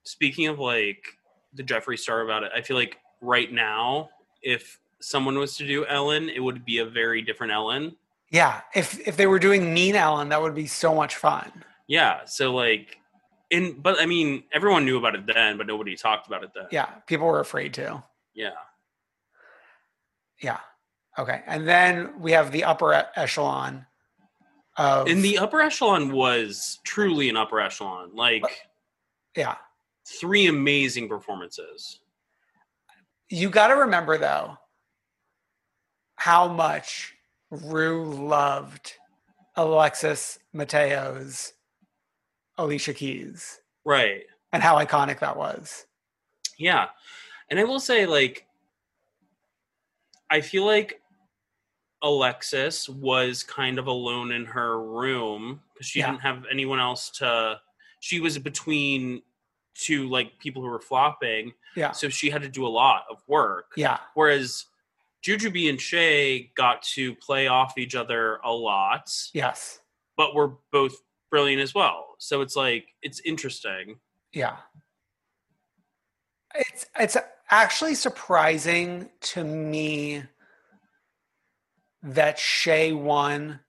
speaking 0.03 0.47
of 0.47 0.59
like 0.59 1.05
the 1.53 1.63
Jeffree 1.63 1.99
Star 1.99 2.21
about 2.21 2.43
it, 2.43 2.51
I 2.55 2.61
feel 2.61 2.75
like 2.75 2.97
right 3.21 3.51
now, 3.51 4.09
if 4.41 4.79
someone 4.99 5.37
was 5.37 5.55
to 5.57 5.67
do 5.67 5.85
Ellen, 5.85 6.27
it 6.27 6.39
would 6.39 6.65
be 6.65 6.79
a 6.79 6.85
very 6.85 7.21
different 7.21 7.53
Ellen. 7.53 7.95
Yeah. 8.31 8.61
If 8.73 9.07
if 9.07 9.15
they 9.15 9.27
were 9.27 9.39
doing 9.39 9.73
Mean 9.73 9.95
Ellen, 9.95 10.29
that 10.29 10.41
would 10.41 10.55
be 10.55 10.67
so 10.67 10.95
much 10.95 11.15
fun. 11.15 11.51
Yeah. 11.87 12.25
So 12.25 12.55
like 12.55 12.97
in 13.51 13.79
but 13.79 14.01
I 14.01 14.07
mean 14.07 14.45
everyone 14.51 14.85
knew 14.85 14.97
about 14.97 15.13
it 15.13 15.27
then, 15.27 15.55
but 15.55 15.67
nobody 15.67 15.95
talked 15.95 16.25
about 16.25 16.43
it 16.43 16.49
then. 16.55 16.65
Yeah, 16.71 16.85
people 17.05 17.27
were 17.27 17.41
afraid 17.41 17.75
to. 17.75 18.03
Yeah. 18.33 18.51
Yeah. 20.41 20.59
Okay. 21.17 21.41
And 21.47 21.67
then 21.67 22.19
we 22.19 22.31
have 22.31 22.51
the 22.51 22.63
upper 22.63 23.07
echelon 23.15 23.85
of 24.77 25.07
And 25.07 25.21
the 25.23 25.37
upper 25.37 25.59
echelon 25.59 26.11
was 26.11 26.79
truly 26.85 27.29
an 27.29 27.35
upper 27.37 27.59
echelon. 27.59 28.11
Like 28.15 28.43
yeah. 29.35 29.55
three 30.07 30.47
amazing 30.47 31.09
performances. 31.09 31.99
You 33.29 33.49
got 33.49 33.67
to 33.67 33.75
remember 33.75 34.17
though 34.17 34.57
how 36.15 36.47
much 36.47 37.15
Ru 37.51 38.13
loved 38.13 38.93
Alexis 39.55 40.39
Mateo's 40.53 41.53
Alicia 42.57 42.93
Keys 42.93 43.61
Right. 43.85 44.23
and 44.51 44.61
how 44.61 44.77
iconic 44.77 45.19
that 45.19 45.37
was. 45.37 45.85
Yeah. 46.57 46.87
And 47.49 47.59
I 47.59 47.63
will 47.63 47.79
say, 47.79 48.05
like, 48.05 48.45
I 50.29 50.41
feel 50.41 50.65
like 50.65 51.01
Alexis 52.01 52.87
was 52.87 53.43
kind 53.43 53.77
of 53.77 53.87
alone 53.87 54.31
in 54.31 54.45
her 54.45 54.81
room 54.81 55.61
because 55.73 55.87
she 55.87 55.99
Yeah. 55.99 56.11
didn't 56.11 56.21
have 56.21 56.45
anyone 56.51 56.79
else 56.79 57.09
to. 57.11 57.59
She 57.99 58.19
was 58.19 58.37
between 58.37 59.21
two 59.75 60.07
like 60.09 60.37
people 60.39 60.61
who 60.61 60.69
were 60.69 60.79
flopping, 60.81 61.53
Yeah. 61.75 61.91
so 61.91 62.09
she 62.09 62.29
had 62.29 62.41
to 62.41 62.49
do 62.49 62.65
a 62.65 62.69
lot 62.69 63.05
of 63.09 63.21
work. 63.27 63.73
Yeah. 63.75 63.99
Whereas 64.13 64.65
Juju 65.21 65.49
Jujubee 65.49 65.69
and 65.69 65.79
Shea 65.81 66.51
got 66.55 66.81
to 66.83 67.15
play 67.15 67.47
off 67.47 67.77
each 67.77 67.95
other 67.95 68.37
a 68.43 68.51
lot, 68.53 69.11
Yes. 69.33 69.81
but 70.15 70.33
were 70.33 70.57
both 70.71 70.95
brilliant 71.29 71.61
as 71.61 71.73
well. 71.73 72.15
So 72.19 72.41
it's 72.41 72.55
like 72.55 72.95
it's 73.01 73.19
interesting. 73.21 73.99
Yeah. 74.31 74.57
It's 76.59 76.85
it's 76.99 77.17
actually 77.49 77.95
surprising 77.95 79.09
to 79.21 79.43
me 79.43 80.23
that 82.03 82.37
Shea 82.37 82.93
won 82.93 83.59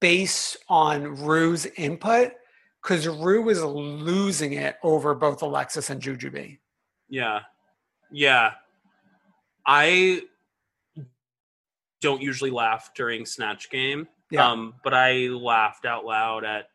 based 0.00 0.56
on 0.68 1.16
Ru's 1.24 1.66
input 1.66 2.32
because 2.82 3.06
Ru 3.06 3.42
was 3.42 3.62
losing 3.62 4.54
it 4.54 4.76
over 4.82 5.14
both 5.14 5.42
Alexis 5.42 5.90
and 5.90 6.00
Jujubee. 6.00 6.58
Yeah. 7.08 7.40
Yeah. 8.10 8.52
I 9.66 10.22
don't 12.00 12.22
usually 12.22 12.50
laugh 12.50 12.90
during 12.94 13.26
Snatch 13.26 13.70
Game. 13.70 14.08
Yeah. 14.30 14.50
Um, 14.50 14.74
but 14.82 14.94
I 14.94 15.28
laughed 15.28 15.84
out 15.84 16.04
loud 16.04 16.44
at 16.44 16.66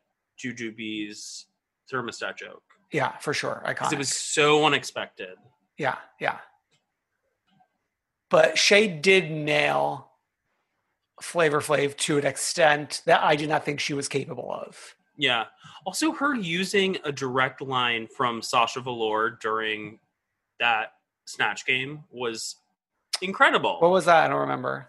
Jujubee's 0.42 1.46
thermostat 1.92 2.36
joke. 2.36 2.62
Yeah, 2.92 3.16
for 3.18 3.34
sure. 3.34 3.62
I 3.64 3.70
Because 3.72 3.92
it 3.92 3.98
was 3.98 4.08
so 4.08 4.64
unexpected. 4.64 5.36
Yeah, 5.78 5.96
yeah. 6.20 6.38
But 8.30 8.58
Shea 8.58 8.88
did 8.88 9.30
nail 9.30 10.08
Flavor 11.22 11.60
Flav 11.60 11.96
to 11.98 12.18
an 12.18 12.26
extent 12.26 13.02
that 13.06 13.22
I 13.22 13.36
did 13.36 13.48
not 13.48 13.64
think 13.64 13.80
she 13.80 13.94
was 13.94 14.08
capable 14.08 14.52
of. 14.52 14.96
Yeah. 15.16 15.44
Also, 15.86 16.12
her 16.12 16.34
using 16.34 16.98
a 17.04 17.12
direct 17.12 17.62
line 17.62 18.06
from 18.06 18.42
Sasha 18.42 18.80
Velour 18.80 19.38
during 19.40 19.98
that 20.60 20.92
snatch 21.24 21.64
game 21.64 22.04
was 22.10 22.56
incredible. 23.22 23.78
What 23.80 23.90
was 23.90 24.04
that? 24.06 24.24
I 24.24 24.28
don't 24.28 24.40
remember. 24.40 24.88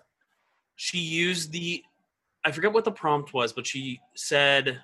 she 0.75 0.97
used 0.99 1.51
the 1.51 1.83
I 2.43 2.51
forget 2.51 2.71
what 2.71 2.85
the 2.85 2.91
prompt 2.91 3.33
was, 3.33 3.51
but 3.51 3.67
she 3.67 3.99
said 4.15 4.81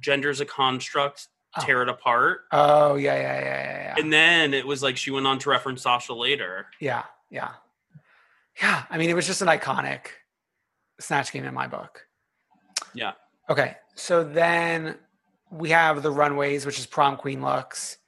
gender's 0.00 0.40
a 0.40 0.44
construct. 0.44 1.28
Tear 1.60 1.82
it 1.82 1.88
apart. 1.88 2.42
Oh 2.52 2.96
yeah, 2.96 3.14
yeah, 3.14 3.40
yeah, 3.40 3.44
yeah, 3.44 3.82
yeah. 3.82 3.94
And 3.98 4.12
then 4.12 4.54
it 4.54 4.66
was 4.66 4.82
like 4.82 4.96
she 4.96 5.10
went 5.10 5.26
on 5.26 5.38
to 5.40 5.50
reference 5.50 5.82
Sasha 5.82 6.14
later. 6.14 6.66
Yeah, 6.80 7.04
yeah. 7.30 7.50
Yeah, 8.60 8.84
I 8.90 8.98
mean, 8.98 9.08
it 9.08 9.14
was 9.14 9.26
just 9.26 9.40
an 9.40 9.48
iconic 9.48 10.06
snatch 11.00 11.32
game 11.32 11.44
in 11.44 11.54
my 11.54 11.68
book. 11.68 12.06
Yeah. 12.92 13.12
Okay, 13.48 13.76
so 13.94 14.24
then 14.24 14.96
we 15.50 15.70
have 15.70 16.02
the 16.02 16.10
runways, 16.10 16.66
which 16.66 16.78
is 16.78 16.86
prom 16.86 17.16
queen 17.16 17.40
looks. 17.40 17.98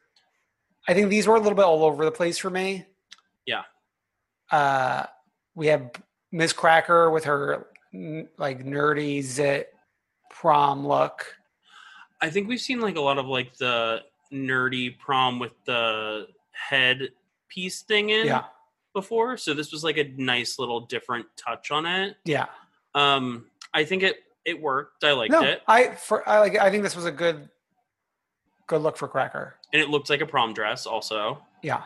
I 0.88 0.95
think 0.95 1.09
these 1.09 1.26
were 1.26 1.36
a 1.36 1.41
little 1.41 1.57
bit 1.57 1.64
all 1.64 1.84
over 1.84 2.05
the 2.05 2.11
place 2.11 2.38
for 2.38 2.51
me. 2.51 2.84
Yeah. 3.47 3.62
Uh, 4.51 5.07
we 5.55 5.68
have 5.68 5.91
Miss 6.32 6.53
Cracker 6.53 7.11
with 7.11 7.24
her 7.24 7.66
like 8.38 8.64
nerdy 8.64 9.22
zit 9.22 9.72
prom 10.30 10.86
look. 10.86 11.34
I 12.21 12.31
think 12.31 12.49
we've 12.49 12.61
seen 12.61 12.81
like 12.81 12.97
a 12.97 13.01
lot 13.01 13.18
of 13.18 13.27
like 13.27 13.57
the 13.57 14.03
nerdy 14.33 14.99
prom 14.99 15.39
with 15.39 15.53
the 15.64 16.27
head 16.53 17.09
piece 17.49 17.83
thing 17.83 18.11
in 18.11 18.27
Yeah, 18.27 18.45
before. 18.93 19.37
So 19.37 19.55
this 19.55 19.73
was 19.73 19.83
like 19.83 19.97
a 19.99 20.05
nice 20.16 20.59
little 20.59 20.81
different 20.81 21.27
touch 21.37 21.71
on 21.71 21.87
it. 21.87 22.16
yeah. 22.25 22.47
Um 22.95 23.47
I 23.73 23.85
think 23.85 24.03
it 24.03 24.16
it 24.45 24.61
worked. 24.61 25.05
I 25.05 25.12
liked 25.12 25.33
no, 25.33 25.43
it. 25.43 25.62
I 25.68 25.89
for 25.95 26.29
I 26.29 26.41
like. 26.41 26.59
I 26.59 26.71
think 26.71 26.83
this 26.83 26.97
was 26.97 27.05
a 27.05 27.12
good, 27.12 27.49
good 28.66 28.81
look 28.81 28.97
for 28.97 29.07
Cracker. 29.07 29.55
And 29.73 29.81
it 29.81 29.91
looked 29.91 30.11
like 30.11 30.23
a 30.23 30.27
prom 30.27 30.55
dress 30.55 30.87
also. 30.87 31.43
Yeah. 31.62 31.83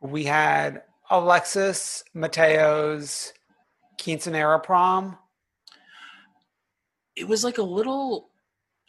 We 0.00 0.24
had 0.24 0.82
Alexis 1.10 2.02
Mateo's 2.14 3.32
Quinceanera 3.98 4.62
prom. 4.62 5.16
It 7.14 7.28
was 7.28 7.44
like 7.44 7.58
a 7.58 7.62
little 7.62 8.30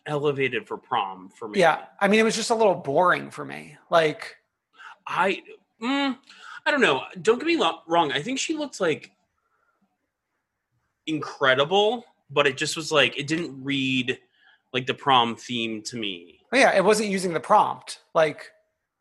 elevated 0.05 0.67
for 0.67 0.77
prom 0.77 1.29
for 1.29 1.47
me. 1.47 1.59
Yeah. 1.59 1.85
I 1.99 2.07
mean, 2.07 2.19
it 2.19 2.23
was 2.23 2.35
just 2.35 2.49
a 2.49 2.55
little 2.55 2.75
boring 2.75 3.29
for 3.31 3.43
me. 3.45 3.77
Like, 3.89 4.35
I 5.07 5.41
mm, 5.81 6.17
I 6.65 6.71
don't 6.71 6.81
know. 6.81 7.03
Don't 7.21 7.37
get 7.39 7.45
me 7.47 7.61
wrong. 7.87 8.11
I 8.11 8.21
think 8.21 8.39
she 8.39 8.55
looked 8.55 8.79
like 8.81 9.11
incredible, 11.07 12.05
but 12.29 12.47
it 12.47 12.57
just 12.57 12.75
was 12.75 12.91
like 12.91 13.17
it 13.17 13.27
didn't 13.27 13.63
read 13.63 14.19
like 14.73 14.85
the 14.87 14.93
prom 14.93 15.35
theme 15.35 15.81
to 15.83 15.97
me. 15.97 16.39
oh 16.51 16.57
yeah, 16.57 16.75
it 16.75 16.83
wasn't 16.83 17.09
using 17.09 17.33
the 17.33 17.39
prompt. 17.39 17.99
Like, 18.13 18.51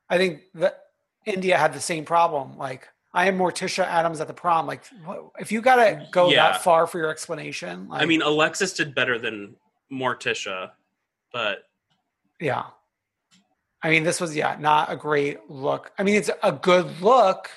I 0.09 0.18
think 0.18 0.42
that 0.55 0.84
India 1.26 1.57
had 1.59 1.72
the 1.72 1.80
same 1.80 2.05
problem. 2.05 2.57
Like, 2.57 2.88
I 3.12 3.26
am 3.26 3.38
Morticia 3.38 3.84
Addams 3.84 4.20
at 4.20 4.28
the 4.28 4.34
prom. 4.34 4.66
Like, 4.66 4.84
if 5.38 5.50
you 5.50 5.61
got 5.61 5.76
to 5.76 6.07
go 6.12 6.30
Yeah. 6.30 6.52
that 6.52 6.62
far 6.62 6.86
for 6.86 6.98
your 6.98 7.11
explanation, 7.11 7.88
like, 7.88 8.02
I 8.02 8.05
mean, 8.07 8.22
Alexis 8.22 8.72
did 8.74 8.94
better 8.94 9.18
than 9.18 9.57
Morticia, 9.90 10.72
but 11.35 11.64
Yeah. 12.41 12.64
I 13.82 13.91
mean, 13.91 14.05
this 14.05 14.18
was, 14.18 14.35
yeah, 14.35 14.57
not 14.59 14.91
a 14.91 14.97
great 14.97 15.51
look. 15.51 15.93
I 15.99 16.05
mean, 16.05 16.14
it's 16.14 16.30
a 16.43 16.53
good 16.53 17.03
look 17.03 17.51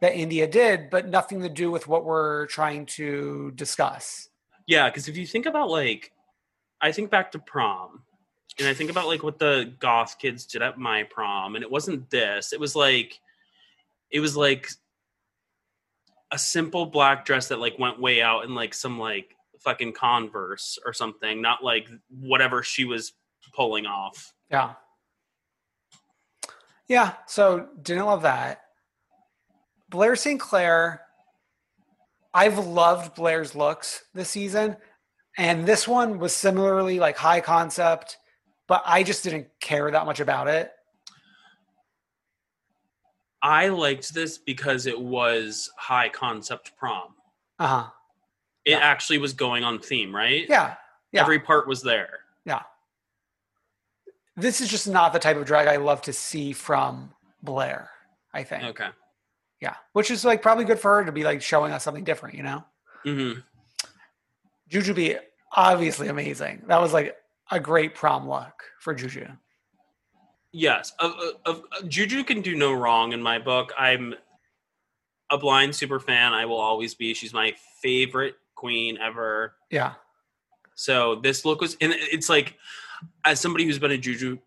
that 0.00 0.16
India 0.16 0.48
did, 0.48 0.90
but 0.90 1.06
nothing 1.06 1.42
to 1.42 1.48
do 1.48 1.70
with 1.70 1.86
what 1.86 2.04
we're 2.04 2.46
trying 2.46 2.86
to 2.86 3.52
discuss. 3.54 4.28
yeah, 4.66 4.88
because 4.88 5.06
if 5.06 5.16
you 5.16 5.26
think 5.26 5.46
about 5.46 5.70
like, 5.70 6.10
I 6.80 6.90
think 6.90 7.10
back 7.10 7.30
to 7.32 7.38
prom, 7.38 8.02
and 8.58 8.66
I 8.66 8.74
think 8.74 8.90
about 8.90 9.06
like 9.06 9.22
what 9.22 9.38
the 9.38 9.74
goth 9.78 10.18
kids 10.18 10.46
did 10.46 10.62
at 10.62 10.78
my 10.78 11.04
prom, 11.04 11.54
and 11.54 11.62
it 11.62 11.70
wasn't 11.70 12.10
this. 12.10 12.52
It 12.52 12.58
was 12.58 12.74
like, 12.74 13.20
it 14.10 14.20
was 14.20 14.36
like 14.36 14.68
a 16.32 16.38
simple 16.38 16.86
black 16.86 17.24
dress 17.24 17.48
that 17.48 17.60
like 17.60 17.78
went 17.78 18.00
way 18.00 18.22
out 18.22 18.44
and 18.44 18.54
like 18.54 18.74
some 18.74 18.98
like 18.98 19.33
fucking 19.64 19.92
Converse 19.92 20.78
or 20.84 20.92
something, 20.92 21.40
not 21.40 21.64
like 21.64 21.88
whatever 22.08 22.62
she 22.62 22.84
was 22.84 23.12
pulling 23.54 23.86
off. 23.86 24.32
Yeah. 24.50 24.74
Yeah. 26.88 27.14
So 27.26 27.68
didn't 27.82 28.06
love 28.06 28.22
that. 28.22 28.60
Blair 29.88 30.16
St. 30.16 30.40
Clair, 30.40 31.02
I've 32.32 32.58
loved 32.58 33.14
Blair's 33.14 33.54
looks 33.54 34.04
this 34.12 34.28
season. 34.28 34.76
And 35.36 35.66
this 35.66 35.88
one 35.88 36.18
was 36.18 36.34
similarly 36.34 37.00
like 37.00 37.16
high 37.16 37.40
concept, 37.40 38.18
but 38.68 38.82
I 38.84 39.02
just 39.02 39.24
didn't 39.24 39.48
care 39.60 39.90
that 39.90 40.06
much 40.06 40.20
about 40.20 40.48
it. 40.48 40.72
I 43.42 43.68
liked 43.68 44.14
this 44.14 44.38
because 44.38 44.86
it 44.86 44.98
was 44.98 45.70
high 45.76 46.08
concept 46.08 46.72
prom. 46.76 47.14
Uh 47.58 47.66
huh. 47.66 47.90
It 48.64 48.70
Yeah. 48.72 48.78
actually 48.78 49.18
was 49.18 49.32
going 49.32 49.62
on 49.64 49.78
theme, 49.78 50.14
right? 50.14 50.46
Yeah. 50.48 50.76
Yeah. 51.12 51.20
Every 51.22 51.38
part 51.38 51.66
was 51.68 51.82
there. 51.82 52.20
Yeah. 52.44 52.62
This 54.36 54.60
is 54.60 54.68
just 54.68 54.88
not 54.88 55.12
the 55.12 55.18
type 55.18 55.36
of 55.36 55.44
drag 55.46 55.68
I 55.68 55.76
love 55.76 56.02
to 56.02 56.12
see 56.12 56.52
from 56.52 57.12
Blair, 57.42 57.90
I 58.32 58.42
think. 58.42 58.64
Okay. 58.64 58.88
Yeah. 59.60 59.76
Which 59.92 60.10
is 60.10 60.24
like 60.24 60.42
probably 60.42 60.64
good 60.64 60.80
for 60.80 60.96
her 60.96 61.04
to 61.04 61.12
be 61.12 61.24
like 61.24 61.40
showing 61.42 61.72
us 61.72 61.84
something 61.84 62.04
different, 62.04 62.34
you 62.36 62.42
know? 62.42 62.64
hmm 63.04 63.32
Jujubee, 64.70 65.18
obviously 65.52 66.08
amazing. 66.08 66.62
That 66.66 66.80
was 66.80 66.92
like 66.92 67.16
a 67.50 67.60
great 67.60 67.94
prom 67.94 68.28
look 68.28 68.64
for 68.80 68.94
Juju. 68.94 69.26
Yes, 70.52 70.92
of, 70.98 71.12
of, 71.44 71.62
of- 71.70 71.88
Juju 71.88 72.24
can 72.24 72.40
do 72.40 72.56
no 72.56 72.72
wrong 72.72 73.12
in 73.12 73.22
my 73.22 73.38
book. 73.38 73.72
I'm 73.78 74.14
a 75.30 75.38
blind 75.38 75.74
super 75.74 76.00
fan. 76.00 76.32
I 76.32 76.46
will 76.46 76.58
always 76.60 76.94
be. 76.94 77.12
She's 77.14 77.32
my 77.34 77.54
favorite 77.82 78.36
queen 78.54 78.98
ever. 78.98 79.54
Yeah. 79.70 79.94
So 80.74 81.16
this 81.16 81.44
look 81.44 81.60
was, 81.60 81.76
and 81.80 81.92
it's 81.96 82.28
like, 82.28 82.56
as 83.24 83.40
somebody 83.40 83.64
who's 83.64 83.78
been 83.78 83.92
a 83.92 83.98
Juju 83.98 84.38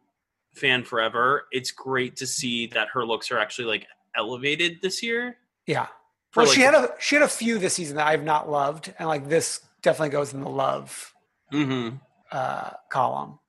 fan 0.53 0.84
forever, 0.84 1.47
it's 1.51 1.72
great 1.72 2.16
to 2.18 2.28
see 2.28 2.68
that 2.68 2.89
her 2.93 3.05
looks 3.05 3.32
are 3.32 3.39
actually 3.39 3.66
like 3.66 3.88
elevated 4.16 4.82
this 4.82 5.01
year. 5.03 5.38
Yeah. 5.66 5.88
For, 6.32 6.41
Well, 6.41 6.47
like, 6.47 6.55
she 6.55 6.62
had 6.62 6.74
a 6.74 6.93
she 6.99 7.16
had 7.16 7.24
a 7.24 7.28
few 7.28 7.58
this 7.60 7.76
season 7.76 7.97
that 7.97 8.08
I've 8.08 8.24
not 8.24 8.49
loved, 8.49 8.93
and 8.99 9.08
like 9.08 9.30
this 9.30 9.62
definitely 9.82 10.10
goes 10.10 10.34
in 10.34 10.41
the 10.41 10.49
love 10.49 11.14
hmm 11.51 11.89
uh, 12.32 12.72
column. 12.89 13.39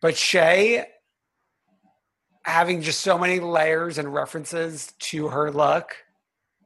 But 0.00 0.16
Shea 0.16 0.86
having 2.44 2.80
just 2.80 3.00
so 3.00 3.18
many 3.18 3.40
layers 3.40 3.98
and 3.98 4.14
references 4.14 4.92
to 5.00 5.28
her 5.28 5.50
look 5.50 5.96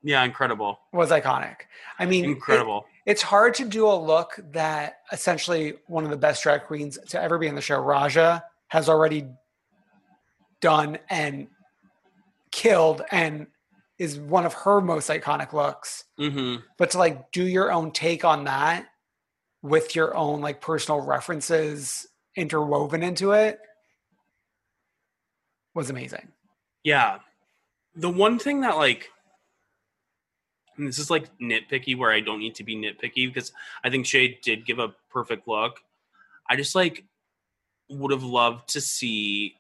Yeah, 0.03 0.23
incredible, 0.25 0.81
was 0.93 1.11
iconic. 1.11 1.57
I 1.99 2.07
mean, 2.07 2.25
it- 2.25 2.29
incredible. 2.29 2.87
it's 3.07 3.23
hard 3.23 3.55
to 3.55 3.65
do 3.67 3.87
a 3.87 3.95
look 3.95 4.39
that 4.53 4.99
essentially 5.13 5.75
one 5.87 6.05
of 6.05 6.11
the 6.11 6.17
best 6.17 6.43
drag 6.43 6.65
queens 6.65 6.99
to 7.09 7.21
ever 7.21 7.39
be 7.39 7.47
in 7.47 7.55
the 7.55 7.61
show, 7.61 7.79
Raja, 7.79 8.43
has 8.69 8.89
already 8.89 9.29
done 10.61 10.99
and 11.09 11.49
killed 12.51 13.03
and 13.11 13.47
is 13.99 14.19
one 14.19 14.47
of 14.47 14.55
her 14.55 14.81
most 14.81 15.11
iconic 15.11 15.53
looks. 15.53 16.05
hmm 16.17 16.57
But 16.79 16.91
to 16.93 16.99
like 16.99 17.31
do 17.33 17.45
your 17.45 17.71
own 17.71 17.91
take 17.93 18.25
on 18.25 18.45
that 18.45 18.87
with 19.63 19.95
your 19.95 20.17
own 20.17 20.41
like 20.41 20.61
personal 20.63 21.01
references 21.03 22.07
interwoven 22.37 23.03
into 23.03 23.33
it 23.33 23.59
was 25.75 25.91
amazing. 25.91 26.29
Yeah. 26.83 27.19
The 27.95 28.09
one 28.11 28.39
thing 28.39 28.63
that 28.63 28.77
like 28.77 29.11
and 30.81 30.89
this 30.89 30.99
is 30.99 31.11
like 31.11 31.29
nitpicky 31.39 31.97
where 31.97 32.11
I 32.11 32.19
don't 32.21 32.41
need 32.41 32.55
to 32.57 32.65
be 32.65 32.75
nitpicky 32.75 33.33
because 33.33 33.53
I 33.85 33.91
think 33.91 34.07
Shea 34.07 34.39
did 34.43 34.67
give 34.67 34.79
a 34.81 34.95
perfect 35.11 35.47
look. 35.47 35.79
I 36.49 36.57
just 36.57 36.75
like 36.75 37.05
would 37.89 38.11
have 38.11 38.25
loved 38.25 38.71
to 38.71 38.81
see 38.81 39.55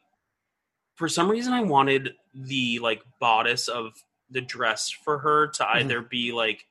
for 0.97 1.09
some 1.09 1.31
reason 1.31 1.53
I 1.53 1.63
wanted 1.63 2.15
the 2.35 2.79
like 2.81 3.03
bodice 3.21 3.69
of 3.69 3.93
the 4.31 4.41
dress 4.41 4.91
for 4.91 5.19
her 5.19 5.49
to 5.49 5.69
either 5.69 6.01
be 6.01 6.33
like 6.33 6.65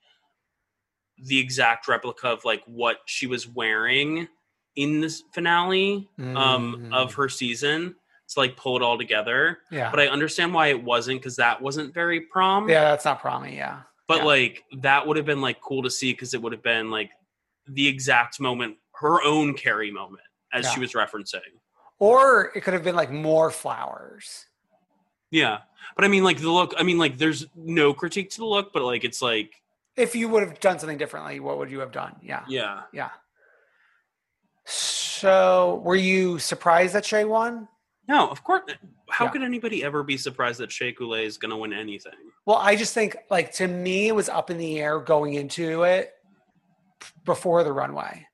the 1.17 1.39
exact 1.39 1.87
replica 1.87 2.27
of 2.29 2.45
like 2.45 2.63
what 2.65 2.97
she 3.05 3.27
was 3.27 3.47
wearing 3.47 4.27
in 4.75 5.01
this 5.01 5.23
finale 5.33 6.07
um 6.35 6.89
of 6.93 7.13
her 7.15 7.27
season 7.27 7.95
to 8.29 8.39
like 8.39 8.55
pull 8.55 8.77
it 8.77 8.81
all 8.81 8.97
together 8.97 9.57
Yeah. 9.71 9.89
but 9.91 9.99
I 9.99 10.07
understand 10.07 10.53
why 10.53 10.67
it 10.67 10.81
wasn't 10.83 11.19
because 11.19 11.35
that 11.37 11.61
wasn't 11.61 11.93
very 11.93 12.21
prom. 12.21 12.69
yeah, 12.69 12.85
that's 12.91 13.03
not 13.05 13.21
promi, 13.21 13.55
yeah. 13.55 13.81
But 14.09 14.17
yeah. 14.17 14.23
like 14.23 14.63
that 14.79 15.05
would 15.05 15.17
have 15.17 15.27
been 15.27 15.39
like 15.39 15.61
cool 15.61 15.83
to 15.83 15.89
see 15.91 16.11
because 16.13 16.33
it 16.33 16.41
would 16.41 16.51
have 16.51 16.63
been 16.63 16.89
like 16.89 17.11
the 17.67 17.87
exact 17.87 18.39
moment, 18.39 18.77
her 18.95 19.23
own 19.23 19.53
Carrie 19.53 19.91
moment, 19.91 20.23
as 20.51 20.67
she 20.71 20.79
was 20.79 20.93
referencing. 20.93 21.41
Or 21.99 22.51
it 22.55 22.61
could 22.61 22.73
have 22.73 22.83
been 22.83 22.95
like 22.95 23.11
more 23.11 23.51
flowers. 23.51 24.47
Yeah, 25.29 25.59
but 25.95 26.05
I 26.05 26.07
mean, 26.07 26.23
like 26.23 26.39
the 26.39 26.49
look. 26.49 26.73
I 26.75 26.81
mean, 26.81 26.97
like 26.97 27.19
there's 27.19 27.45
no 27.55 27.93
critique 27.93 28.31
to 28.31 28.37
the 28.37 28.47
look, 28.47 28.73
but 28.73 28.81
like 28.81 29.03
it's 29.03 29.21
like 29.21 29.61
if 29.95 30.15
you 30.15 30.27
would 30.27 30.41
have 30.41 30.59
done 30.59 30.79
something 30.79 30.97
differently, 30.97 31.39
what 31.39 31.59
would 31.59 31.69
you 31.69 31.79
have 31.79 31.91
done? 31.91 32.15
Yeah. 32.23 32.45
Yeah. 32.47 32.81
Yeah. 32.91 33.11
So 34.65 35.83
were 35.85 35.95
you 35.95 36.39
surprised 36.39 36.95
that 36.95 37.05
Shea 37.05 37.25
won? 37.25 37.67
No, 38.09 38.27
of 38.27 38.43
course. 38.43 38.63
How 39.11 39.25
Yeah. 39.25 39.31
could 39.31 39.43
anybody 39.43 39.83
ever 39.83 40.01
be 40.01 40.17
surprised 40.17 40.59
that 40.61 40.71
Shea 40.71 40.91
Coulee 40.91 41.25
is 41.25 41.37
going 41.37 41.51
to 41.51 41.57
win 41.57 41.71
anything? 41.71 42.31
Well, 42.43 42.57
I 42.57 42.75
just 42.75 42.95
think 42.95 43.15
like 43.29 43.51
to 43.53 43.67
me 43.67 44.07
it 44.07 44.15
was 44.15 44.27
up 44.29 44.49
in 44.49 44.57
the 44.57 44.79
air 44.79 44.99
going 44.99 45.35
into 45.35 45.83
it 45.83 46.15
before 47.23 47.63
the 47.63 47.71
runway 47.71 48.27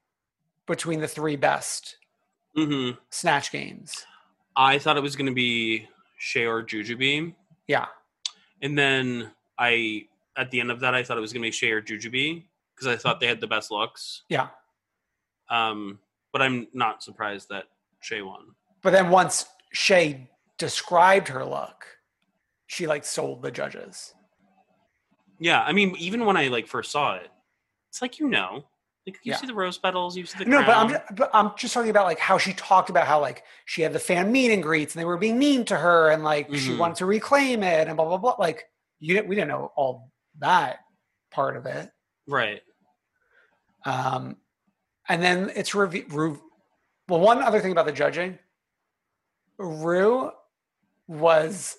between 0.65 1.02
the 1.02 1.07
three 1.07 1.35
best 1.35 1.97
hmm 2.56 2.91
snatch 3.10 3.52
games. 3.52 4.06
I 4.56 4.80
thought 4.80 4.95
it 4.95 5.03
was 5.03 5.18
going 5.18 5.26
to 5.27 5.34
be 5.35 5.89
Shea 6.18 6.45
or 6.45 6.64
Jujubee. 6.64 7.35
Yeah. 7.68 7.88
And 8.61 8.77
then 8.77 9.31
I, 9.60 10.07
at 10.38 10.52
the 10.52 10.61
end 10.61 10.72
of 10.72 10.80
that, 10.80 10.95
I 10.95 11.03
thought 11.03 11.18
it 11.18 11.22
was 11.22 11.34
going 11.34 11.41
to 11.43 11.47
be 11.47 11.52
Shea 11.52 11.72
or 11.72 11.81
Jujubee 11.81 12.45
because 12.73 12.88
I 12.88 12.95
thought 12.95 13.19
they 13.19 13.27
had 13.27 13.41
the 13.41 13.47
best 13.47 13.72
looks. 13.72 14.22
Yeah. 14.30 14.47
Um, 15.49 15.99
but 16.31 16.41
I'm 16.41 16.68
not 16.73 17.03
surprised 17.03 17.49
that 17.49 17.65
Shea 17.99 18.22
won. 18.22 18.56
But 18.81 18.91
then 18.91 19.10
once 19.10 19.47
Shea 19.76 20.30
described 20.57 21.27
her 21.27 21.43
look, 21.45 21.85
she 22.68 22.88
like 22.88 23.03
sold 23.03 23.41
the 23.41 23.52
judges. 23.52 24.14
Yeah, 25.39 25.61
I 25.61 25.73
mean, 25.73 25.95
even 25.99 26.26
when 26.26 26.38
I 26.38 26.47
like 26.47 26.68
first 26.68 26.91
saw 26.91 27.15
it, 27.15 27.30
it's 27.89 28.02
like 28.02 28.19
you 28.19 28.30
know, 28.30 28.64
like 29.06 29.19
you 29.23 29.31
Yeah. 29.34 29.35
see 29.38 29.47
the 29.47 29.53
rose 29.53 29.77
petals, 29.77 30.15
you 30.15 30.26
see 30.26 30.38
the 30.43 30.49
No, 30.49 30.64
but 30.64 30.77
I'm 30.77 30.89
just, 30.89 31.02
but 31.15 31.30
I'm 31.34 31.52
just 31.57 31.73
talking 31.73 31.89
about 31.89 32.06
like 32.06 32.19
how 32.19 32.38
she 32.38 32.53
talked 32.53 32.89
about 32.89 33.06
how 33.06 33.19
like 33.19 33.43
she 33.65 33.81
had 33.81 33.91
the 33.91 33.99
fan 33.99 34.31
meet 34.31 34.52
and 34.53 34.64
greets 34.64 34.95
and 34.95 35.02
they 35.02 35.06
were 35.06 35.18
being 35.18 35.38
mean 35.38 35.65
to 35.65 35.76
her 35.77 36.10
and 36.10 36.23
like 36.23 36.47
she 36.56 36.72
Mhm. 36.72 36.77
wanted 36.77 36.95
to 36.97 37.06
reclaim 37.06 37.64
it 37.64 37.88
and 37.89 37.97
blah 37.97 38.06
blah 38.07 38.18
blah. 38.18 38.35
Like 38.39 38.69
you 38.99 39.14
didn't, 39.14 39.27
we 39.27 39.35
didn't 39.35 39.49
know 39.49 39.73
all 39.76 40.10
that 40.39 40.80
part 41.31 41.57
of 41.57 41.65
it. 41.65 41.91
right. 42.27 42.61
Um, 43.85 44.38
and 45.07 45.22
then 45.22 45.52
it's 45.56 45.76
Ru. 45.76 46.41
Well, 47.07 47.19
one 47.19 47.43
other 47.43 47.60
thing 47.60 47.72
about 47.72 47.85
the 47.85 47.91
judging, 47.91 48.39
Ru 49.57 50.32
was 51.07 51.77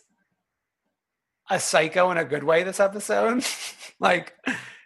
a 1.50 1.60
psycho 1.60 2.10
in 2.10 2.18
a 2.18 2.24
good 2.24 2.44
way 2.44 2.62
this 2.62 2.80
episode. 2.80 3.44
like 4.00 4.34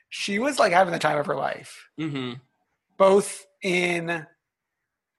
she 0.08 0.38
was 0.38 0.58
like 0.58 0.72
having 0.72 0.92
the 0.92 0.98
time 0.98 1.18
of 1.18 1.26
her 1.26 1.36
life, 1.36 1.88
hmm 1.98 2.32
both 2.96 3.46
in 3.62 4.26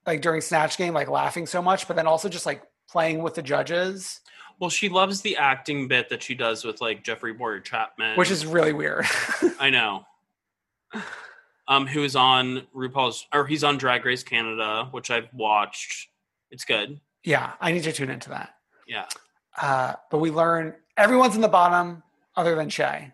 like 0.05 0.21
during 0.21 0.39
Snatch 0.41 0.77
Game, 0.77 0.93
like 0.93 1.09
laughing 1.09 1.47
so 1.47 1.61
much, 1.63 1.87
but 1.87 1.95
then 1.95 2.05
also 2.05 2.29
just 2.29 2.45
like 2.45 2.61
playing 2.89 3.23
with 3.23 3.33
the 3.35 3.41
judges, 3.41 4.19
Well, 4.59 4.69
she 4.69 4.87
loves 4.89 5.21
the 5.21 5.37
acting 5.37 5.87
bit 5.87 6.09
that 6.09 6.21
she 6.21 6.35
does 6.35 6.63
with 6.63 6.81
like 6.81 7.03
Jeffrey 7.03 7.33
Bowyer-Chapman, 7.33 8.17
which 8.17 8.29
is 8.29 8.45
really 8.45 8.73
weird. 8.73 9.05
I 9.59 9.71
know. 9.71 10.05
Um, 11.67 11.87
who 11.87 12.03
is 12.03 12.15
on 12.15 12.67
RuPaul's 12.75 13.25
or 13.33 13.47
he's 13.47 13.63
on 13.63 13.77
Drag 13.77 14.05
Race 14.05 14.23
Canada, 14.23 14.87
which 14.91 15.09
I've 15.09 15.33
watched. 15.33 16.09
It's 16.51 16.65
good. 16.65 16.99
Yeah, 17.23 17.53
I 17.59 17.71
need 17.71 17.83
to 17.83 17.91
tune 17.91 18.09
into 18.09 18.29
that. 18.29 18.55
Yeah. 18.87 19.05
Uh, 19.61 19.93
but 20.09 20.19
we 20.19 20.31
learn 20.31 20.73
everyone's 20.97 21.35
in 21.35 21.41
the 21.41 21.47
bottom 21.47 22.03
other 22.35 22.55
than 22.55 22.69
Shea. 22.69 23.11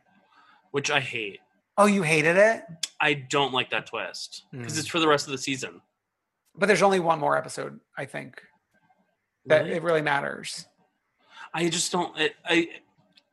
Which 0.72 0.92
I 0.92 1.00
hate. 1.00 1.40
Oh, 1.78 1.86
you 1.86 2.04
hated 2.04 2.38
it? 2.38 2.64
I 3.00 3.14
don't 3.14 3.54
like 3.54 3.70
that 3.72 3.86
twist 3.88 4.44
because 4.52 4.74
Mm. 4.76 4.80
it's 4.80 4.88
for 4.88 5.00
the 5.00 5.08
rest 5.08 5.28
of 5.28 5.32
the 5.32 5.38
season. 5.38 5.82
But 6.56 6.66
there's 6.68 6.82
only 6.82 7.00
one 7.00 7.20
more 7.20 7.38
episode, 7.38 7.80
I 7.98 8.06
think, 8.06 8.42
that 9.46 9.64
Really? 9.66 9.76
it 9.76 9.84
really 9.84 10.02
matters. 10.02 10.66
I 11.54 11.70
just 11.70 11.92
don't. 11.92 12.18
It, 12.18 12.36
I 12.46 12.70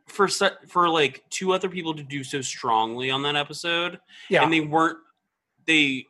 for 0.07 0.29
set 0.29 0.69
for 0.71 0.89
like 0.89 1.25
two 1.31 1.53
other 1.53 1.69
people 1.69 1.95
to 1.95 2.03
do 2.03 2.23
so 2.23 2.41
strongly 2.43 3.11
on 3.11 3.23
that 3.23 3.35
episode, 3.37 3.99
Yeah. 4.29 4.43
and 4.45 4.53
they 4.53 4.61
weren't. 4.61 4.99
They 5.67 6.07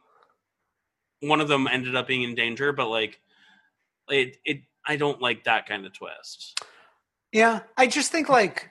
one 1.20 1.40
of 1.40 1.48
them 1.48 1.66
ended 1.68 1.94
up 1.96 2.06
being 2.08 2.22
in 2.22 2.34
danger, 2.34 2.72
but 2.72 2.88
like 2.88 3.20
it. 4.08 4.36
It 4.44 4.60
I 4.86 4.96
don't 4.96 5.20
like 5.22 5.44
that 5.44 5.66
kind 5.66 5.86
of 5.86 5.92
twist. 5.92 6.60
yeah. 7.32 7.60
I 7.76 7.86
just 7.86 8.12
think 8.12 8.28
like 8.28 8.70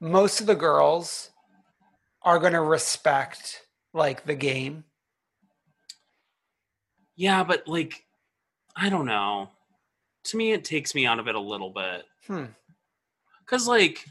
most 0.00 0.40
of 0.40 0.46
the 0.46 0.54
girls 0.54 1.30
are 2.22 2.38
going 2.38 2.54
to 2.54 2.60
respect 2.62 3.62
like 3.92 4.24
the 4.24 4.34
game. 4.34 4.84
Yeah, 7.16 7.44
but 7.44 7.68
like 7.68 8.04
I 8.76 8.88
don't 8.88 9.06
know. 9.06 9.50
To 10.24 10.36
me, 10.38 10.52
it 10.52 10.64
takes 10.64 10.94
me 10.94 11.04
out 11.06 11.18
of 11.18 11.28
it 11.28 11.34
a 11.34 11.40
little 11.40 11.70
bit. 11.70 12.04
Hmm. 12.26 12.46
Cause 13.46 13.68
like 13.68 14.04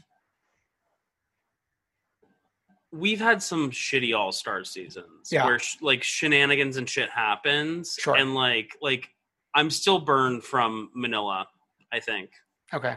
we've 2.92 3.18
had 3.20 3.42
some 3.42 3.70
shitty 3.70 4.16
all 4.16 4.30
star 4.32 4.64
seasons 4.64 5.30
Yeah. 5.32 5.44
where 5.44 5.58
sh- 5.58 5.76
like 5.80 6.02
shenanigans 6.02 6.76
and 6.76 6.88
shit 6.88 7.10
happens, 7.10 7.98
Sure. 8.00 8.14
and 8.16 8.34
like 8.34 8.76
like 8.80 9.10
I'm 9.54 9.70
still 9.70 9.98
burned 10.00 10.42
from 10.44 10.90
Manila. 10.94 11.46
I 11.92 12.00
think. 12.00 12.30
Okay. 12.72 12.96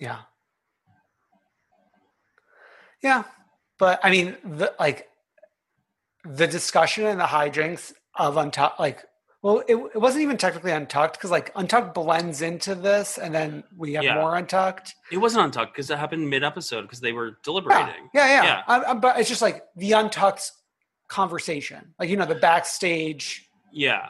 Yeah. 0.00 0.18
Yeah. 3.02 3.24
But 3.78 4.00
I 4.02 4.10
mean, 4.10 4.36
the 4.44 4.72
like 4.78 5.06
the 6.24 6.46
discussion 6.46 7.06
and 7.06 7.20
the 7.20 7.24
hijinks 7.24 7.92
of 8.16 8.36
Untucked, 8.36 8.80
like, 8.80 9.04
well, 9.42 9.60
it, 9.68 9.76
it 9.76 10.00
wasn't 10.00 10.22
even 10.22 10.36
technically 10.36 10.72
Untucked 10.72 11.16
because 11.16 11.30
like 11.30 11.52
Untucked 11.54 11.94
blends 11.94 12.42
into 12.42 12.74
this 12.74 13.18
and 13.18 13.32
then 13.34 13.62
we 13.76 13.92
have 13.92 14.02
Yeah. 14.04 14.14
more 14.16 14.34
Untucked. 14.34 14.94
It 15.12 15.18
wasn't 15.18 15.44
untucked 15.44 15.72
because 15.74 15.90
it 15.90 15.98
happened 15.98 16.28
mid 16.28 16.42
episode 16.42 16.82
because 16.82 17.00
they 17.00 17.12
were 17.12 17.28
Yeah, 17.28 17.34
deliberating. 17.44 18.08
yeah, 18.14 18.26
yeah. 18.26 18.42
Yeah. 18.44 18.62
I, 18.66 18.82
I, 18.90 18.94
but 18.94 19.20
it's 19.20 19.28
just 19.28 19.42
like 19.42 19.62
the 19.76 19.92
Untucked 19.92 20.50
conversation, 21.08 21.94
like, 22.00 22.08
you 22.08 22.16
know, 22.16 22.26
the 22.26 22.34
backstage 22.34 23.48
Yeah. 23.72 24.08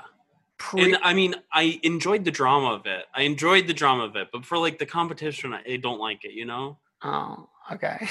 Pre. 0.58 0.82
And 0.82 0.98
I 1.02 1.12
mean, 1.12 1.34
I 1.52 1.78
enjoyed 1.82 2.24
the 2.24 2.30
drama 2.30 2.72
of 2.72 2.86
it. 2.86 3.04
I 3.14 3.22
enjoyed 3.22 3.66
the 3.66 3.74
drama 3.74 4.04
of 4.04 4.16
it, 4.16 4.28
but 4.32 4.44
for 4.44 4.56
like 4.56 4.78
the 4.78 4.86
competition, 4.86 5.52
I, 5.52 5.76
don't 5.76 6.00
like 6.00 6.24
it. 6.24 6.32
You 6.32 6.46
know. 6.46 6.78
oh, 7.02 7.48
okay. 7.72 8.08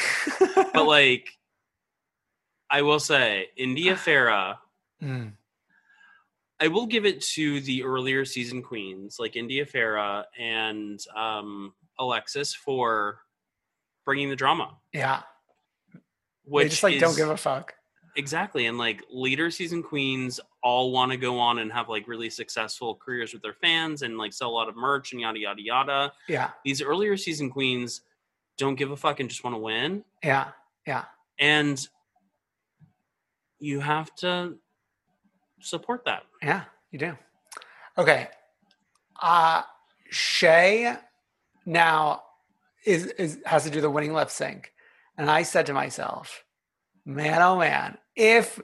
But 0.56 0.86
like, 0.86 1.30
I 2.70 2.84
will 2.84 3.00
say, 3.00 3.48
India 3.58 3.96
Ferrah. 3.96 4.60
Mm, 5.02 5.34
I 6.60 6.68
will 6.68 6.86
give 6.86 7.06
it 7.06 7.22
to 7.22 7.60
the 7.62 7.84
earlier 7.84 8.24
season 8.26 8.62
queens 8.62 9.18
like 9.20 9.36
India 9.36 9.66
Ferrah 9.66 10.26
and 10.40 11.00
um, 11.16 11.74
Alexis 12.00 12.54
for 12.54 13.20
bringing 14.06 14.30
the 14.30 14.36
drama. 14.36 14.78
yeah. 14.94 15.24
Which 16.48 16.66
they 16.66 16.70
just 16.70 16.84
like 16.84 17.00
don't 17.00 17.18
give 17.18 17.30
a 17.30 17.38
fuck. 17.38 17.74
exactly 18.16 18.68
and 18.68 18.78
like 18.78 19.04
later 19.10 19.50
season 19.50 19.82
queens 19.82 20.40
all 20.66 20.92
want 20.92 21.12
to 21.12 21.18
go 21.18 21.38
on 21.38 21.60
and 21.60 21.72
have 21.72 21.90
like 21.90 22.08
really 22.08 22.30
successful 22.30 22.96
careers 22.96 23.34
with 23.34 23.44
their 23.44 23.54
fans 23.54 24.02
and 24.02 24.18
like 24.18 24.34
sell 24.34 24.50
a 24.50 24.52
lot 24.52 24.68
of 24.68 24.76
merch 24.76 25.12
and 25.12 25.22
yada 25.22 25.38
yada 25.38 25.62
yada. 25.62 26.12
Yeah. 26.28 26.50
These 26.66 26.82
earlier 26.82 27.16
season 27.18 27.52
queens 27.52 28.02
don't 28.58 28.74
give 28.74 28.90
a 28.90 28.98
fuck 28.98 29.20
and 29.20 29.30
just 29.30 29.44
want 29.44 29.56
to 29.56 29.60
win. 29.60 30.04
Yeah. 30.24 30.48
Yeah. 30.88 31.06
And 31.38 31.88
you 33.60 33.80
have 33.80 34.14
to 34.16 34.56
support 35.62 36.04
that. 36.06 36.24
Yeah, 36.42 36.64
you 36.90 36.98
do. 36.98 37.18
Okay. 37.96 38.28
Uh 39.22 39.62
Shea 40.10 40.96
now 41.68 42.24
is 42.88 43.06
is 43.06 43.38
has 43.46 43.66
to 43.66 43.70
do 43.70 43.82
the 43.82 43.90
winning 43.90 44.14
lip 44.14 44.32
sync. 44.32 44.74
And 45.16 45.30
I 45.30 45.44
said 45.44 45.68
to 45.68 45.74
myself, 45.74 46.44
man, 47.06 47.44
oh 47.44 47.60
man, 47.60 48.00
if 48.16 48.60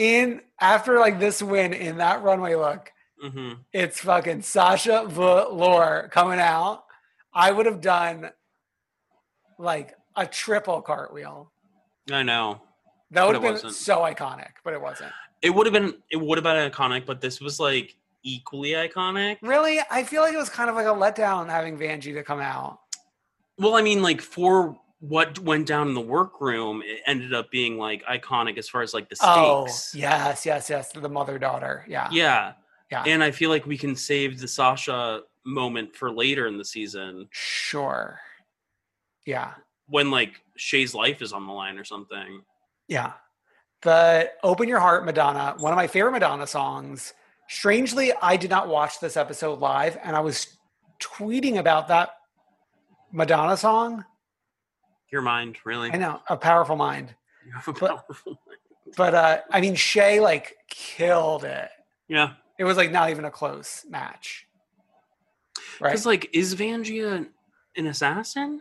in 0.00 0.40
after 0.60 0.98
like 0.98 1.20
this 1.20 1.42
win 1.42 1.74
in 1.74 1.98
that 1.98 2.22
runway 2.22 2.54
look, 2.54 2.90
hmm 3.20 3.52
it's 3.72 4.00
fucking 4.00 4.42
Sasha 4.42 5.06
Velour 5.06 6.08
coming 6.10 6.40
out, 6.40 6.84
I 7.34 7.52
would 7.52 7.66
have 7.66 7.82
done 7.82 8.30
like 9.58 9.94
a 10.16 10.26
triple 10.26 10.80
cartwheel. 10.80 11.52
I 12.10 12.22
know. 12.22 12.62
That 13.10 13.26
would 13.26 13.34
have 13.34 13.42
been 13.42 13.52
wasn't. 13.52 13.74
so 13.74 13.98
iconic, 13.98 14.52
but 14.64 14.72
it 14.72 14.80
wasn't. 14.80 15.12
It 15.42 15.50
would 15.50 15.66
have 15.66 15.74
been 15.74 15.94
it 16.10 16.16
would 16.16 16.38
have 16.38 16.44
been 16.44 16.70
iconic, 16.70 17.04
but 17.04 17.20
this 17.20 17.40
was 17.40 17.60
like 17.60 17.94
equally 18.22 18.70
iconic. 18.70 19.36
Really, 19.42 19.80
I 19.90 20.02
feel 20.04 20.22
like 20.22 20.32
it 20.32 20.38
was 20.38 20.48
kind 20.48 20.70
of 20.70 20.76
like 20.76 20.86
a 20.86 20.88
letdown 20.88 21.48
having 21.48 21.78
Vanjie 21.78 22.14
to 22.14 22.22
come 22.22 22.40
out. 22.40 22.78
Well, 23.58 23.74
I 23.74 23.82
mean, 23.82 24.02
like 24.02 24.22
for 24.22 24.78
what 25.00 25.38
went 25.38 25.66
down 25.66 25.88
in 25.88 25.94
the 25.94 26.00
workroom, 26.00 26.82
it 26.84 27.00
ended 27.06 27.32
up 27.34 27.50
being 27.50 27.78
like 27.78 28.04
iconic 28.04 28.58
as 28.58 28.68
far 28.68 28.82
as 28.82 28.92
like 28.94 29.08
the 29.08 29.16
stakes. 29.16 29.30
Oh, 29.34 29.66
stakes. 29.66 29.94
yes, 29.94 30.46
yes, 30.46 30.70
yes. 30.70 30.92
The 30.92 31.08
mother 31.08 31.38
daughter. 31.38 31.84
Yeah. 31.88 32.08
yeah. 32.12 32.52
Yeah. 32.90 33.04
And 33.06 33.22
I 33.22 33.30
feel 33.30 33.50
like 33.50 33.66
we 33.66 33.78
can 33.78 33.94
save 33.96 34.40
the 34.40 34.48
Sasha 34.48 35.22
moment 35.46 35.94
for 35.96 36.10
later 36.12 36.46
in 36.48 36.58
the 36.58 36.64
season 36.64 37.28
Sure. 37.30 38.18
Yeah. 39.26 39.52
when 39.86 40.10
like 40.10 40.32
Shea's 40.56 40.94
life 40.94 41.22
is 41.22 41.32
on 41.32 41.46
the 41.46 41.52
line 41.52 41.78
or 41.78 41.84
something. 41.84 42.42
Yeah. 42.88 43.12
The 43.82 44.30
Open 44.42 44.68
Your 44.68 44.80
Heart 44.80 45.06
Madonna, 45.06 45.54
one 45.58 45.72
of 45.72 45.76
my 45.76 45.86
favorite 45.86 46.12
Madonna 46.12 46.46
songs. 46.46 47.14
Strangely, 47.48 48.12
I 48.20 48.36
did 48.36 48.50
not 48.50 48.68
watch 48.68 49.00
this 49.00 49.16
episode 49.16 49.60
live 49.60 49.96
and 50.04 50.14
I 50.14 50.20
was 50.20 50.58
tweeting 51.00 51.58
about 51.58 51.88
that 51.88 52.10
Madonna 53.12 53.56
song. 53.56 54.04
Your 55.12 55.22
mind, 55.22 55.58
really? 55.64 55.90
I 55.90 55.96
know, 55.96 56.20
A 56.28 56.36
Powerful 56.36 56.76
Mind. 56.76 57.14
You 57.46 57.52
have 57.52 57.68
a 57.68 57.72
But- 57.72 57.80
powerful 58.06 58.38
But 58.96 59.14
uh, 59.14 59.38
I 59.50 59.60
mean, 59.60 59.74
Shea 59.74 60.20
like 60.20 60.56
killed 60.68 61.44
it. 61.44 61.68
Yeah. 62.08 62.34
It 62.58 62.64
was 62.64 62.76
like 62.76 62.90
not 62.90 63.10
even 63.10 63.24
a 63.24 63.30
close 63.30 63.84
match. 63.88 64.46
Right? 65.80 65.90
Because 65.90 66.06
like, 66.06 66.28
is 66.32 66.54
Vanjie 66.54 67.26
an 67.76 67.86
assassin? 67.86 68.60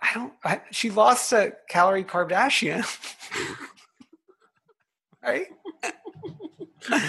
I 0.00 0.14
don't. 0.14 0.32
I, 0.44 0.62
she 0.70 0.90
lost 0.90 1.30
to 1.30 1.52
Calorie 1.68 2.04
Kardashian. 2.04 2.82
right? 5.22 5.46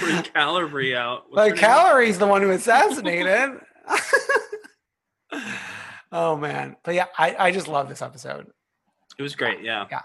Bring 0.01 0.23
Calorie 0.23 0.95
out. 0.95 1.25
What's 1.29 1.51
Like? 1.51 1.55
Calorie's 1.55 2.17
the 2.17 2.27
one 2.27 2.41
who 2.41 2.49
assassinated. 2.51 3.59
oh 6.11 6.35
man. 6.35 6.75
But 6.83 6.95
yeah, 6.95 7.05
I, 7.17 7.35
I 7.37 7.51
just 7.51 7.67
love 7.67 7.87
this 7.89 8.01
episode. 8.01 8.47
It 9.19 9.21
was 9.21 9.35
great. 9.35 9.61
Yeah. 9.61 9.85
Yeah. 9.91 10.01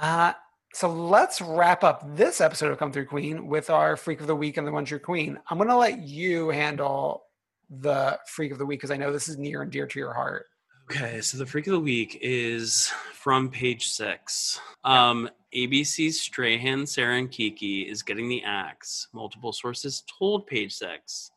Uh, 0.00 0.32
so 0.72 0.88
let's 0.88 1.42
wrap 1.42 1.84
up 1.84 2.16
this 2.16 2.40
episode 2.40 2.72
of 2.72 2.78
Come 2.78 2.92
Through 2.92 3.06
Queen 3.06 3.46
with 3.46 3.68
our 3.68 3.94
Freak 3.94 4.22
of 4.22 4.26
the 4.26 4.34
Week 4.34 4.56
and 4.56 4.66
the 4.66 4.72
One 4.72 4.86
True 4.86 4.98
Queen. 4.98 5.38
I'm 5.50 5.58
going 5.58 5.68
to 5.68 5.76
let 5.76 5.98
you 6.00 6.48
handle 6.48 7.24
the 7.68 8.18
Freak 8.26 8.52
of 8.52 8.58
the 8.58 8.64
Week 8.64 8.80
because 8.80 8.90
I 8.90 8.96
know 8.96 9.12
this 9.12 9.28
is 9.28 9.36
near 9.36 9.60
and 9.60 9.70
dear 9.70 9.86
to 9.86 9.98
your 9.98 10.14
heart. 10.14 10.46
Okay, 10.90 11.20
so 11.20 11.38
the 11.38 11.46
freak 11.46 11.68
of 11.68 11.72
the 11.72 11.78
week 11.78 12.18
is 12.20 12.90
from 13.12 13.48
page 13.48 13.86
six. 13.86 14.58
Um, 14.82 15.30
ABC's 15.54 16.20
Strahan, 16.20 16.84
Sara, 16.84 17.22
Keke 17.28 17.88
is 17.88 18.02
getting 18.02 18.28
the 18.28 18.42
axe. 18.42 19.06
Multiple 19.12 19.52
sources 19.52 20.02
told 20.18 20.48
page 20.48 20.72
six. 20.72 21.30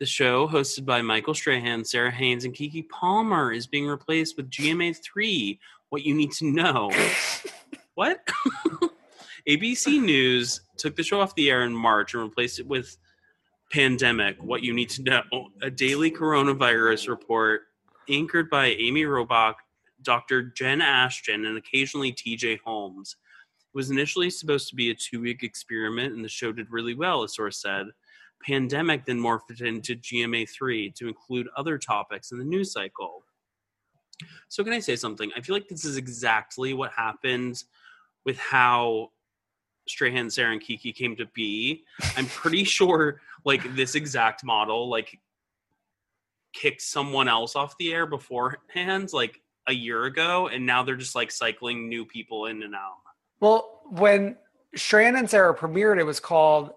The 0.00 0.06
show, 0.06 0.48
hosted 0.48 0.86
by 0.86 1.02
Michael 1.02 1.34
Strahan, 1.34 1.84
Sara 1.84 2.10
Haines, 2.10 2.44
and 2.44 2.52
Keke 2.52 2.88
Palmer, 2.88 3.52
is 3.52 3.66
being 3.66 3.86
replaced 3.86 4.36
with 4.36 4.50
GMA3. 4.50 5.58
What 5.90 6.04
you 6.04 6.14
need 6.14 6.32
to 6.32 6.46
know. 6.46 6.90
what? 7.94 8.26
ABC 9.48 10.00
News 10.00 10.60
took 10.76 10.96
the 10.96 11.02
show 11.02 11.20
off 11.20 11.34
the 11.34 11.50
air 11.50 11.62
in 11.62 11.74
March 11.74 12.14
and 12.14 12.22
replaced 12.22 12.58
it 12.58 12.66
with 12.66 12.96
Pandemic. 13.72 14.42
What 14.42 14.62
you 14.62 14.72
need 14.72 14.90
to 14.90 15.02
know. 15.02 15.22
A 15.62 15.70
daily 15.70 16.10
coronavirus 16.10 17.08
report 17.08 17.62
anchored 18.08 18.50
by 18.50 18.66
Amy 18.66 19.02
Robach, 19.02 19.54
Dr. 20.02 20.42
Jen 20.42 20.80
Ashton, 20.80 21.46
and 21.46 21.56
occasionally 21.56 22.12
TJ 22.12 22.60
Holmes. 22.64 23.16
It 23.72 23.76
was 23.76 23.90
initially 23.90 24.30
supposed 24.30 24.68
to 24.68 24.74
be 24.74 24.90
a 24.90 24.94
two 24.94 25.20
week 25.20 25.42
experiment, 25.42 26.14
and 26.14 26.24
the 26.24 26.28
show 26.28 26.52
did 26.52 26.70
really 26.70 26.94
well, 26.94 27.22
a 27.22 27.28
source 27.28 27.60
said. 27.60 27.86
Pandemic 28.44 29.04
then 29.04 29.18
morphed 29.18 29.60
into 29.60 29.94
GMA3 29.94 30.94
to 30.94 31.08
include 31.08 31.48
other 31.56 31.78
topics 31.78 32.32
in 32.32 32.38
the 32.38 32.44
news 32.44 32.72
cycle. 32.72 33.22
So, 34.48 34.64
can 34.64 34.72
I 34.72 34.80
say 34.80 34.96
something? 34.96 35.30
I 35.36 35.40
feel 35.40 35.54
like 35.54 35.68
this 35.68 35.84
is 35.84 35.96
exactly 35.96 36.74
what 36.74 36.92
happened 36.92 37.62
with 38.24 38.38
how 38.38 39.10
Strahan, 39.88 40.30
Sara, 40.30 40.52
and 40.52 40.62
Keke 40.62 40.94
came 40.94 41.16
to 41.16 41.26
be. 41.26 41.84
I'm 42.16 42.26
pretty 42.26 42.64
sure, 42.78 43.20
like, 43.44 43.74
this 43.74 43.94
exact 43.94 44.44
model, 44.44 44.88
like, 44.88 45.18
kicked 46.52 46.82
someone 46.82 47.28
else 47.28 47.56
off 47.56 47.76
the 47.78 47.92
air 47.92 48.06
beforehand, 48.06 49.12
like 49.12 49.40
a 49.68 49.72
year 49.72 50.04
ago, 50.04 50.48
and 50.48 50.66
now 50.66 50.82
they're 50.82 50.96
just 50.96 51.14
like 51.14 51.30
cycling 51.30 51.88
new 51.88 52.04
people 52.04 52.46
in 52.46 52.62
and 52.62 52.74
out. 52.74 52.96
Well, 53.38 53.82
when 53.88 54.36
Strahan 54.74 55.16
and 55.16 55.28
Sara 55.30 55.54
premiered, 55.54 55.98
it 55.98 56.04
was 56.04 56.20
called, 56.20 56.72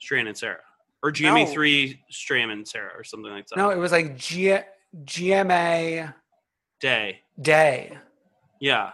Strahan 0.00 0.26
and 0.26 0.36
Sara. 0.36 0.60
Or 1.02 1.12
GMA3 1.12 1.98
Strahan 2.10 2.50
and 2.50 2.66
Sara 2.66 2.92
or 2.96 3.04
something 3.04 3.30
like 3.30 3.46
that. 3.48 3.56
no, 3.56 3.70
it 3.70 3.76
was 3.76 3.92
like 3.92 4.16
G- 4.16 4.58
GMA 5.04 6.14
Day. 6.82 7.20
Day. 7.40 7.96
Yeah. 8.60 8.90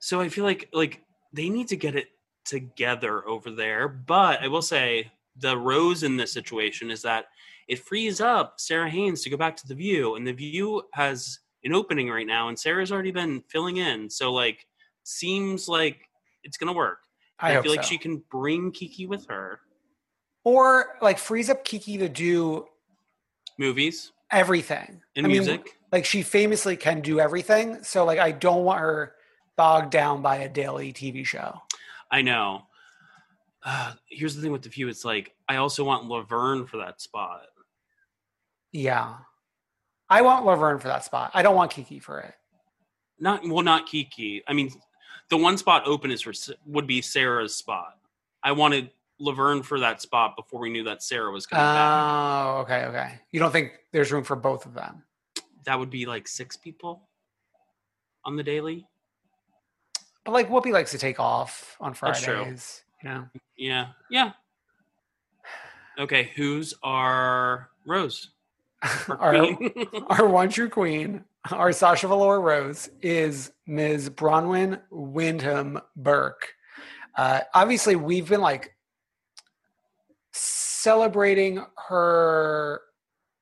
So 0.00 0.20
I 0.20 0.28
feel 0.28 0.42
like 0.42 0.68
like 0.72 1.00
they 1.32 1.48
need 1.48 1.68
to 1.68 1.76
get 1.76 1.94
it 1.94 2.08
together 2.44 3.26
over 3.28 3.52
there. 3.52 3.86
But 3.86 4.42
I 4.42 4.48
will 4.48 4.62
say 4.62 5.12
the 5.36 5.56
rose 5.56 6.02
in 6.02 6.16
this 6.16 6.32
situation 6.32 6.90
is 6.90 7.00
that 7.02 7.26
it 7.68 7.78
frees 7.78 8.20
up 8.20 8.54
Sara 8.58 8.90
Haines 8.90 9.22
to 9.22 9.30
go 9.30 9.36
back 9.36 9.56
to 9.58 9.68
the 9.68 9.76
view, 9.76 10.16
and 10.16 10.26
the 10.26 10.32
view 10.32 10.82
has 10.92 11.38
an 11.62 11.72
opening 11.72 12.10
right 12.10 12.26
now, 12.26 12.48
and 12.48 12.58
Sara's 12.58 12.90
already 12.90 13.12
been 13.12 13.44
filling 13.48 13.76
in. 13.76 14.10
So 14.10 14.32
like 14.32 14.66
seems 15.04 15.68
like 15.68 16.08
it's 16.42 16.56
gonna 16.56 16.72
work. 16.72 16.98
I, 17.38 17.58
I, 17.58 17.62
feel 17.62 17.70
like 17.70 17.84
so. 17.84 17.90
she 17.90 17.98
can 17.98 18.24
bring 18.28 18.72
Keke 18.72 19.06
with 19.06 19.24
her. 19.28 19.60
Or 20.42 20.96
like 21.00 21.18
frees 21.18 21.48
up 21.48 21.64
Keke 21.64 22.00
to 22.00 22.08
do 22.08 22.66
Movies 23.56 24.10
everything. 24.32 25.02
and 25.14 25.26
I 25.26 25.28
mean, 25.28 25.38
music. 25.38 25.78
like 25.92 26.04
she 26.04 26.22
famously 26.22 26.76
can 26.76 27.00
do 27.00 27.20
everything. 27.20 27.82
So 27.84 28.04
like 28.04 28.18
I 28.18 28.32
don't 28.32 28.64
want 28.64 28.80
her 28.80 29.14
bogged 29.56 29.90
down 29.90 30.22
by 30.22 30.36
a 30.36 30.48
daily 30.48 30.92
TV 30.92 31.24
show. 31.24 31.60
I 32.10 32.22
know. 32.22 32.62
Uh, 33.64 33.92
here's 34.08 34.34
the 34.34 34.42
thing 34.42 34.50
with 34.50 34.62
the 34.62 34.70
few. 34.70 34.88
It's 34.88 35.04
like 35.04 35.34
I 35.48 35.56
also 35.56 35.84
want 35.84 36.08
Laverne 36.08 36.66
for 36.66 36.78
that 36.78 37.00
spot. 37.00 37.42
Yeah. 38.72 39.14
I 40.08 40.22
want 40.22 40.44
Laverne 40.44 40.78
for 40.78 40.88
that 40.88 41.04
spot. 41.04 41.30
I 41.34 41.42
don't 41.42 41.54
want 41.54 41.70
Keke 41.70 42.02
for 42.02 42.20
it. 42.20 42.34
Not 43.18 43.46
well, 43.46 43.62
not 43.62 43.88
Keke. 43.88 44.42
I 44.48 44.52
mean, 44.52 44.70
the 45.28 45.36
one 45.36 45.56
spot 45.56 45.84
open 45.86 46.10
is 46.10 46.20
for 46.20 46.32
would 46.66 46.86
be 46.86 47.00
Sara's 47.00 47.54
spot. 47.54 47.94
I 48.42 48.52
wanted 48.52 48.90
Laverne 49.18 49.62
for 49.62 49.80
that 49.80 50.00
spot 50.02 50.36
before 50.36 50.60
we 50.60 50.70
knew 50.70 50.84
that 50.84 51.02
Sara 51.02 51.30
was 51.30 51.46
coming 51.46 51.64
back. 51.64 52.44
Oh, 52.46 52.60
okay, 52.62 52.84
okay. 52.86 53.20
You 53.30 53.40
don't 53.40 53.52
think 53.52 53.72
there's 53.92 54.10
room 54.12 54.24
for 54.24 54.36
both 54.36 54.66
of 54.66 54.74
them? 54.74 55.02
That 55.64 55.78
would 55.78 55.90
be 55.90 56.06
like 56.06 56.26
six 56.26 56.56
people 56.56 57.08
on 58.24 58.36
the 58.36 58.42
daily. 58.42 58.86
But 60.24 60.32
like 60.32 60.48
Whoopi 60.48 60.72
likes 60.72 60.90
to 60.92 60.98
take 60.98 61.20
off 61.20 61.76
on 61.80 61.92
That's 61.92 62.24
Fridays. 62.24 62.82
true. 63.02 63.10
You 63.10 63.16
know. 63.16 63.28
Yeah, 63.56 63.86
yeah. 64.10 64.32
Okay, 65.98 66.30
who's 66.34 66.74
our 66.82 67.68
Rose? 67.86 68.30
Our 69.08 69.36
our, 69.36 69.58
our 70.08 70.26
one 70.26 70.48
true 70.48 70.68
queen, 70.68 71.24
our 71.50 71.72
Sasha 71.72 72.08
Velour 72.08 72.40
Rose, 72.40 72.88
is 73.02 73.52
Ms. 73.66 74.10
Bronwyn 74.10 74.80
Wyndham 74.90 75.80
Burke. 75.96 76.54
Uh, 77.16 77.40
obviously, 77.54 77.96
we've 77.96 78.28
been 78.28 78.40
like 78.40 78.74
celebrating 80.82 81.64
her 81.88 82.80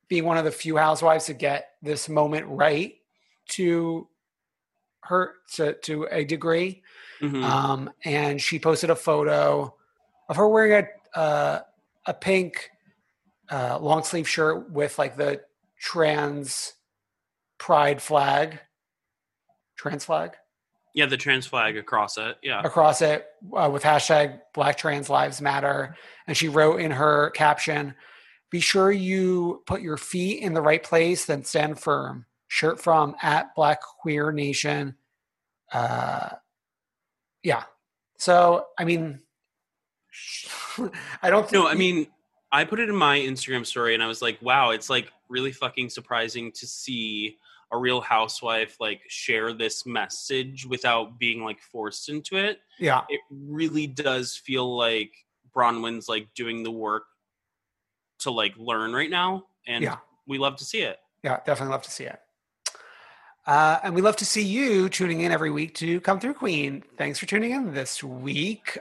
being 0.09 0.25
one 0.25 0.37
of 0.37 0.45
the 0.45 0.51
few 0.51 0.77
housewives 0.77 1.27
to 1.27 1.35
get 1.35 1.71
this 1.81 2.09
moment 2.09 2.47
right 2.47 2.95
to 3.49 4.07
her 5.03 5.35
to, 5.55 5.75
to 5.75 6.07
a 6.11 6.25
degree. 6.25 6.83
Mhm. 7.21 7.43
Um, 7.43 7.91
and 8.05 8.41
she 8.41 8.59
posted 8.59 8.91
a 8.91 8.97
photo 8.97 9.75
of 10.29 10.37
her 10.37 10.49
wearing 10.49 10.85
a 11.15 11.19
uh, 11.19 11.61
a 12.07 12.15
pink 12.15 12.71
uh, 13.51 13.79
long 13.81 14.05
sleeve 14.05 14.29
shirt 14.29 14.71
with 14.71 14.99
like 14.99 15.17
the 15.17 15.43
trans 15.79 16.75
pride 17.59 18.01
flag, 18.01 18.61
trans 19.77 20.05
flag 20.05 20.33
yeah, 20.95 21.07
the 21.07 21.17
trans 21.17 21.47
flag 21.47 21.77
across 21.77 22.19
it. 22.19 22.37
Yeah, 22.43 22.61
across 22.63 23.03
it 23.03 23.27
uh, 23.57 23.71
with 23.73 23.83
hashtag 23.83 24.41
Black 24.55 24.77
Trans 24.77 25.09
Lives 25.09 25.41
Matter. 25.41 25.97
And 26.27 26.37
she 26.37 26.49
wrote 26.49 26.81
in 26.81 26.91
her 26.91 27.31
caption, 27.31 27.95
"Be 28.51 28.61
sure 28.61 28.91
you 28.91 29.63
put 29.67 29.83
your 29.83 29.97
feet 29.97 30.43
in 30.43 30.55
the 30.55 30.63
right 30.63 30.83
place, 30.83 31.27
then 31.27 31.45
stand 31.45 31.79
firm." 31.79 32.27
Shirt 32.49 32.81
from 32.81 33.15
at 33.23 33.55
Black 33.55 33.81
Queer 33.81 34.33
Nation. 34.33 34.97
Uh, 35.73 36.31
yeah. 37.43 37.63
So 38.19 38.67
I 38.79 38.85
mean, 38.85 39.21
I 41.23 41.31
don't. 41.31 41.43
Think 41.49 41.53
No, 41.53 41.69
I 41.69 41.75
mean, 41.75 42.09
I 42.53 42.65
put 42.65 42.81
it 42.81 42.89
in 42.89 42.97
my 42.97 43.19
Instagram 43.19 43.65
story 43.65 43.95
and 43.95 44.03
I 44.03 44.07
was 44.07 44.21
like, 44.21 44.39
wow, 44.43 44.71
it's 44.71 44.91
like 44.91 45.13
really 45.29 45.53
fucking 45.53 45.91
surprising 45.91 46.51
to 46.53 46.67
see 46.67 47.37
a 47.73 47.79
real 47.79 48.01
housewife 48.01 48.77
like 48.81 49.01
share 49.09 49.53
this 49.53 49.87
message 49.87 50.67
without 50.67 51.19
being 51.19 51.45
like 51.45 51.61
forced 51.61 52.09
into 52.09 52.37
it. 52.37 52.59
yeah, 52.79 53.03
It 53.09 53.21
really 53.31 53.87
does 53.87 54.37
feel 54.37 54.77
like 54.77 55.13
Braunwyn's 55.55 56.09
like 56.09 56.29
doing 56.35 56.63
the 56.63 56.71
work 56.71 57.05
to 58.21 58.31
like 58.31 58.55
learn 58.57 58.93
right 58.93 59.11
now. 59.11 59.47
And 59.67 59.85
Yeah. 59.85 59.99
we 60.27 60.39
love 60.39 60.57
to 60.57 60.65
see 60.65 60.83
it. 60.83 60.99
yeah, 61.23 61.39
definitely 61.47 61.73
love 61.73 61.83
to 61.83 61.91
see 61.91 62.05
it. 62.05 62.21
Uh, 63.47 63.79
and 63.83 63.95
we 63.95 64.03
love 64.03 64.17
to 64.17 64.25
see 64.27 64.43
you 64.43 64.89
tuning 64.89 65.21
in 65.23 65.33
every 65.33 65.51
week 65.51 65.75
to 65.75 66.01
come 66.03 66.21
through 66.21 66.35
Queen. 66.35 66.83
Thanks 66.99 67.19
for 67.19 67.27
tuning 67.27 67.53
in 67.53 67.73
this 67.73 68.03
week. 68.05 68.79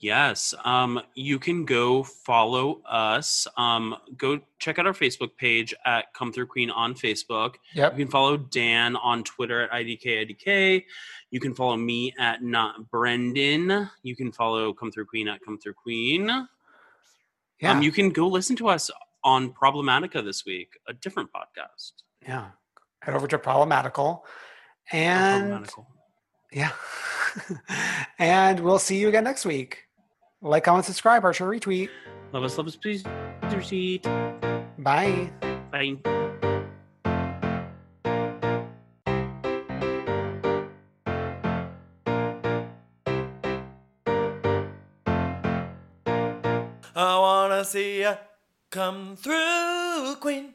Yes. 0.00 0.54
Um, 0.64 1.00
you 1.14 1.40
can 1.40 1.64
go 1.64 2.04
follow 2.04 2.80
us. 2.88 3.48
Um, 3.56 3.96
go 4.16 4.40
check 4.60 4.78
out 4.78 4.86
our 4.86 4.92
Facebook 4.92 5.36
page 5.36 5.74
at 5.84 6.12
Come 6.14 6.32
Through 6.32 6.46
Queen 6.46 6.70
on 6.70 6.94
Facebook. 6.94 7.54
Yep. 7.74 7.98
You 7.98 8.04
can 8.04 8.10
follow 8.10 8.36
Dan 8.36 8.94
on 8.94 9.24
Twitter 9.24 9.62
at 9.62 9.70
IDK 9.72 10.28
IDK. 10.28 10.84
You 11.30 11.40
can 11.40 11.52
follow 11.52 11.76
me 11.76 12.14
at 12.18 12.42
Not 12.42 12.90
Brendan. 12.90 13.90
You 14.02 14.14
can 14.14 14.30
follow 14.30 14.72
Come 14.72 14.92
Through 14.92 15.06
Queen 15.06 15.26
at 15.26 15.40
Come 15.44 15.58
Through 15.58 15.74
Queen. 15.74 16.46
Yeah. 17.60 17.72
Um, 17.72 17.82
you 17.82 17.90
can 17.90 18.10
go 18.10 18.28
listen 18.28 18.54
to 18.56 18.68
us 18.68 18.90
on 19.24 19.52
Problematica 19.52 20.24
this 20.24 20.44
week, 20.46 20.78
a 20.86 20.92
different 20.92 21.30
podcast. 21.32 21.92
yeah. 22.26 22.50
Head 23.02 23.14
over 23.14 23.28
to 23.28 23.38
Problematical. 23.38 24.24
And 24.90 25.42
Problematical. 25.42 25.86
Yeah. 26.52 26.72
and 28.18 28.60
we'll 28.60 28.78
see 28.78 28.98
you 28.98 29.08
again 29.08 29.24
next 29.24 29.44
week. 29.44 29.87
Like, 30.40 30.64
comment, 30.64 30.84
subscribe, 30.84 31.24
or 31.24 31.32
share, 31.32 31.48
retweet. 31.48 31.88
Love 32.32 32.44
us, 32.44 32.56
love 32.58 32.68
us, 32.68 32.76
please. 32.76 33.04
Receipt. 33.52 34.04
Bye. 34.78 35.30
Bye. 35.72 35.96
I 46.94 47.18
wanna 47.18 47.64
see 47.64 48.00
ya 48.02 48.16
come 48.70 49.16
through, 49.16 50.16
Queen. 50.20 50.54